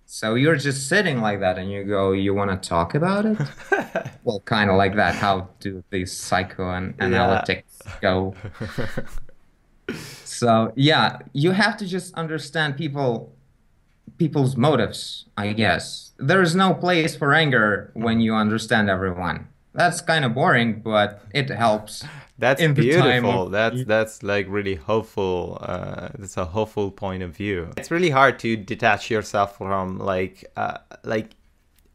so 0.06 0.34
you're 0.34 0.56
just 0.56 0.88
sitting 0.88 1.20
like 1.20 1.40
that 1.40 1.58
and 1.58 1.70
you 1.70 1.84
go 1.84 2.12
you 2.12 2.34
want 2.34 2.50
to 2.50 2.68
talk 2.68 2.94
about 2.94 3.26
it? 3.26 3.38
Well 4.24 4.40
kind 4.40 4.68
of 4.70 4.76
like 4.76 4.96
that 4.96 5.14
how 5.14 5.48
do 5.60 5.82
these 5.90 6.12
psychoanalytics 6.12 8.00
go. 8.00 8.34
So 10.24 10.72
yeah 10.76 11.18
you 11.32 11.50
have 11.50 11.76
to 11.78 11.86
just 11.86 12.14
understand 12.14 12.76
people 12.76 13.32
people's 14.18 14.56
motives 14.56 15.26
i 15.36 15.52
guess 15.52 16.09
there 16.20 16.42
is 16.42 16.54
no 16.54 16.74
place 16.74 17.16
for 17.16 17.32
anger 17.34 17.90
when 17.94 18.20
you 18.20 18.34
understand 18.34 18.88
everyone 18.90 19.46
that's 19.72 20.00
kind 20.00 20.24
of 20.24 20.34
boring 20.34 20.80
but 20.80 21.22
it 21.32 21.48
helps 21.50 22.04
That's 22.38 22.62
beautiful. 22.74 23.46
of- 23.46 23.52
That's 23.52 23.84
that's 23.84 24.22
like 24.22 24.46
really 24.48 24.76
hopeful. 24.90 25.58
Uh, 25.60 26.08
that's 26.18 26.38
a 26.38 26.46
hopeful 26.56 26.90
point 26.90 27.22
of 27.22 27.30
view. 27.36 27.58
It's 27.76 27.90
really 27.90 28.08
hard 28.10 28.38
to 28.44 28.56
detach 28.56 29.10
yourself 29.10 29.58
from 29.58 29.98
like 29.98 30.36
uh, 30.56 30.78
like 31.04 31.28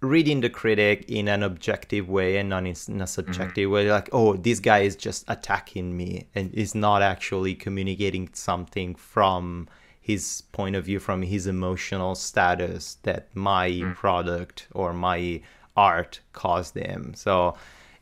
reading 0.01 0.41
the 0.41 0.49
critic 0.49 0.97
in 1.09 1.27
an 1.27 1.41
objective 1.41 2.05
way 2.09 2.37
and 2.37 2.47
not 2.49 2.63
in 2.67 3.01
a 3.01 3.07
subjective 3.07 3.71
way. 3.71 3.89
Like, 3.91 4.09
oh, 4.13 4.35
this 4.47 4.59
guy 4.59 4.81
is 4.89 4.95
just 4.95 5.25
attacking 5.27 5.97
me 5.97 6.27
and 6.35 6.53
is 6.53 6.75
not 6.75 7.01
actually 7.01 7.55
communicating 7.55 8.29
something 8.33 8.93
from 8.93 9.67
his 10.05 10.43
point 10.51 10.75
of 10.75 10.85
view, 10.85 10.99
from 10.99 11.23
his 11.23 11.47
emotional 11.47 12.13
status 12.13 12.99
that 13.01 13.27
my 13.33 13.71
mm. 13.71 13.95
product 13.95 14.67
or 14.71 14.93
my 14.93 15.41
art 15.75 16.19
caused 16.31 16.77
him. 16.77 17.15
So 17.15 17.55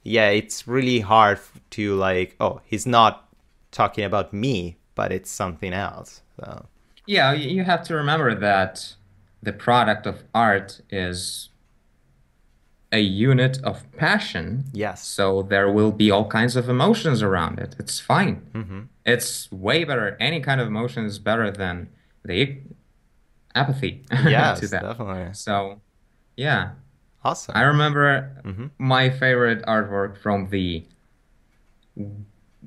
yeah, 0.03 0.27
it's 0.27 0.67
really 0.67 0.99
hard 0.99 1.39
to 1.69 1.95
like, 1.95 2.35
oh, 2.41 2.59
he's 2.65 2.85
not 2.85 3.33
talking 3.71 4.03
about 4.03 4.33
me, 4.33 4.75
but 4.95 5.13
it's 5.13 5.31
something 5.31 5.71
else. 5.71 6.21
So 6.35 6.65
Yeah, 7.05 7.31
you 7.31 7.63
have 7.63 7.83
to 7.85 7.95
remember 7.95 8.35
that 8.35 8.95
the 9.41 9.53
product 9.53 10.05
of 10.05 10.25
art 10.35 10.81
is 10.89 11.51
a 12.93 13.01
unit 13.01 13.57
of 13.63 13.75
passion. 13.97 14.65
yes, 14.73 15.03
So 15.17 15.41
there 15.41 15.69
will 15.77 15.91
be 15.91 16.11
all 16.11 16.27
kinds 16.29 16.55
of 16.55 16.69
emotions 16.69 17.21
around 17.23 17.59
it. 17.59 17.75
It's 17.79 17.99
fine. 17.99 18.35
hmm 18.53 18.81
It's 19.05 19.51
way 19.51 19.83
better. 19.83 20.15
Any 20.19 20.39
kind 20.39 20.61
of 20.61 20.67
emotion 20.67 21.03
is 21.05 21.17
better 21.19 21.51
than 21.51 21.89
the 22.23 22.61
apathy 23.55 24.05
yes, 24.11 24.59
to 24.61 24.67
that. 24.69 24.83
definitely, 24.83 25.33
So, 25.33 25.81
yeah. 26.37 26.71
awesome. 27.25 27.55
I 27.57 27.63
remember 27.73 28.07
Mhm. 28.45 28.69
my 28.77 29.09
favorite 29.09 29.61
artwork 29.65 30.17
from 30.17 30.49
the 30.49 30.85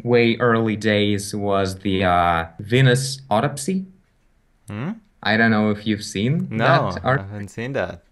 way 0.03 0.37
early 0.37 0.77
days 0.77 1.35
was 1.35 1.79
the 1.81 2.05
uh, 2.05 2.47
Venus 2.61 3.21
Autopsy. 3.31 3.87
Hmm? 4.69 4.91
I 5.23 5.37
don't 5.37 5.51
know 5.51 5.71
if 5.71 5.87
you've 5.87 6.05
seen 6.05 6.49
No, 6.51 6.91
that 6.93 7.05
I 7.05 7.11
haven't 7.23 7.49
seen 7.49 7.73
that. 7.73 8.03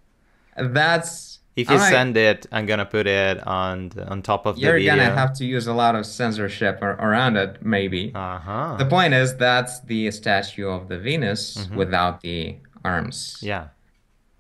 That's 0.57 1.34
If 1.57 1.69
you 1.71 1.77
Alright. 1.77 1.93
send 1.93 2.17
it, 2.17 2.47
I'm 2.51 2.67
gonna 2.67 2.85
put 2.85 3.07
it 3.07 3.45
on 3.47 3.93
on 4.09 4.23
top 4.23 4.45
of 4.47 4.57
the 4.57 4.63
you're 4.63 4.85
gonna 4.85 5.15
have 5.15 5.33
to 5.35 5.45
use 5.45 5.67
a 5.69 5.73
lot 5.73 5.95
of 5.95 6.05
censorship 6.05 6.79
ar- 6.83 6.99
around 7.01 7.37
it, 7.37 7.65
maybe. 7.65 8.11
Uh 8.15 8.39
huh. 8.39 8.75
The 8.79 8.87
point 8.87 9.15
is 9.15 9.37
that's 9.37 9.81
the 9.81 10.11
statue 10.11 10.69
of 10.69 10.89
the 10.89 10.99
Venus 10.99 11.69
without 11.75 12.21
the 12.23 12.57
arms, 12.85 13.37
Mm-hmm. 13.39 13.47
Yeah. 13.47 13.65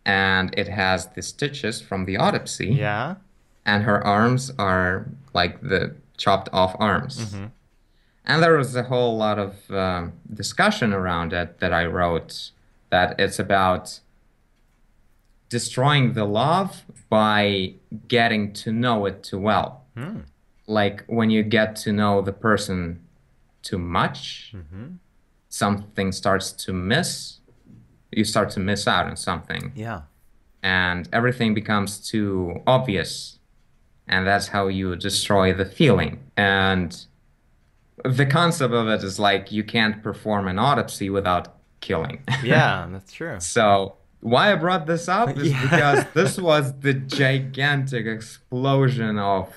and 0.05 0.53
it 0.59 0.69
has 0.69 1.07
the 1.15 1.23
stitches 1.23 1.81
from 1.81 2.05
the 2.05 2.17
autopsy, 2.17 2.67
Yeah. 2.69 3.15
and 3.65 3.85
her 3.85 4.05
arms 4.05 4.51
are 4.59 5.07
like 5.33 5.61
the 5.62 5.95
chopped 6.17 6.49
off 6.53 6.75
arms. 6.79 7.17
Mm-hmm. 7.35 7.45
And 8.27 8.43
there 8.43 8.57
was 8.57 8.75
a 8.75 8.83
whole 8.85 9.17
lot 9.17 9.39
of 9.39 9.71
um, 9.71 10.12
discussion 10.33 10.93
around 10.93 11.33
it 11.33 11.61
that 11.61 11.73
I 11.73 11.85
wrote 11.87 12.51
that 12.91 13.15
it's 13.21 13.39
about 13.39 14.01
destroying 15.59 16.07
the 16.15 16.25
love 16.25 16.71
by 17.09 17.75
getting 18.09 18.53
to 18.63 18.69
know 18.73 19.07
it 19.07 19.17
too 19.23 19.39
well. 19.51 19.69
Hmm. 19.97 20.21
Like 20.67 21.05
when 21.07 21.29
you 21.31 21.43
get 21.59 21.77
to 21.85 21.93
know 21.93 22.15
the 22.29 22.33
person 22.49 22.81
too 23.69 23.79
much, 23.79 24.53
Mhm. 24.61 24.99
something 25.49 26.09
starts 26.13 26.47
to 26.65 26.73
miss. 26.73 27.13
You 28.19 28.25
start 28.25 28.49
to 28.57 28.61
miss 28.71 28.83
out 28.95 29.07
on 29.11 29.17
something 29.17 29.65
Yeah. 29.87 30.01
and 30.63 31.09
everything 31.19 31.55
becomes 31.55 31.91
too 32.13 32.63
obvious 32.67 33.39
and 34.13 34.21
that's 34.27 34.49
how 34.55 34.65
you 34.79 34.87
destroy 34.97 35.47
the 35.61 35.65
feeling 35.79 36.15
and 36.37 36.91
the 38.21 38.27
concept 38.39 38.75
of 38.75 38.87
it 38.95 39.03
is 39.09 39.19
like 39.19 39.45
you 39.57 39.63
can't 39.75 39.97
perform 40.03 40.45
an 40.53 40.59
autopsy 40.59 41.09
without 41.19 41.47
killing 41.81 42.17
Yeah, 42.43 42.87
that's 42.93 43.13
true. 43.13 43.39
so 43.41 43.97
why 44.33 44.51
i 44.53 44.55
brought 44.64 44.85
this 44.87 45.07
up 45.09 45.29
is 45.43 45.51
Yeah. 45.51 45.62
because 45.62 46.01
this 46.14 46.33
was 46.49 46.64
the 46.81 46.95
gigantic 46.95 48.05
explosion 48.16 49.18
of 49.18 49.53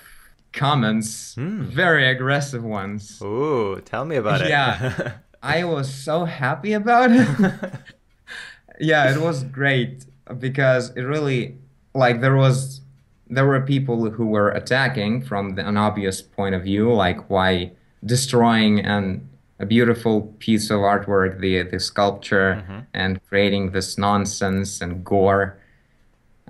comments 0.54 1.36
Hmm. 1.36 1.64
very 1.84 2.06
aggressive 2.16 2.64
ones 2.64 3.22
Ooh, 3.22 3.82
tell 3.92 4.06
me 4.06 4.16
about 4.24 4.42
it. 4.42 4.50
Yeah. 4.50 5.14
I 5.44 5.64
was 5.64 5.88
so 5.94 6.26
happy 6.26 6.74
about 6.74 7.10
it. 7.12 7.28
yeah, 8.80 9.12
it 9.14 9.20
was 9.22 9.44
great 9.44 10.06
because 10.40 10.90
it 10.96 11.04
really 11.14 11.58
like 11.94 12.22
there 12.22 12.36
was 12.36 12.82
there 13.30 13.46
were 13.46 13.62
people 13.62 14.10
who 14.10 14.26
were 14.28 14.50
attacking 14.50 15.22
from 15.22 15.56
the, 15.56 15.68
an 15.68 15.78
obvious 15.78 16.22
point 16.22 16.56
of 16.56 16.64
view, 16.64 16.92
like 16.94 17.30
why 17.30 17.72
destroying 18.04 18.80
an 18.80 19.28
a 19.60 19.66
beautiful 19.66 20.34
piece 20.40 20.70
of 20.70 20.80
artwork, 20.80 21.40
the 21.40 21.64
the 21.64 21.80
sculpture, 21.80 22.64
Mhm. 22.70 22.86
and 22.94 23.20
creating 23.30 23.72
this 23.72 23.98
nonsense 23.98 24.82
and 24.82 25.04
gore. 25.04 25.58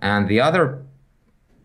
And 0.01 0.28
the 0.28 0.41
other 0.41 0.84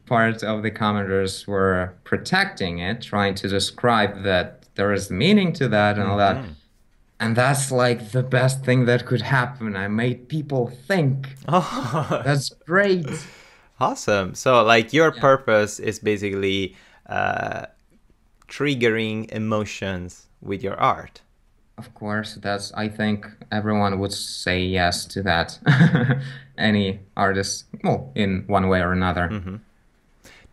part 0.06 0.42
of 0.42 0.62
the 0.62 0.70
commenters 0.70 1.46
were 1.46 1.94
protecting 2.04 2.78
it, 2.78 3.02
trying 3.02 3.34
to 3.36 3.48
describe 3.48 4.22
that 4.24 4.66
there 4.74 4.92
is 4.92 5.10
meaning 5.10 5.52
to 5.54 5.68
that 5.68 5.98
and 5.98 6.06
all 6.08 6.16
that. 6.18 6.36
Mhm. 6.36 6.54
And 7.20 7.36
that's 7.36 7.70
like 7.70 8.10
the 8.12 8.22
best 8.22 8.64
thing 8.64 8.86
that 8.86 9.06
could 9.06 9.22
happen. 9.22 9.76
I 9.76 9.86
made 9.88 10.28
people 10.28 10.66
think. 10.88 11.34
Oh, 11.48 12.22
That's 12.24 12.48
great. 12.66 13.06
awesome. 13.80 14.34
So, 14.34 14.62
like, 14.64 14.92
your 14.92 15.12
Yeah. 15.14 15.20
purpose 15.20 15.78
is 15.78 15.98
basically 15.98 16.76
uh, 17.08 17.66
triggering 18.48 19.30
emotions 19.30 20.26
with 20.40 20.62
your 20.62 20.76
art. 20.80 21.20
Of 21.82 21.92
course, 21.94 22.34
that's 22.34 22.72
I 22.74 22.88
think 22.88 23.26
everyone 23.50 23.98
would 23.98 24.12
say 24.12 24.62
yes 24.62 25.04
to 25.06 25.22
that. 25.24 25.58
Any 26.56 27.00
artist, 27.16 27.64
well, 27.82 28.12
in 28.14 28.44
one 28.46 28.68
way 28.68 28.80
or 28.80 28.92
another. 28.92 29.28
Mm-hmm. 29.28 29.56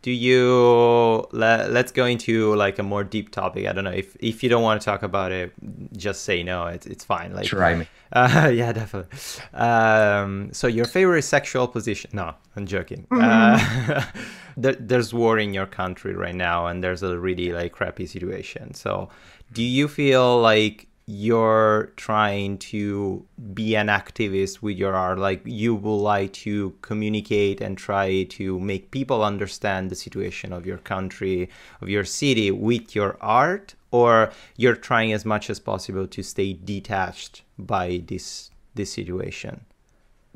Do 0.01 0.11
you 0.11 1.27
let, 1.31 1.71
let's 1.71 1.91
go 1.91 2.05
into 2.05 2.55
like 2.55 2.79
a 2.79 2.83
more 2.83 3.03
deep 3.03 3.29
topic. 3.29 3.67
I 3.67 3.73
don't 3.73 3.83
know 3.83 3.91
if 3.91 4.15
if 4.19 4.41
you 4.41 4.49
don't 4.49 4.63
want 4.63 4.81
to 4.81 4.85
talk 4.85 5.03
about 5.03 5.31
it, 5.31 5.53
just 5.95 6.23
say 6.23 6.41
no. 6.41 6.65
It's 6.65 6.87
it's 6.87 7.03
fine. 7.03 7.35
Like 7.35 7.45
Try 7.45 7.75
me. 7.75 7.87
Uh, 8.11 8.49
yeah, 8.51 8.71
definitely. 8.73 9.15
Um, 9.53 10.49
so 10.51 10.65
your 10.65 10.85
favorite 10.85 11.21
sexual 11.21 11.67
position? 11.67 12.09
No, 12.11 12.33
I'm 12.55 12.65
joking. 12.65 13.05
Uh, 13.11 14.03
there, 14.57 14.73
there's 14.73 15.13
war 15.13 15.37
in 15.37 15.53
your 15.53 15.67
country 15.67 16.15
right 16.15 16.33
now, 16.33 16.65
and 16.65 16.83
there's 16.83 17.03
a 17.03 17.19
really 17.19 17.51
like 17.51 17.71
crappy 17.71 18.07
situation. 18.07 18.73
So, 18.73 19.09
do 19.53 19.61
you 19.61 19.87
feel 19.87 20.41
like 20.41 20.88
you're 21.11 21.91
trying 21.95 22.55
to 22.55 23.25
be 23.51 23.75
an 23.75 23.87
activist 23.87 24.61
with 24.61 24.77
your 24.77 24.93
art 24.93 25.17
like 25.17 25.41
you 25.43 25.73
would 25.73 26.03
like 26.13 26.31
to 26.31 26.71
communicate 26.83 27.59
and 27.61 27.79
try 27.79 28.21
to 28.29 28.59
make 28.59 28.91
people 28.91 29.23
understand 29.23 29.89
the 29.89 29.95
situation 29.95 30.53
of 30.53 30.67
your 30.67 30.77
country 30.77 31.49
of 31.81 31.89
your 31.89 32.03
city 32.03 32.51
with 32.51 32.93
your 32.93 33.17
art 33.21 33.73
or 33.89 34.29
you're 34.55 34.75
trying 34.75 35.11
as 35.11 35.25
much 35.25 35.49
as 35.49 35.59
possible 35.59 36.05
to 36.05 36.21
stay 36.21 36.53
detached 36.53 37.41
by 37.57 38.03
this 38.05 38.51
this 38.75 38.93
situation 38.93 39.61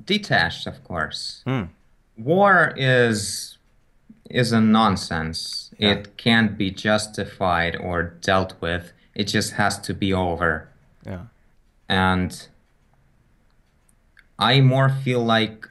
detached 0.03 0.65
of 0.65 0.83
course 0.83 1.43
mm. 1.45 1.69
war 2.17 2.73
is 2.75 3.59
is 4.31 4.51
a 4.51 4.59
nonsense 4.59 5.69
Yeah. 5.77 5.91
it 5.91 6.17
can't 6.17 6.57
be 6.57 6.71
justified 6.71 7.75
or 7.75 8.01
dealt 8.21 8.55
with 8.59 8.91
it 9.15 9.25
just 9.25 9.53
has 9.53 9.79
to 9.79 9.93
be 9.93 10.13
over. 10.13 10.69
Yeah. 11.05 11.23
And 11.89 12.47
I 14.39 14.61
more 14.61 14.89
feel 14.89 15.23
like 15.23 15.67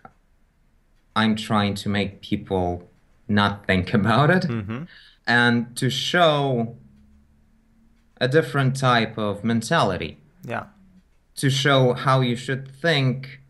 I'm 1.17 1.37
trying 1.37 1.75
to 1.75 1.89
make 1.89 2.23
people 2.23 2.89
not 3.29 3.67
think 3.67 3.95
about 4.01 4.31
it 4.31 4.45
hmm 4.45 4.83
and 5.27 5.77
to 5.77 5.89
show 5.89 6.77
a 8.21 8.29
different 8.29 8.77
type 8.77 9.17
of 9.19 9.45
mentality, 9.45 10.19
yeah. 10.45 10.65
To 11.37 11.49
show 11.49 11.93
how 11.93 12.21
you 12.21 12.37
should 12.37 12.69
think 12.69 13.41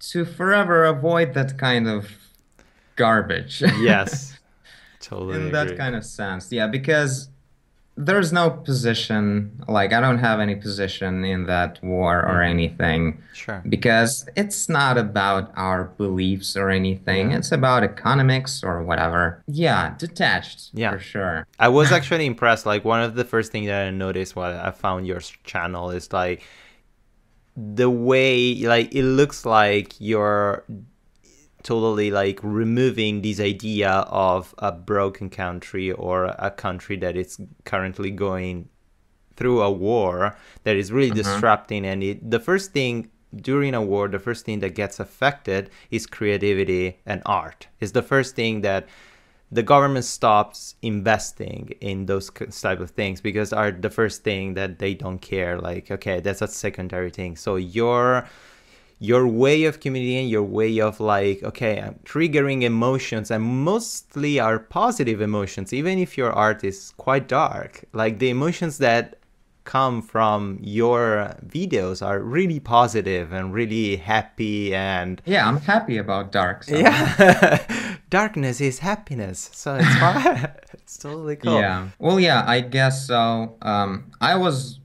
to 0.00 0.24
forever 0.24 0.84
avoid 0.84 1.34
that 1.34 1.58
kind 1.58 1.88
of 1.88 2.10
garbage. 2.96 3.62
yes. 3.80 4.38
Totally 5.00 5.36
In 5.36 5.52
that 5.52 5.76
kind 5.76 5.94
of 5.96 6.04
sense. 6.04 6.52
Yeah, 6.52 6.66
because 6.66 7.28
there's 8.04 8.32
no 8.32 8.50
position, 8.50 9.62
like, 9.68 9.92
I 9.92 10.00
don't 10.00 10.18
have 10.18 10.40
any 10.40 10.54
position 10.54 11.24
in 11.24 11.46
that 11.46 11.82
war 11.82 12.20
or 12.20 12.40
mm-hmm. 12.40 12.50
anything. 12.50 13.22
sure 13.32 13.62
because 13.68 14.28
it's 14.36 14.68
not 14.68 14.98
about 14.98 15.52
our 15.56 15.84
beliefs 15.96 16.56
or 16.56 16.70
anything. 16.70 17.30
Yeah. 17.30 17.38
It's 17.38 17.52
about 17.52 17.84
economics 17.84 18.62
or 18.62 18.82
whatever. 18.82 19.42
Yeah, 19.46 19.94
detached 19.98 20.70
Yeah. 20.72 20.92
for 20.92 20.98
sure. 20.98 21.46
I 21.58 21.68
was 21.68 21.92
actually 21.96 22.26
impressed. 22.26 22.66
Like 22.66 22.84
one 22.84 23.02
of 23.02 23.14
the 23.14 23.24
first 23.24 23.52
things 23.52 23.66
that 23.66 23.86
I 23.86 23.90
noticed 23.90 24.36
when 24.36 24.50
I 24.50 24.70
found 24.70 25.06
your 25.06 25.20
channel 25.44 25.90
is 25.90 26.12
like 26.12 26.42
the 27.56 27.90
way 27.90 28.54
like 28.54 28.94
it 28.94 29.02
looks 29.02 29.44
like 29.44 29.94
you're 29.98 30.64
totally 31.62 32.10
like 32.10 32.40
removing 32.42 33.22
this 33.22 33.40
idea 33.40 33.90
of 33.90 34.54
a 34.58 34.72
broken 34.72 35.30
country 35.30 35.92
or 35.92 36.26
a 36.38 36.50
country 36.50 36.96
that 36.96 37.16
is 37.16 37.40
currently 37.64 38.10
going 38.10 38.68
through 39.36 39.62
a 39.62 39.70
war 39.70 40.36
that 40.64 40.76
is 40.76 40.92
really 40.92 41.08
mm-hmm. 41.08 41.16
disrupting. 41.16 41.86
And 41.86 42.02
it 42.02 42.30
the 42.30 42.40
first 42.40 42.72
thing 42.72 43.10
during 43.34 43.74
a 43.74 43.82
war 43.82 44.08
the 44.08 44.18
first 44.18 44.44
thing 44.44 44.60
that 44.60 44.74
gets 44.74 44.98
affected 45.00 45.70
is 45.90 46.06
creativity 46.06 46.98
and 47.06 47.22
art. 47.26 47.68
Is 47.80 47.92
the 47.92 48.02
first 48.02 48.36
thing 48.36 48.60
that 48.62 48.86
the 49.52 49.62
government 49.62 50.04
stops 50.04 50.76
investing 50.82 51.70
in 51.80 52.06
those 52.06 52.30
type 52.60 52.80
of 52.80 52.90
things 52.90 53.20
because 53.20 53.52
are 53.52 53.72
the 53.72 53.90
first 53.90 54.22
thing 54.22 54.54
that 54.54 54.78
they 54.78 54.94
don't 54.94 55.20
care. 55.20 55.58
Like 55.58 55.90
okay 55.90 56.20
that's 56.20 56.42
a 56.42 56.48
secondary 56.48 57.10
thing. 57.10 57.36
So 57.36 57.56
your 57.56 58.28
your 59.02 59.26
way 59.26 59.64
of 59.64 59.80
communicating 59.80 60.28
your 60.28 60.42
way 60.42 60.78
of 60.78 61.00
like 61.00 61.42
okay 61.42 61.80
i'm 61.80 61.94
triggering 62.04 62.62
emotions 62.62 63.30
and 63.30 63.42
mostly 63.42 64.38
are 64.38 64.58
positive 64.58 65.20
emotions 65.22 65.72
even 65.72 65.98
if 65.98 66.18
your 66.18 66.30
art 66.32 66.62
is 66.62 66.92
quite 66.98 67.26
dark 67.26 67.82
like 67.94 68.18
the 68.18 68.28
emotions 68.28 68.76
that 68.78 69.16
come 69.64 70.02
from 70.02 70.58
your 70.60 71.34
videos 71.46 72.04
are 72.04 72.18
really 72.20 72.58
positive 72.60 73.32
and 73.32 73.52
really 73.54 73.96
happy 73.96 74.74
and 74.74 75.20
Yeah, 75.26 75.46
I'm 75.46 75.58
happy 75.60 75.96
about 75.98 76.32
dark. 76.32 76.64
So. 76.64 76.76
yeah 76.76 77.96
darkness 78.10 78.60
is 78.60 78.80
happiness 78.80 79.50
so 79.52 79.76
it's 79.76 79.94
fine 79.98 80.48
it's 80.72 80.96
totally 80.98 81.36
cool 81.36 81.54
Yeah. 81.60 81.88
Well, 81.98 82.18
yeah, 82.18 82.42
I 82.46 82.60
guess 82.62 83.06
so. 83.06 83.56
Um, 83.62 84.10
I 84.20 84.34
was 84.36 84.80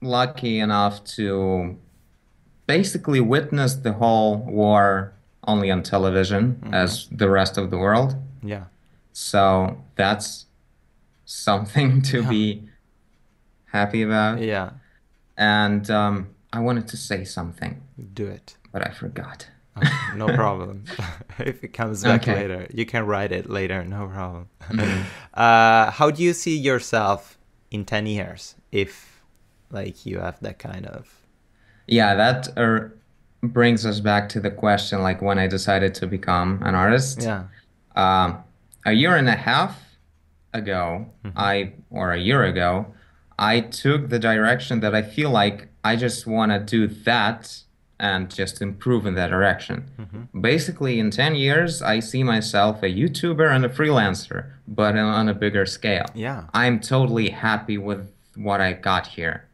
lucky 0.00 0.58
enough 0.60 1.04
to 1.16 1.76
basically 2.66 3.20
witnessed 3.20 3.82
the 3.82 3.92
whole 3.94 4.36
war 4.38 5.12
only 5.46 5.70
on 5.70 5.82
television 5.82 6.60
as 6.72 7.08
the 7.10 7.28
rest 7.28 7.58
of 7.58 7.70
the 7.70 7.78
world. 7.78 8.14
yeah 8.42 8.64
So 9.12 9.76
that's 9.96 10.46
something 11.24 12.02
to 12.12 12.22
be 12.28 12.68
happy 13.72 14.02
about. 14.02 14.40
yeah 14.40 14.70
And 15.36 15.90
um, 15.90 16.28
I 16.52 16.60
wanted 16.60 16.86
to 16.88 16.96
say 16.96 17.24
something, 17.24 17.80
do 18.14 18.26
it 18.26 18.56
but 18.72 18.86
I 18.86 18.90
forgot. 18.92 19.48
Okay, 19.76 19.90
no 20.16 20.26
problem. 20.42 20.84
if 21.38 21.64
it 21.64 21.72
comes 21.72 22.02
back 22.04 22.22
Okay. 22.22 22.34
later, 22.34 22.66
you 22.72 22.84
can 22.86 23.06
write 23.06 23.32
it 23.32 23.48
later. 23.50 23.84
No 23.84 24.06
problem. 24.06 24.48
Mm-hmm. 24.70 25.02
uh, 25.34 25.90
how 25.90 26.10
do 26.10 26.22
you 26.22 26.32
see 26.34 26.56
yourself 26.56 27.38
in 27.70 27.84
ten 27.84 28.06
years 28.06 28.54
if, 28.70 29.22
like, 29.70 30.04
you 30.06 30.20
have 30.20 30.38
that 30.40 30.58
kind 30.58 30.86
of? 30.86 31.08
Yeah, 31.92 32.14
that 32.14 32.48
uh, 32.56 32.88
brings 33.42 33.84
us 33.84 34.00
back 34.00 34.30
to 34.30 34.40
the 34.40 34.50
question 34.50 35.02
like 35.02 35.20
when 35.20 35.38
I 35.38 35.46
decided 35.46 35.94
to 35.96 36.06
become 36.06 36.62
an 36.62 36.74
artist. 36.74 37.20
Yeah. 37.22 37.44
Um, 37.94 38.42
a 38.86 38.92
year 38.92 39.14
and 39.16 39.28
a 39.28 39.36
half 39.36 39.78
ago, 40.54 41.06
I 41.36 41.74
or 41.90 42.12
a 42.12 42.18
year 42.18 42.44
ago, 42.44 42.86
I 43.38 43.60
took 43.60 44.08
the 44.08 44.18
direction 44.18 44.80
that 44.80 44.94
I 44.94 45.02
feel 45.02 45.30
like 45.30 45.68
I 45.84 45.96
just 45.96 46.26
want 46.26 46.50
to 46.52 46.58
do 46.58 46.86
that 47.04 47.62
and 48.00 48.30
just 48.30 48.62
improve 48.62 49.04
in 49.04 49.14
that 49.14 49.28
direction. 49.28 50.28
Basically, 50.40 50.98
in 50.98 51.10
10 51.10 51.34
years, 51.36 51.82
I 51.82 52.00
see 52.00 52.24
myself 52.24 52.82
a 52.82 52.86
YouTuber 52.86 53.48
and 53.54 53.64
a 53.64 53.68
freelancer, 53.68 54.50
but 54.66 54.96
on 54.96 55.28
a 55.28 55.34
bigger 55.34 55.66
scale. 55.66 56.06
Yeah. 56.14 56.44
I'm 56.52 56.80
totally 56.80 57.28
happy 57.28 57.78
with 57.78 58.10
what 58.34 58.60
I 58.60 58.72
got 58.72 59.06
here. 59.06 59.44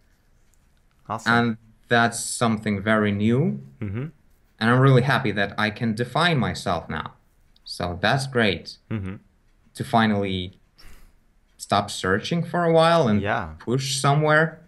Awesome. 1.09 1.33
And 1.33 1.57
that's 1.89 2.21
something 2.21 2.81
very 2.83 3.13
new. 3.13 3.61
mm-hmm. 3.81 4.07
And 4.61 4.71
I'm 4.71 4.81
really 4.81 5.03
happy 5.03 5.31
that 5.33 5.55
I 5.57 5.71
can 5.71 5.95
define 5.95 6.39
myself 6.39 6.89
now. 6.89 7.15
So 7.65 7.99
that's 8.01 8.27
great 8.27 8.79
Mm-hmm. 8.91 9.17
to 9.75 9.85
finally 9.85 10.59
stop 11.57 11.91
searching 11.91 12.43
for 12.45 12.65
a 12.65 12.73
while 12.73 13.09
and 13.09 13.21
Yeah. 13.23 13.55
push 13.59 13.97
somewhere. 14.01 14.61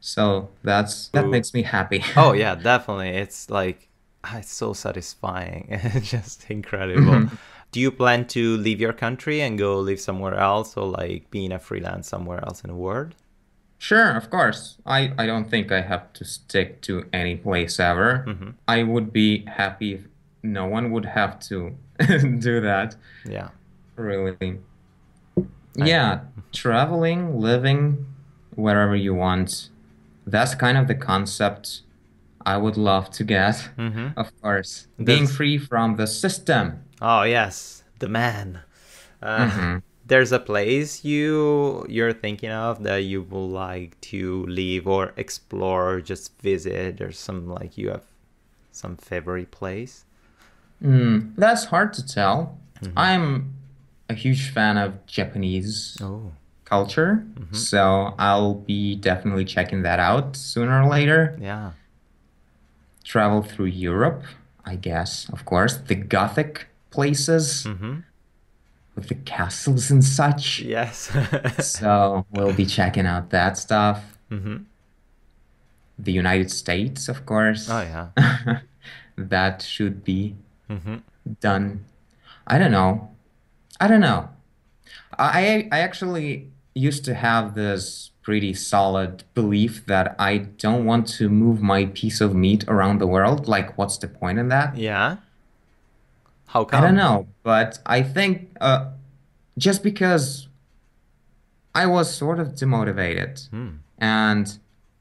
So 0.00 0.50
that's 0.62 1.08
that 1.08 1.24
Ooh. 1.24 1.30
makes 1.30 1.52
me 1.54 1.62
happy. 1.62 2.02
Oh 2.16 2.32
yeah, 2.32 2.54
definitely. 2.70 3.10
It's 3.10 3.50
like 3.50 3.88
ah, 4.24 4.38
it's 4.38 4.52
so 4.52 4.72
satisfying 4.72 5.66
and 5.70 6.02
just 6.04 6.50
incredible. 6.50 7.02
Mm-hmm. 7.02 7.34
Do 7.70 7.80
you 7.80 7.90
plan 7.92 8.26
to 8.28 8.56
leave 8.56 8.80
your 8.80 8.92
country 8.94 9.40
and 9.42 9.58
go 9.58 9.78
live 9.80 10.00
somewhere 10.00 10.34
else, 10.34 10.76
or 10.76 10.86
like 10.88 11.30
being 11.30 11.52
a 11.52 11.58
freelance 11.58 12.08
somewhere 12.08 12.42
else 12.44 12.62
in 12.64 12.68
the 12.70 12.76
world? 12.76 13.14
Sure, 13.78 14.10
of 14.16 14.28
course. 14.30 14.76
I, 14.84 15.12
I 15.16 15.26
don't 15.26 15.48
think 15.48 15.70
I 15.70 15.80
have 15.82 16.12
to 16.14 16.24
stick 16.24 16.80
to 16.82 17.04
any 17.12 17.36
place 17.36 17.78
ever. 17.78 18.24
Mm-hmm. 18.26 18.50
I 18.66 18.82
would 18.82 19.12
be 19.12 19.44
happy 19.46 19.94
if 19.94 20.00
no 20.42 20.66
one 20.66 20.90
would 20.90 21.04
have 21.04 21.38
to 21.48 21.76
do 22.40 22.60
that, 22.60 22.96
Yeah. 23.24 23.50
really. 23.96 24.58
Yeah, 25.76 26.20
traveling, 26.52 27.38
living 27.40 28.06
wherever 28.56 28.96
you 28.96 29.14
want. 29.14 29.68
That's 30.26 30.54
kind 30.54 30.76
of 30.76 30.88
the 30.88 30.94
concept 30.94 31.82
I 32.44 32.56
would 32.56 32.76
love 32.76 33.10
to 33.12 33.24
get, 33.24 33.70
Mm-hmm. 33.78 34.08
of 34.18 34.32
course. 34.42 34.88
Being 35.02 35.26
free 35.26 35.56
from 35.58 35.96
the 35.96 36.06
system. 36.06 36.82
Oh 37.00 37.22
yes, 37.22 37.84
the 38.00 38.08
man. 38.08 38.60
Uh, 39.22 39.46
Mhm. 39.50 39.82
There's 40.08 40.32
a 40.32 40.38
place 40.40 41.04
you 41.04 41.84
you're 41.88 42.12
thinking 42.14 42.50
of 42.50 42.82
that 42.84 43.04
you 43.04 43.22
would 43.22 43.50
like 43.52 44.00
to 44.12 44.44
leave 44.46 44.86
or 44.88 45.12
explore, 45.16 45.94
or 45.94 46.00
just 46.00 46.40
visit, 46.40 47.00
or 47.00 47.12
some 47.12 47.46
like 47.48 47.76
you 47.78 47.90
have 47.90 48.04
some 48.72 48.96
favorite 48.96 49.50
place. 49.50 50.04
Mm, 50.82 51.34
that's 51.36 51.64
hard 51.66 51.92
to 51.94 52.06
tell. 52.06 52.58
I'm 52.96 53.54
a 54.08 54.14
huge 54.14 54.50
fan 54.50 54.78
of 54.78 55.04
Japanese 55.06 55.98
Oh, 56.00 56.32
culture, 56.64 57.26
so 57.52 58.14
I'll 58.18 58.54
be 58.54 58.94
definitely 58.96 59.44
checking 59.44 59.82
that 59.82 59.98
out 59.98 60.36
sooner 60.36 60.82
or 60.82 60.88
later. 60.88 61.36
yeah. 61.40 61.72
Travel 63.04 63.42
through 63.42 63.66
Europe, 63.66 64.22
I 64.64 64.76
guess, 64.76 65.28
of 65.32 65.44
course, 65.44 65.76
the 65.78 65.94
Gothic 65.96 66.66
places 66.90 67.64
Mm-hmm. 67.66 68.00
With 68.98 69.08
the 69.08 69.14
castles 69.14 69.90
and 69.92 70.02
such. 70.04 70.60
Yes. 70.60 71.08
So 71.62 72.26
we'll 72.34 72.52
be 72.52 72.66
checking 72.66 73.06
out 73.06 73.30
that 73.30 73.56
stuff. 73.56 74.18
mm-hmm. 74.30 74.56
The 75.98 76.12
United 76.12 76.50
States, 76.50 77.08
of 77.08 77.24
course. 77.26 77.68
Oh 77.70 77.80
yeah. 77.80 78.08
that 79.16 79.62
should 79.62 80.04
be 80.04 80.34
Mm-hmm. 80.68 80.96
done. 81.40 81.84
I 82.46 82.58
don't 82.58 82.70
know. 82.72 83.08
I 83.80 83.88
don't 83.88 84.00
know. 84.02 84.28
I 85.18 85.68
I 85.72 85.78
actually 85.80 86.50
used 86.74 87.04
to 87.06 87.14
have 87.14 87.54
this 87.54 88.10
pretty 88.22 88.52
solid 88.54 89.24
belief 89.34 89.86
that 89.86 90.14
I 90.18 90.32
don't 90.64 90.84
want 90.84 91.06
to 91.18 91.28
move 91.30 91.62
my 91.62 91.86
piece 91.86 92.20
of 92.20 92.34
meat 92.34 92.64
around 92.68 92.98
the 93.00 93.06
world. 93.06 93.48
Like, 93.48 93.78
what's 93.78 93.96
the 93.98 94.08
point 94.08 94.38
in 94.38 94.48
that? 94.50 94.76
Yeah. 94.76 95.16
How 96.48 96.64
come? 96.64 96.78
I 96.82 96.86
don't 96.86 96.96
know, 96.96 97.26
but 97.42 97.78
I 97.86 98.02
think 98.02 98.50
uh, 98.60 98.90
just 99.56 99.82
because 99.82 100.48
I 101.74 101.86
was 101.86 102.12
sort 102.12 102.38
of 102.40 102.48
demotivated, 102.54 103.48
Hmm. 103.50 103.68
and 103.98 104.58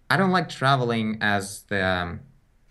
I 0.10 0.18
don't 0.18 0.32
like 0.32 0.50
traveling 0.50 1.18
as 1.22 1.64
the 1.70 1.84
um, 1.86 2.20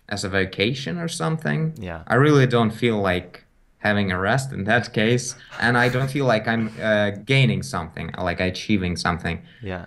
as 0.09 0.25
a 0.25 0.29
vacation 0.29 0.99
or 0.99 1.09
something. 1.09 1.75
Yeah. 1.79 2.03
I 2.07 2.15
really 2.17 2.47
don't 2.47 2.71
feel 2.71 2.99
like 3.01 3.45
having 3.79 4.11
a 4.13 4.19
rest 4.19 4.53
in 4.53 4.65
that 4.65 4.93
case, 4.93 5.35
and 5.61 5.77
I 5.79 5.89
don't 5.89 6.11
feel 6.11 6.27
like 6.27 6.47
I'm 6.49 6.71
uh, 6.81 7.11
gaining 7.25 7.63
something, 7.63 8.11
like 8.19 8.41
achieving 8.41 8.97
something, 8.97 9.41
Yeah. 9.63 9.87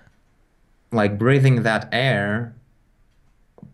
like 0.91 1.17
breathing 1.17 1.63
that 1.63 1.89
air. 1.91 2.53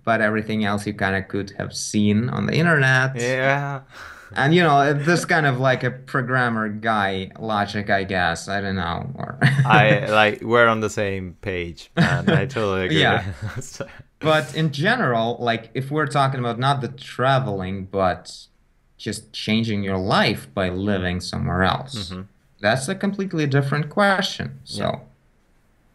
But 0.04 0.22
everything 0.22 0.64
else 0.66 0.86
you 0.86 0.94
kind 0.94 1.16
of 1.16 1.28
could 1.28 1.52
have 1.58 1.74
seen 1.74 2.30
on 2.30 2.46
the 2.48 2.54
internet. 2.54 3.16
Yeah. 3.16 3.82
And 4.34 4.54
you 4.56 4.64
know, 4.64 4.94
this 4.94 5.24
kind 5.26 5.46
of 5.46 5.60
like 5.60 5.84
a 5.84 5.92
programmer 5.92 6.68
guy 6.70 7.32
logic, 7.40 7.90
I 7.90 8.04
guess. 8.06 8.48
I 8.48 8.60
don't 8.62 8.76
know. 8.76 9.12
Or 9.16 9.38
I 9.66 10.06
like 10.08 10.42
we're 10.42 10.68
on 10.68 10.80
the 10.80 10.90
same 10.90 11.36
page, 11.42 11.92
man. 11.96 12.30
I 12.30 12.46
totally 12.46 12.86
agree. 12.86 13.02
Yeah. 13.02 13.32
So- 13.60 13.88
but 14.20 14.56
in 14.56 14.72
general, 14.72 15.38
like 15.40 15.70
if 15.74 15.92
we're 15.92 16.08
talking 16.08 16.40
about 16.40 16.58
not 16.60 16.82
the 16.82 16.88
traveling, 16.88 17.86
but 17.86 18.48
just 18.98 19.32
changing 19.34 19.84
your 19.84 19.98
life 19.98 20.48
by 20.54 20.70
living 20.70 21.20
somewhere 21.22 21.64
else, 21.64 22.12
Mhm. 22.12 22.26
that's 22.62 22.88
a 22.88 22.96
completely 22.96 23.46
different 23.46 23.90
question. 23.90 24.60
So 24.64 25.02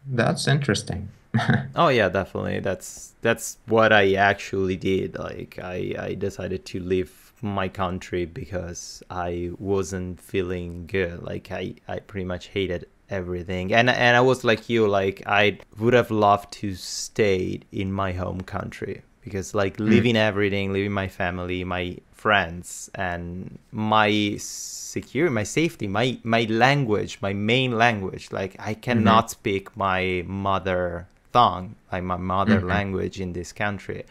that's 0.07 0.47
interesting. 0.47 1.09
Oh 1.75 1.87
yeah, 1.87 2.09
definitely. 2.09 2.59
That's 2.59 3.13
that's 3.21 3.57
what 3.65 3.93
I 3.93 4.13
actually 4.15 4.75
did. 4.75 5.17
Like 5.17 5.57
I 5.63 5.95
I 5.97 6.13
decided 6.15 6.65
to 6.65 6.79
leave 6.79 7.09
my 7.41 7.67
country 7.67 8.25
because 8.25 9.03
I 9.09 9.51
wasn't 9.57 10.19
feeling 10.21 10.85
good. 10.87 11.23
Like 11.23 11.51
I 11.51 11.75
I 11.87 11.99
pretty 11.99 12.25
much 12.25 12.47
hated 12.47 12.85
everything. 13.09 13.73
And 13.73 13.89
and 13.89 14.15
I 14.17 14.21
was 14.21 14.43
like 14.43 14.69
you, 14.69 14.87
like 14.87 15.23
I 15.25 15.57
would 15.79 15.93
have 15.93 16.11
loved 16.11 16.51
to 16.61 16.75
stay 16.75 17.61
in 17.71 17.91
my 17.91 18.13
home 18.13 18.41
country 18.41 19.01
because 19.23 19.53
like 19.53 19.79
leaving 19.79 20.15
everything, 20.15 20.71
leaving 20.73 20.91
my 20.93 21.07
family, 21.07 21.63
my 21.63 21.97
friends 22.11 22.89
and 22.95 23.57
my 23.71 24.35
security, 24.37 25.33
my 25.33 25.43
safety, 25.43 25.87
my 25.87 26.17
my 26.23 26.43
language, 26.49 27.17
my 27.21 27.33
main 27.33 27.71
language. 27.77 28.31
Like 28.31 28.55
I 28.59 28.73
cannot 28.75 29.31
speak 29.31 29.75
my 29.75 30.23
mother 30.27 31.07
tongue, 31.33 31.75
like 31.91 32.03
my 32.03 32.17
mother 32.17 32.61
Mhm. 32.61 32.67
language 32.67 33.19
in 33.19 33.33
this 33.33 33.51
country. 33.53 34.03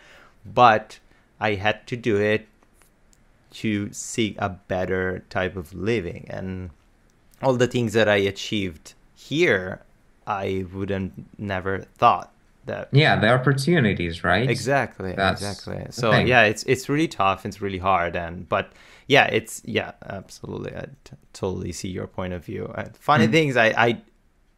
But 0.45 0.99
I 1.39 1.55
had 1.55 1.87
to 1.89 1.97
do 1.97 2.17
it 2.17 2.47
to 3.53 3.93
seek 3.93 4.37
a 4.39 4.49
better 4.49 5.25
type 5.31 5.57
of 5.57 5.73
living 5.75 6.27
and 6.31 6.71
all 7.43 7.55
the 7.55 7.67
things 7.67 7.93
that 7.95 8.09
I 8.09 8.17
achieved 8.17 8.95
here 9.15 9.83
I 10.27 10.65
wouldn't 10.73 11.27
never 11.39 11.81
thought 11.99 12.33
that 12.67 12.89
yeah, 12.93 13.17
the 13.19 13.29
opportunities, 13.33 14.23
right? 14.23 14.49
exactly 14.49 15.13
That's 15.15 15.41
exactly 15.41 15.87
so 15.91 16.11
thing. 16.13 16.27
yeah 16.29 16.43
it's 16.43 16.63
it's 16.65 16.89
really 16.89 17.09
tough 17.09 17.45
it's 17.47 17.61
really 17.61 17.79
hard 17.79 18.15
and 18.17 18.49
but 18.49 18.73
yeah 19.09 19.25
it's 19.27 19.63
yeah 19.65 19.93
absolutely 20.07 20.77
i 20.77 20.85
t- 21.05 21.17
totally 21.33 21.73
see 21.73 21.89
your 21.89 22.07
point 22.07 22.33
of 22.35 22.45
view 22.45 22.67
uh, 22.77 22.85
funny 22.93 23.27
Mhm. 23.27 23.33
things 23.33 23.57
I, 23.57 23.69
I 23.89 24.03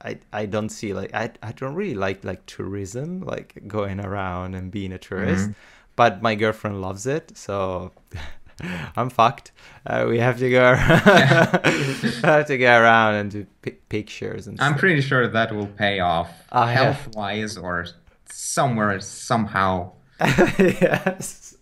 i 0.05 0.19
i 0.33 0.47
don't 0.47 0.69
see 0.69 0.93
like 0.93 1.15
i 1.15 1.31
i 1.43 1.53
don't 1.53 1.75
really 1.75 1.95
like 1.95 2.25
like 2.25 2.45
tourism 2.47 3.21
like 3.23 3.63
going 3.69 4.01
around 4.01 4.55
and 4.57 4.71
being 4.71 4.93
a 4.93 4.99
tourist 4.99 5.49
Mhm. 5.51 5.55
but 5.97 6.21
my 6.21 6.35
girlfriend 6.35 6.83
loves 6.83 7.07
it 7.07 7.33
so 7.39 7.93
i'm 8.97 9.11
fucked 9.11 9.53
uh, 9.87 10.07
we 10.09 10.19
have 10.19 10.39
to 10.39 10.49
go 10.51 10.75
have 10.77 12.47
to 12.47 12.57
go 12.59 12.79
around 12.81 13.15
and 13.15 13.31
do 13.31 13.47
pi 13.63 13.73
pictures 13.89 14.47
and 14.47 14.57
stuff. 14.57 14.67
I'm 14.67 14.73
stuff. 14.73 14.81
pretty 14.81 15.01
sure 15.01 15.27
that 15.29 15.53
will 15.55 15.67
pay 15.67 16.01
off 16.01 16.31
Ah, 16.53 16.67
yeah. 16.69 16.73
health 16.93 17.09
wise 17.17 17.57
or 17.59 17.87
somewhere, 18.31 19.01
somehow. 19.01 19.93
yes 20.59 21.57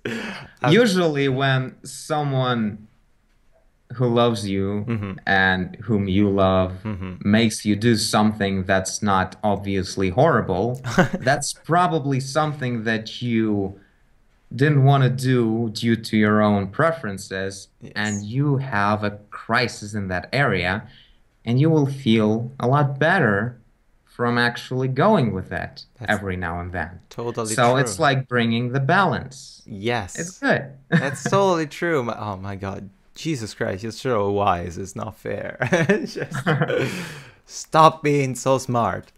Um, 0.62 0.72
Usually, 0.72 1.28
when 1.28 1.74
someone 1.84 2.86
who 3.94 4.06
loves 4.08 4.48
you 4.48 4.84
Mhm. 4.88 5.18
and 5.26 5.76
whom 5.86 6.06
you 6.08 6.30
love 6.30 6.72
Mhm. 6.84 7.24
makes 7.24 7.64
you 7.64 7.74
do 7.76 7.96
something 7.96 8.64
that's 8.64 9.02
not 9.02 9.36
obviously 9.42 10.10
horrible, 10.10 10.80
that's 11.20 11.52
probably 11.52 12.20
something 12.20 12.84
that 12.84 13.20
you 13.20 13.78
didn't 14.54 14.84
want 14.84 15.02
to 15.04 15.10
do 15.10 15.70
due 15.72 15.96
to 15.96 16.16
your 16.16 16.40
own 16.42 16.68
preferences, 16.68 17.68
Yes. 17.80 17.92
and 17.94 18.24
you 18.24 18.56
have 18.58 19.04
a 19.04 19.12
crisis 19.30 19.94
in 19.94 20.08
that 20.08 20.28
area, 20.32 20.88
and 21.44 21.60
you 21.60 21.70
will 21.70 21.86
feel 21.86 22.50
a 22.58 22.66
lot 22.66 22.98
better 22.98 23.56
from 24.04 24.36
actually 24.36 24.88
going 24.88 25.32
with 25.32 25.50
it 25.52 25.84
That's 25.98 26.10
every 26.12 26.36
now 26.36 26.60
and 26.60 26.72
then. 26.72 27.00
totally 27.08 27.54
so 27.54 27.72
true. 27.72 27.80
it's 27.80 27.98
like 27.98 28.28
bringing 28.28 28.72
the 28.72 28.80
balance. 28.80 29.62
yes 29.66 30.18
It's 30.18 30.38
good. 30.38 30.72
That's 30.90 31.22
totally 31.30 31.66
true. 31.66 32.10
Oh 32.10 32.36
my 32.36 32.56
god. 32.56 32.90
Jesus 33.14 33.54
Christ, 33.54 33.82
you're 33.82 33.92
so 33.92 34.30
wise. 34.30 34.78
It's 34.78 34.96
not 34.96 35.16
fair. 35.16 35.58
Just, 36.04 36.32
stop 37.46 38.02
being 38.02 38.34
so 38.34 38.58
smart. 38.58 39.12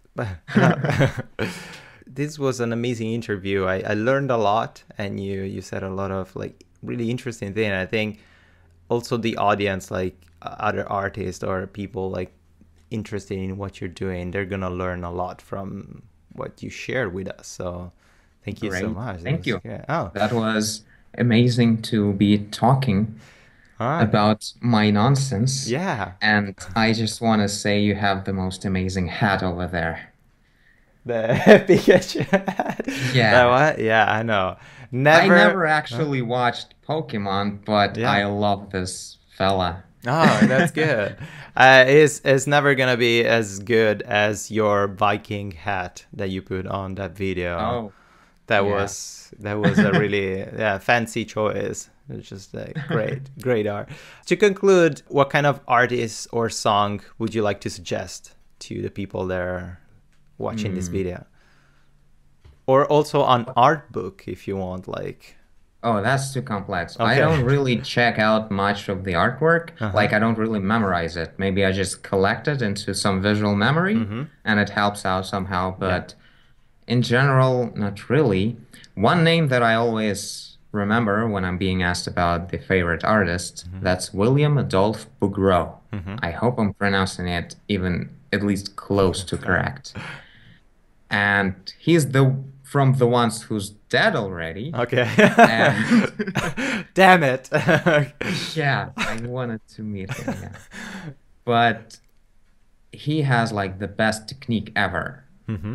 This 2.15 2.39
was 2.39 2.61
an 2.61 2.73
amazing 2.73 3.13
interview. 3.13 3.65
I, 3.65 3.81
I 3.81 3.95
learned 3.95 4.31
a 4.31 4.37
lot 4.37 4.83
and 4.99 5.19
you 5.19 5.43
you 5.43 5.63
said 5.63 5.83
a 5.83 5.89
lot 5.89 6.11
of 6.11 6.35
like 6.37 6.65
really 6.83 7.11
interesting 7.11 7.55
thing. 7.55 7.73
I 7.73 7.87
think 7.87 8.21
also 8.89 9.17
the 9.17 9.37
audience 9.37 9.91
like 9.91 10.15
other 10.43 10.89
artists 10.91 11.43
or 11.43 11.67
people 11.67 12.11
like 12.11 12.33
interested 12.91 13.39
in 13.39 13.57
what 13.57 13.81
you're 13.81 13.89
doing, 13.89 14.31
they're 14.31 14.45
gonna 14.45 14.71
learn 14.71 15.05
a 15.05 15.11
lot 15.11 15.41
from 15.41 16.03
what 16.35 16.63
you 16.63 16.71
shared 16.71 17.13
with 17.15 17.29
us. 17.29 17.47
So 17.47 17.93
thank 18.45 18.63
you 18.63 18.73
so 18.73 18.91
much. 18.91 19.21
Thank 19.21 19.41
was 19.41 19.47
you. 19.47 19.59
great. 19.61 19.81
Oh, 19.89 20.11
That 20.15 20.33
was 20.33 20.85
amazing 21.19 21.83
to 21.83 22.13
be 22.15 22.39
talking 22.39 23.19
right. 23.79 24.03
about 24.03 24.53
my 24.61 24.91
nonsense. 24.91 25.69
Yeah. 25.69 26.13
And 26.21 26.55
I 26.75 26.93
just 26.93 27.21
want 27.21 27.43
to 27.43 27.49
say 27.49 27.81
you 27.81 27.95
have 27.95 28.25
the 28.25 28.33
most 28.33 28.65
amazing 28.65 29.09
hat 29.09 29.43
over 29.43 29.67
there. 29.67 30.12
The 31.07 31.65
Pikachu 31.69 32.21
hat. 32.29 32.87
Yeah. 33.15 33.47
What? 33.49 33.79
Yeah, 33.79 34.11
I 34.11 34.23
know. 34.23 34.57
Never. 34.93 35.35
I 35.35 35.45
never 35.47 35.67
actually 35.67 36.23
watched 36.23 36.75
Pokemon, 36.89 37.65
but 37.65 37.97
Yeah. 37.97 38.11
I 38.11 38.25
love 38.27 38.71
this 38.71 39.19
fella. 39.37 39.83
Oh, 40.07 40.39
that's 40.47 40.71
good. 40.85 41.17
uh, 41.57 41.85
it's 41.87 42.21
it's 42.25 42.47
never 42.47 42.75
gonna 42.75 42.97
be 42.97 43.25
as 43.25 43.59
good 43.61 44.03
as 44.03 44.51
your 44.51 44.87
Viking 44.89 45.53
hat 45.53 46.05
that 46.13 46.31
you 46.31 46.43
put 46.43 46.67
on 46.67 46.95
that 46.97 47.17
video. 47.17 47.57
Oh, 47.59 47.93
that 48.47 48.65
yeah. 48.65 48.71
was 48.71 49.33
that 49.41 49.59
was 49.59 49.79
a 49.79 49.93
really 49.93 50.39
yeah 50.59 50.79
fancy 50.79 51.25
choice. 51.25 51.89
It's 52.09 52.29
just 52.29 52.53
like 52.53 52.77
great, 52.89 53.23
great 53.41 53.67
art. 53.67 53.89
To 54.27 54.37
conclude, 54.37 55.03
what 55.09 55.31
kind 55.31 55.47
of 55.47 55.61
artist 55.67 56.29
or 56.33 56.51
song 56.51 57.01
would 57.19 57.35
you 57.35 57.43
like 57.43 57.61
to 57.63 57.71
suggest 57.71 58.35
to 58.61 58.83
the 58.83 58.91
people 58.91 59.27
that 59.29 59.41
watching 60.43 60.75
this 60.75 60.89
Hmm. 60.89 60.93
video? 60.99 61.27
Or 62.67 62.87
also 62.87 63.25
an 63.27 63.47
art 63.57 63.91
book 63.93 64.25
if 64.27 64.47
you 64.49 64.57
want, 64.57 64.87
like 64.89 65.37
oh, 65.85 66.01
that's 66.01 66.33
too 66.33 66.43
complex. 66.43 66.97
I 67.01 67.19
don't 67.19 67.43
really 67.45 67.77
check 67.79 68.17
out 68.17 68.53
much 68.53 68.89
of 68.89 69.03
the 69.03 69.15
artwork. 69.15 69.71
Uh-huh. 69.81 69.91
Like, 69.93 70.13
I 70.13 70.21
don't 70.21 70.39
really 70.39 70.61
memorize 70.61 71.17
it. 71.17 71.31
Maybe 71.39 71.65
I 71.65 71.73
just 71.73 72.05
collect 72.05 72.47
it 72.47 72.63
into 72.63 72.95
some 72.95 73.21
visual 73.21 73.57
memory 73.57 73.97
Mhm. 73.97 74.29
and 74.45 74.61
it 74.61 74.71
helps 74.81 75.05
out 75.05 75.27
somehow. 75.27 75.75
But 75.77 76.15
in 76.87 77.03
general, 77.03 77.73
not 77.75 78.09
really. 78.09 78.45
One 78.95 79.25
name 79.25 79.49
that 79.49 79.65
I 79.65 79.75
always 79.75 80.57
remember 80.71 81.27
when 81.27 81.45
I'm 81.45 81.59
being 81.59 81.83
asked 81.83 82.07
about 82.07 82.51
the 82.51 82.59
favorite 82.59 83.03
artist, 83.03 83.55
Mm-hmm. 83.67 83.83
that's 83.87 84.15
William 84.15 84.57
Adolphe 84.59 85.07
Bouguereau. 85.21 85.67
Mhm. 85.93 86.21
I 86.23 86.31
hope 86.31 86.61
I'm 86.61 86.75
pronouncing 86.75 87.27
it 87.27 87.57
even 87.67 88.09
at 88.33 88.45
least 88.45 88.77
close 88.77 89.25
to 89.25 89.37
correct. 89.49 89.95
And 91.13 91.55
he's 91.79 92.11
the 92.13 92.43
from 92.65 92.95
the 92.95 93.07
ones 93.07 93.43
who's 93.43 93.71
dead 93.91 94.17
already. 94.17 94.73
Okay. 94.75 95.07
And- 95.19 96.87
Damn 96.95 97.23
it. 97.23 97.49
Yeah, 98.57 98.91
I 98.97 99.21
wanted 99.27 99.61
to 99.77 99.83
meet 99.83 100.11
him. 100.13 100.35
Yeah. 100.43 100.53
But 101.45 101.99
he 102.93 103.23
has 103.23 103.53
like 103.53 103.79
the 103.79 103.89
best 103.89 104.29
technique 104.29 104.73
ever. 104.75 105.25
hmm 105.47 105.75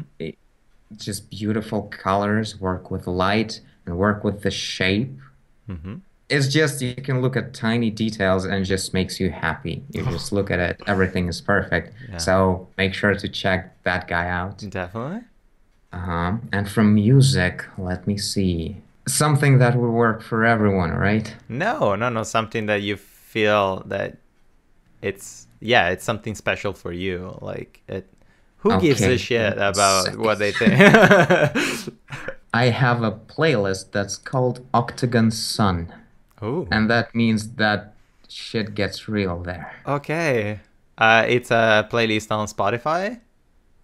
Just 0.96 1.30
beautiful 1.30 1.84
colors, 1.84 2.60
work 2.60 2.90
with 2.90 3.06
light 3.08 3.60
and 3.86 3.98
work 3.98 4.24
with 4.24 4.42
the 4.42 4.52
shape. 4.52 5.12
hmm 5.68 5.96
it's 6.30 6.48
just 6.48 6.82
you 6.82 6.96
can 6.96 7.22
look 7.22 7.38
at 7.38 7.54
tiny 7.54 7.90
details 7.90 8.46
and 8.46 8.56
it 8.56 8.64
just 8.66 8.94
makes 8.94 9.20
you 9.20 9.30
happy. 9.30 9.84
You 9.92 10.04
just 10.06 10.32
look 10.32 10.52
at 10.52 10.60
it, 10.60 10.82
everything 10.88 11.28
is 11.28 11.40
perfect. 11.40 11.94
Yeah. 12.10 12.18
So 12.18 12.68
make 12.78 12.94
sure 12.94 13.16
to 13.16 13.30
check 13.30 13.82
that 13.84 14.08
guy 14.08 14.28
out. 14.28 14.58
Definitely. 14.70 15.22
Uh-huh. 15.94 16.38
And 16.52 16.70
from 16.70 16.96
music, 16.96 17.66
let 17.78 18.08
me 18.08 18.18
see. 18.18 18.78
Something 19.08 19.60
that 19.60 19.76
would 19.78 19.92
work 19.92 20.22
for 20.22 20.44
everyone, 20.44 20.92
right? 20.92 21.34
No, 21.48 21.96
no, 21.96 22.10
no. 22.10 22.24
Something 22.24 22.66
that 22.66 22.82
you 22.82 22.98
feel 22.98 23.84
that 23.86 24.18
it's 25.02 25.48
yeah, 25.62 25.90
it's 25.90 26.04
something 26.04 26.36
special 26.36 26.74
for 26.74 26.92
you. 26.92 27.38
Like 27.42 27.82
it. 27.88 28.08
Who 28.58 28.82
gives 28.82 29.02
a 29.02 29.18
shit 29.18 29.54
about 29.54 30.18
what 30.18 30.40
they 30.40 30.52
think? 30.52 30.74
I 32.54 32.66
have 32.66 33.04
a 33.04 33.12
playlist 33.12 33.92
that's 33.92 34.18
called 34.18 34.66
Octagon 34.74 35.30
Sun, 35.32 35.94
oh, 36.42 36.68
and 36.72 36.90
that 36.90 37.14
means 37.16 37.54
that 37.56 37.94
shit 38.30 38.76
gets 38.76 39.08
real 39.08 39.40
there. 39.42 39.74
okay. 39.86 40.60
Uh, 40.98 41.24
it's 41.28 41.52
a 41.52 41.88
playlist 41.92 42.32
on 42.32 42.48
Spotify. 42.48 43.20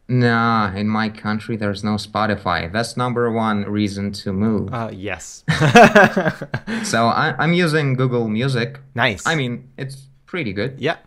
Nah, 0.07 0.73
in 0.75 0.87
my 0.87 1.09
country 1.09 1.55
there's 1.55 1.83
no 1.83 1.95
Spotify. 1.95 2.71
That's 2.71 2.97
number 2.97 3.31
one 3.31 3.63
reason 3.65 4.11
to 4.23 4.33
move. 4.33 4.73
Uh, 4.73 4.89
yes. 4.91 5.43
So 6.83 7.05
I, 7.07 7.35
I'm 7.39 7.53
using 7.53 7.93
Google 7.95 8.27
Music. 8.27 8.79
nice. 8.95 9.25
I 9.25 9.35
mean, 9.35 9.69
it's 9.77 10.07
pretty 10.25 10.53
good. 10.53 10.79
yeah, 10.79 10.97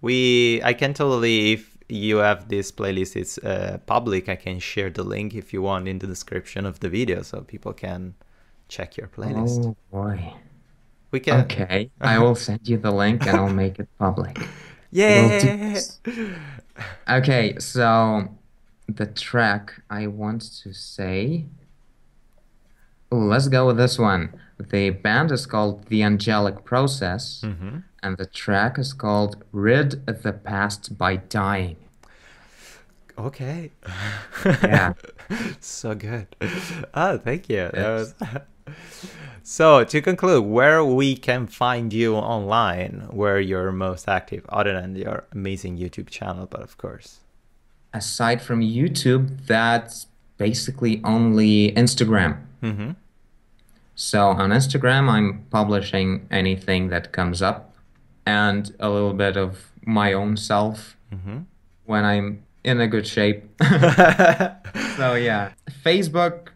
we. 0.00 0.60
I 0.64 0.72
can 0.74 0.92
totally. 0.94 1.52
If 1.52 1.78
you 1.88 2.16
have 2.18 2.48
this 2.48 2.70
playlist, 2.72 3.16
it's 3.16 3.38
uh, 3.38 3.78
public. 3.86 4.28
I 4.28 4.36
can 4.36 4.58
share 4.58 4.90
the 4.90 5.02
link 5.02 5.34
if 5.34 5.52
you 5.52 5.62
want 5.62 5.88
in 5.88 5.98
the 6.00 6.06
description 6.06 6.66
of 6.66 6.80
the 6.80 6.88
video, 6.88 7.22
so 7.22 7.40
people 7.40 7.72
can 7.72 8.14
check 8.68 8.96
your 8.96 9.08
playlist. 9.08 9.64
Oh 9.64 9.76
boy. 9.90 10.34
We 11.12 11.20
can. 11.20 11.42
Okay, 11.42 11.90
I 12.00 12.18
will 12.18 12.34
send 12.34 12.66
you 12.68 12.78
the 12.78 12.90
link 12.90 13.26
and 13.26 13.36
I'll 13.36 13.48
make 13.48 13.78
it 13.78 13.88
public. 13.98 14.38
Yeah. 14.94 15.80
We'll. 16.04 16.34
Okay, 17.08 17.58
so 17.58 18.28
the 18.86 19.06
track 19.06 19.80
I 19.88 20.06
want 20.06 20.42
to 20.64 20.74
say. 20.74 21.46
Ooh, 23.10 23.24
let's 23.24 23.48
go 23.48 23.66
with 23.68 23.78
this 23.78 23.98
one. 23.98 24.38
The 24.58 24.90
band 24.90 25.32
is 25.32 25.46
called 25.46 25.86
The 25.86 26.02
Angelic 26.02 26.66
Process, 26.66 27.40
hmm 27.40 27.78
and 28.02 28.16
the 28.16 28.26
track 28.26 28.78
is 28.78 28.92
called 28.92 29.44
Rid 29.52 30.04
the 30.06 30.32
Past 30.32 30.98
by 30.98 31.16
Dying. 31.16 31.76
Okay. 33.16 33.70
Yeah. 34.44 34.94
so 35.60 35.94
good. 35.94 36.26
Oh, 36.94 37.18
thank 37.18 37.48
you. 37.48 37.70
That 37.72 37.90
was... 37.92 38.14
so 39.42 39.84
to 39.84 40.00
conclude, 40.00 40.44
where 40.44 40.84
we 40.84 41.16
can 41.16 41.46
find 41.46 41.92
you 41.92 42.14
online, 42.16 43.06
where 43.10 43.40
you're 43.40 43.72
most 43.72 44.08
active, 44.08 44.44
other 44.48 44.72
than 44.72 44.96
your 44.96 45.24
amazing 45.32 45.78
YouTube 45.78 46.08
channel, 46.08 46.46
but 46.46 46.62
of 46.62 46.76
course. 46.78 47.20
Aside 47.92 48.40
from 48.40 48.60
YouTube, 48.62 49.46
that's 49.46 50.06
basically 50.38 51.00
only 51.04 51.72
Instagram. 51.72 52.38
Mm-hmm. 52.62 52.90
So 53.94 54.28
on 54.28 54.50
Instagram, 54.50 55.08
I'm 55.10 55.44
publishing 55.50 56.26
anything 56.30 56.88
that 56.88 57.12
comes 57.12 57.42
up 57.42 57.74
and 58.24 58.74
a 58.80 58.88
little 58.88 59.12
bit 59.12 59.36
of 59.36 59.70
my 59.84 60.12
own 60.12 60.36
self 60.36 60.96
Mm-hmm. 61.12 61.40
when 61.84 62.04
I'm 62.06 62.42
in 62.64 62.80
a 62.80 62.86
good 62.88 63.06
shape. 63.06 63.44
so 64.96 65.14
yeah, 65.14 65.52
Facebook, 65.84 66.48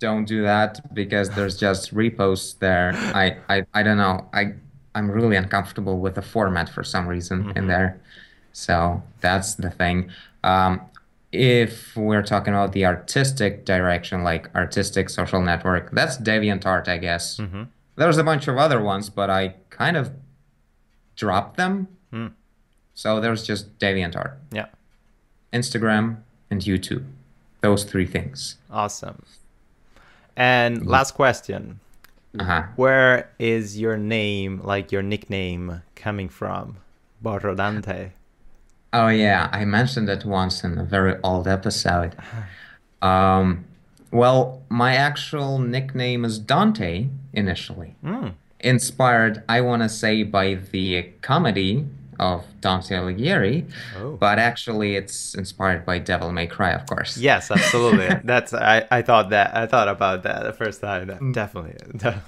don't 0.00 0.24
do 0.24 0.42
that 0.42 0.92
because 0.94 1.30
there's 1.30 1.56
just 1.56 1.94
reposts 1.94 2.58
there. 2.58 2.92
I, 2.96 3.36
I, 3.48 3.64
I 3.72 3.82
don't 3.84 3.98
know. 3.98 4.26
I, 4.32 4.54
I'm 4.94 5.08
really 5.10 5.36
uncomfortable 5.36 6.00
with 6.00 6.16
the 6.16 6.22
format 6.22 6.68
for 6.68 6.82
some 6.82 7.06
reason 7.06 7.52
in 7.54 7.68
there. 7.68 8.00
So 8.52 9.02
that's 9.20 9.54
the 9.54 9.70
thing. 9.70 10.10
Um, 10.42 10.80
if 11.32 11.96
we're 11.96 12.22
talking 12.24 12.52
about 12.54 12.72
the 12.72 12.84
artistic 12.86 13.64
direction, 13.64 14.24
like 14.24 14.52
artistic 14.56 15.08
social 15.10 15.40
network, 15.40 15.92
that's 15.92 16.16
DeviantArt, 16.18 16.88
I 16.88 16.98
guess. 16.98 17.36
Mhm. 17.36 17.68
There's 17.94 18.18
a 18.18 18.24
bunch 18.24 18.48
of 18.48 18.56
other 18.56 18.80
ones, 18.80 19.10
but 19.10 19.30
I 19.30 19.54
kind 19.68 19.96
of 19.96 20.10
dropped 21.14 21.56
them. 21.56 21.86
Mm. 22.12 22.32
So 22.94 23.20
there's 23.20 23.44
just 23.46 23.78
DeviantArt, 23.78 24.32
yeah. 24.50 24.66
Instagram, 25.52 26.16
and 26.50 26.62
YouTube. 26.62 27.04
Those 27.60 27.84
three 27.84 28.06
things. 28.06 28.56
Awesome. 28.70 29.22
And 30.36 30.86
last 30.86 31.12
question. 31.14 31.80
Uh-huh. 32.38 32.62
Where 32.76 33.30
is 33.38 33.78
your 33.78 33.96
name, 33.96 34.60
like 34.62 34.92
your 34.92 35.02
nickname, 35.02 35.82
coming 35.96 36.28
from? 36.28 36.76
Borodante. 37.24 38.12
Oh 38.92 39.08
yeah, 39.08 39.48
I 39.52 39.64
mentioned 39.64 40.08
it 40.08 40.24
once 40.24 40.64
in 40.64 40.78
a 40.78 40.84
very 40.84 41.16
old 41.22 41.46
episode. 41.48 42.16
Um, 43.02 43.64
well, 44.10 44.60
my 44.68 44.94
actual 44.94 45.58
nickname 45.58 46.22
is 46.26 46.38
Dante 46.38 47.08
initially, 47.32 47.96
Mm. 48.04 48.34
inspired, 48.60 49.42
I 49.48 49.62
want 49.62 49.80
to 49.82 49.88
say, 49.88 50.22
by 50.22 50.54
the 50.56 51.04
comedy 51.22 51.86
of 52.20 52.44
Dante 52.60 52.94
Alighieri, 52.94 53.64
Oh. 53.98 54.16
but 54.24 54.38
actually 54.38 54.94
it's 54.94 55.34
inspired 55.34 55.84
by 55.86 55.98
Devil 55.98 56.30
May 56.32 56.46
Cry, 56.46 56.70
of 56.72 56.84
course. 56.86 57.16
Yes, 57.16 57.50
absolutely. 57.50 58.08
That's 58.24 58.52
I, 58.52 58.86
I 58.90 59.00
thought 59.02 59.30
that 59.30 59.56
I 59.56 59.66
thought 59.66 59.88
about 59.88 60.22
that 60.24 60.42
the 60.44 60.52
first 60.52 60.80
time. 60.82 61.06
That- 61.08 61.32
Definitely. 61.32 61.76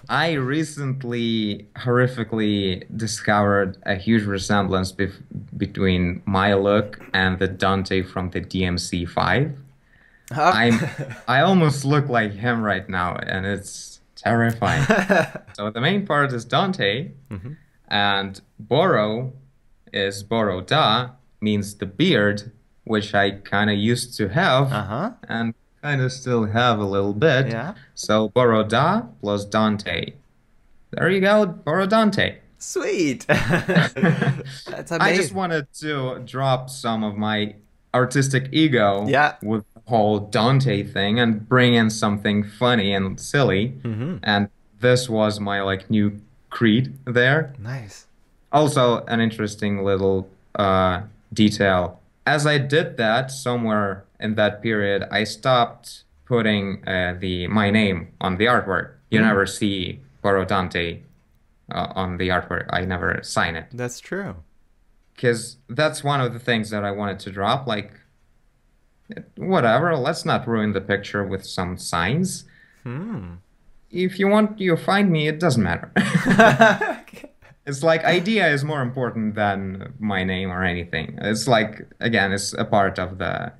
I 0.08 0.32
recently 0.32 1.66
horrifically 1.76 2.84
discovered 2.96 3.76
a 3.84 3.94
huge 3.94 4.24
resemblance 4.24 4.90
bef- 4.92 5.20
between 5.56 6.22
my 6.24 6.54
look 6.54 6.98
and 7.12 7.38
the 7.38 7.48
Dante 7.48 8.02
from 8.02 8.30
the 8.30 8.40
DMC 8.40 9.08
5. 9.08 9.52
I'm 10.34 10.80
I 11.28 11.40
almost 11.42 11.84
look 11.84 12.08
like 12.08 12.32
him 12.32 12.62
right 12.62 12.88
now 12.88 13.16
and 13.16 13.44
it's 13.44 14.00
terrifying. 14.16 14.84
so 15.54 15.70
the 15.70 15.80
main 15.80 16.06
part 16.06 16.32
is 16.32 16.44
Dante 16.46 17.10
Mhm. 17.30 17.56
and 17.88 18.40
Boro 18.58 19.32
is 19.92 20.22
Boroda 20.24 21.12
means 21.40 21.74
the 21.74 21.86
beard 21.86 22.50
which 22.84 23.14
I 23.14 23.30
kind 23.30 23.70
of 23.70 23.76
used 23.76 24.16
to 24.16 24.28
have 24.28 24.72
Uh-huh. 24.72 25.12
and 25.28 25.54
kind 25.82 26.00
of 26.00 26.10
still 26.12 26.46
have 26.46 26.78
a 26.80 26.84
little 26.84 27.12
bit. 27.14 27.46
Yeah. 27.48 27.74
So 27.94 28.28
Boroda 28.30 29.08
plus 29.20 29.44
Dante. 29.44 30.14
There 30.90 31.08
you 31.08 31.20
go, 31.20 31.46
Borodante. 31.46 32.36
Sweet. 32.58 33.24
That's 33.28 33.94
amazing. 34.90 34.92
I 35.00 35.14
just 35.16 35.32
wanted 35.32 35.66
to 35.80 36.20
drop 36.24 36.70
some 36.70 37.02
of 37.04 37.16
my 37.16 37.54
artistic 37.94 38.48
ego 38.52 39.06
Yeah. 39.08 39.34
with 39.42 39.64
the 39.74 39.80
whole 39.86 40.18
Dante 40.20 40.82
thing 40.82 41.18
and 41.18 41.48
bring 41.48 41.74
in 41.74 41.90
something 41.90 42.42
funny 42.44 42.92
and 42.94 43.18
silly. 43.20 43.74
Mm-hmm. 43.82 44.16
And 44.22 44.48
this 44.80 45.08
was 45.08 45.40
my 45.40 45.62
like 45.62 45.90
new 45.90 46.20
creed 46.50 46.96
there. 47.04 47.54
Nice. 47.58 48.06
Also, 48.52 49.04
an 49.06 49.20
interesting 49.20 49.82
little 49.84 50.28
uh, 50.54 51.02
detail. 51.32 52.00
As 52.26 52.46
I 52.46 52.58
did 52.58 52.96
that, 52.98 53.30
somewhere 53.30 54.04
in 54.20 54.34
that 54.36 54.62
period, 54.62 55.04
I 55.10 55.24
stopped 55.24 56.04
putting 56.26 56.86
uh, 56.86 57.16
the 57.18 57.46
my 57.48 57.70
name 57.70 58.08
on 58.20 58.36
the 58.36 58.44
artwork. 58.46 58.92
You 59.10 59.18
Mm. 59.20 59.24
never 59.28 59.46
see 59.46 60.00
Borodante 60.22 61.00
uh, 61.70 61.92
on 61.94 62.16
the 62.18 62.28
artwork. 62.28 62.66
I 62.70 62.84
never 62.84 63.20
sign 63.22 63.56
it 63.56 63.66
That's 63.72 64.00
true. 64.00 64.36
because 65.14 65.56
that's 65.68 66.04
one 66.04 66.20
of 66.20 66.32
the 66.32 66.38
things 66.38 66.70
that 66.70 66.84
I 66.84 66.90
wanted 66.92 67.18
to 67.20 67.30
drop. 67.30 67.66
Like, 67.66 67.92
whatever, 69.36 69.96
let's 69.96 70.24
not 70.24 70.46
ruin 70.46 70.72
the 70.72 70.80
picture 70.80 71.24
with 71.24 71.44
some 71.44 71.76
signs. 71.76 72.44
Hmm. 72.84 73.34
If 73.90 74.18
you 74.18 74.28
want, 74.28 74.58
you 74.60 74.76
find 74.76 75.10
me. 75.10 75.28
It 75.28 75.38
doesn't 75.40 75.62
matter. 75.62 75.90
It's 77.66 77.82
like 77.82 78.02
idea 78.04 78.48
is 78.48 78.64
more 78.64 78.82
important 78.82 79.34
than 79.36 79.92
my 80.00 80.24
name 80.24 80.50
or 80.50 80.64
anything. 80.64 81.16
It's 81.22 81.46
like 81.46 81.86
again, 82.00 82.32
it's 82.32 82.52
a 82.54 82.64
part 82.64 82.98
of 82.98 83.18
the 83.18 83.52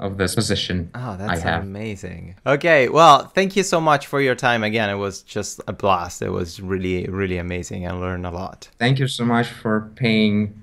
of 0.00 0.18
this 0.18 0.34
position 0.34 0.90
Oh, 0.94 1.16
that's 1.16 1.44
amazing. 1.44 2.34
Okay, 2.44 2.88
well, 2.88 3.26
thank 3.28 3.54
you 3.56 3.62
so 3.62 3.80
much 3.80 4.06
for 4.08 4.20
your 4.20 4.34
time 4.34 4.64
again. 4.64 4.90
It 4.90 4.96
was 4.96 5.22
just 5.22 5.60
a 5.68 5.72
blast. 5.72 6.20
It 6.20 6.30
was 6.30 6.60
really, 6.60 7.06
really 7.06 7.38
amazing. 7.38 7.86
I 7.86 7.92
learned 7.92 8.26
a 8.26 8.30
lot. 8.30 8.68
Thank 8.78 8.98
you 8.98 9.06
so 9.06 9.24
much 9.24 9.46
for 9.48 9.92
paying 9.94 10.60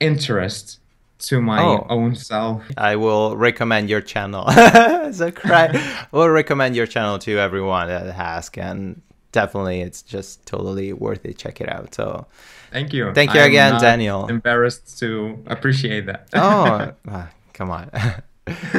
interest 0.00 0.78
to 1.20 1.40
my 1.40 1.62
Oh. 1.62 1.86
own 1.88 2.14
self. 2.16 2.64
I 2.76 2.96
will 2.96 3.36
recommend 3.36 3.88
your 3.88 4.00
channel. 4.00 4.50
so 5.12 5.30
cry. 5.30 5.68
I 5.72 6.06
will 6.10 6.28
recommend 6.28 6.74
your 6.74 6.86
channel 6.86 7.18
to 7.20 7.38
everyone 7.38 7.86
that 7.88 8.06
asks, 8.08 8.58
and 8.58 9.00
definitely 9.32 9.80
it's 9.80 10.02
just 10.02 10.46
totally 10.46 10.92
worth 10.92 11.24
it. 11.24 11.38
Check 11.38 11.60
it 11.60 11.68
out. 11.68 11.94
So 11.94 12.26
thank 12.70 12.92
you. 12.92 13.12
thank 13.12 13.34
you 13.34 13.40
I'm 13.40 13.48
again 13.50 13.80
daniel. 13.80 14.26
embarrassed 14.28 14.98
to 15.00 15.42
appreciate 15.46 16.06
that. 16.06 16.28
Oh 16.34 16.92
ah, 17.08 17.28
come 17.52 17.70
on. 17.70 17.90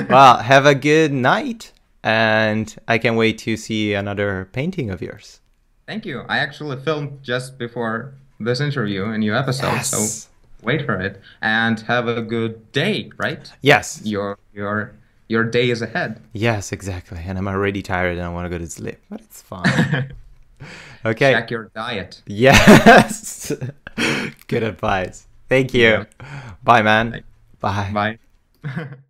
Well 0.09 0.37
have 0.39 0.65
a 0.65 0.75
good 0.75 1.13
night 1.13 1.71
and 2.03 2.75
i 2.85 2.97
can't 2.97 3.15
wait 3.15 3.37
to 3.39 3.55
see 3.55 3.93
another 3.93 4.49
painting 4.51 4.89
of 4.89 5.01
yours. 5.01 5.39
Thank 5.87 6.05
you. 6.05 6.23
I 6.27 6.39
actually 6.39 6.77
filmed 6.81 7.23
just 7.23 7.57
before 7.57 8.13
this 8.39 8.59
interview 8.59 9.05
a 9.05 9.17
new 9.17 9.33
episode 9.33 9.67
yes. 9.67 9.89
so 9.89 10.29
wait 10.63 10.85
for 10.85 10.99
it 10.99 11.21
and 11.41 11.79
have 11.81 12.07
a 12.07 12.21
good 12.21 12.71
day 12.73 13.09
right? 13.17 13.51
Yes. 13.61 14.01
Your 14.03 14.37
your 14.53 14.95
your 15.29 15.45
day 15.45 15.69
is 15.69 15.81
ahead. 15.81 16.21
Yes 16.33 16.73
exactly. 16.73 17.21
And 17.25 17.37
i'm 17.37 17.47
already 17.47 17.81
tired 17.81 18.17
and 18.17 18.25
i 18.25 18.29
want 18.29 18.45
to 18.45 18.49
go 18.49 18.57
to 18.57 18.69
sleep 18.69 18.99
but 19.09 19.21
it's 19.21 19.41
fine. 19.41 20.13
Okay. 21.05 21.33
Check 21.33 21.51
your 21.51 21.71
diet. 21.75 22.21
Yes. 22.25 23.51
Good 24.47 24.63
advice. 24.63 25.27
Thank 25.49 25.73
you. 25.73 26.05
Bye, 26.63 26.81
man. 26.81 27.23
Bye. 27.59 27.91
Bye. 27.93 28.17
Bye. 28.63 28.87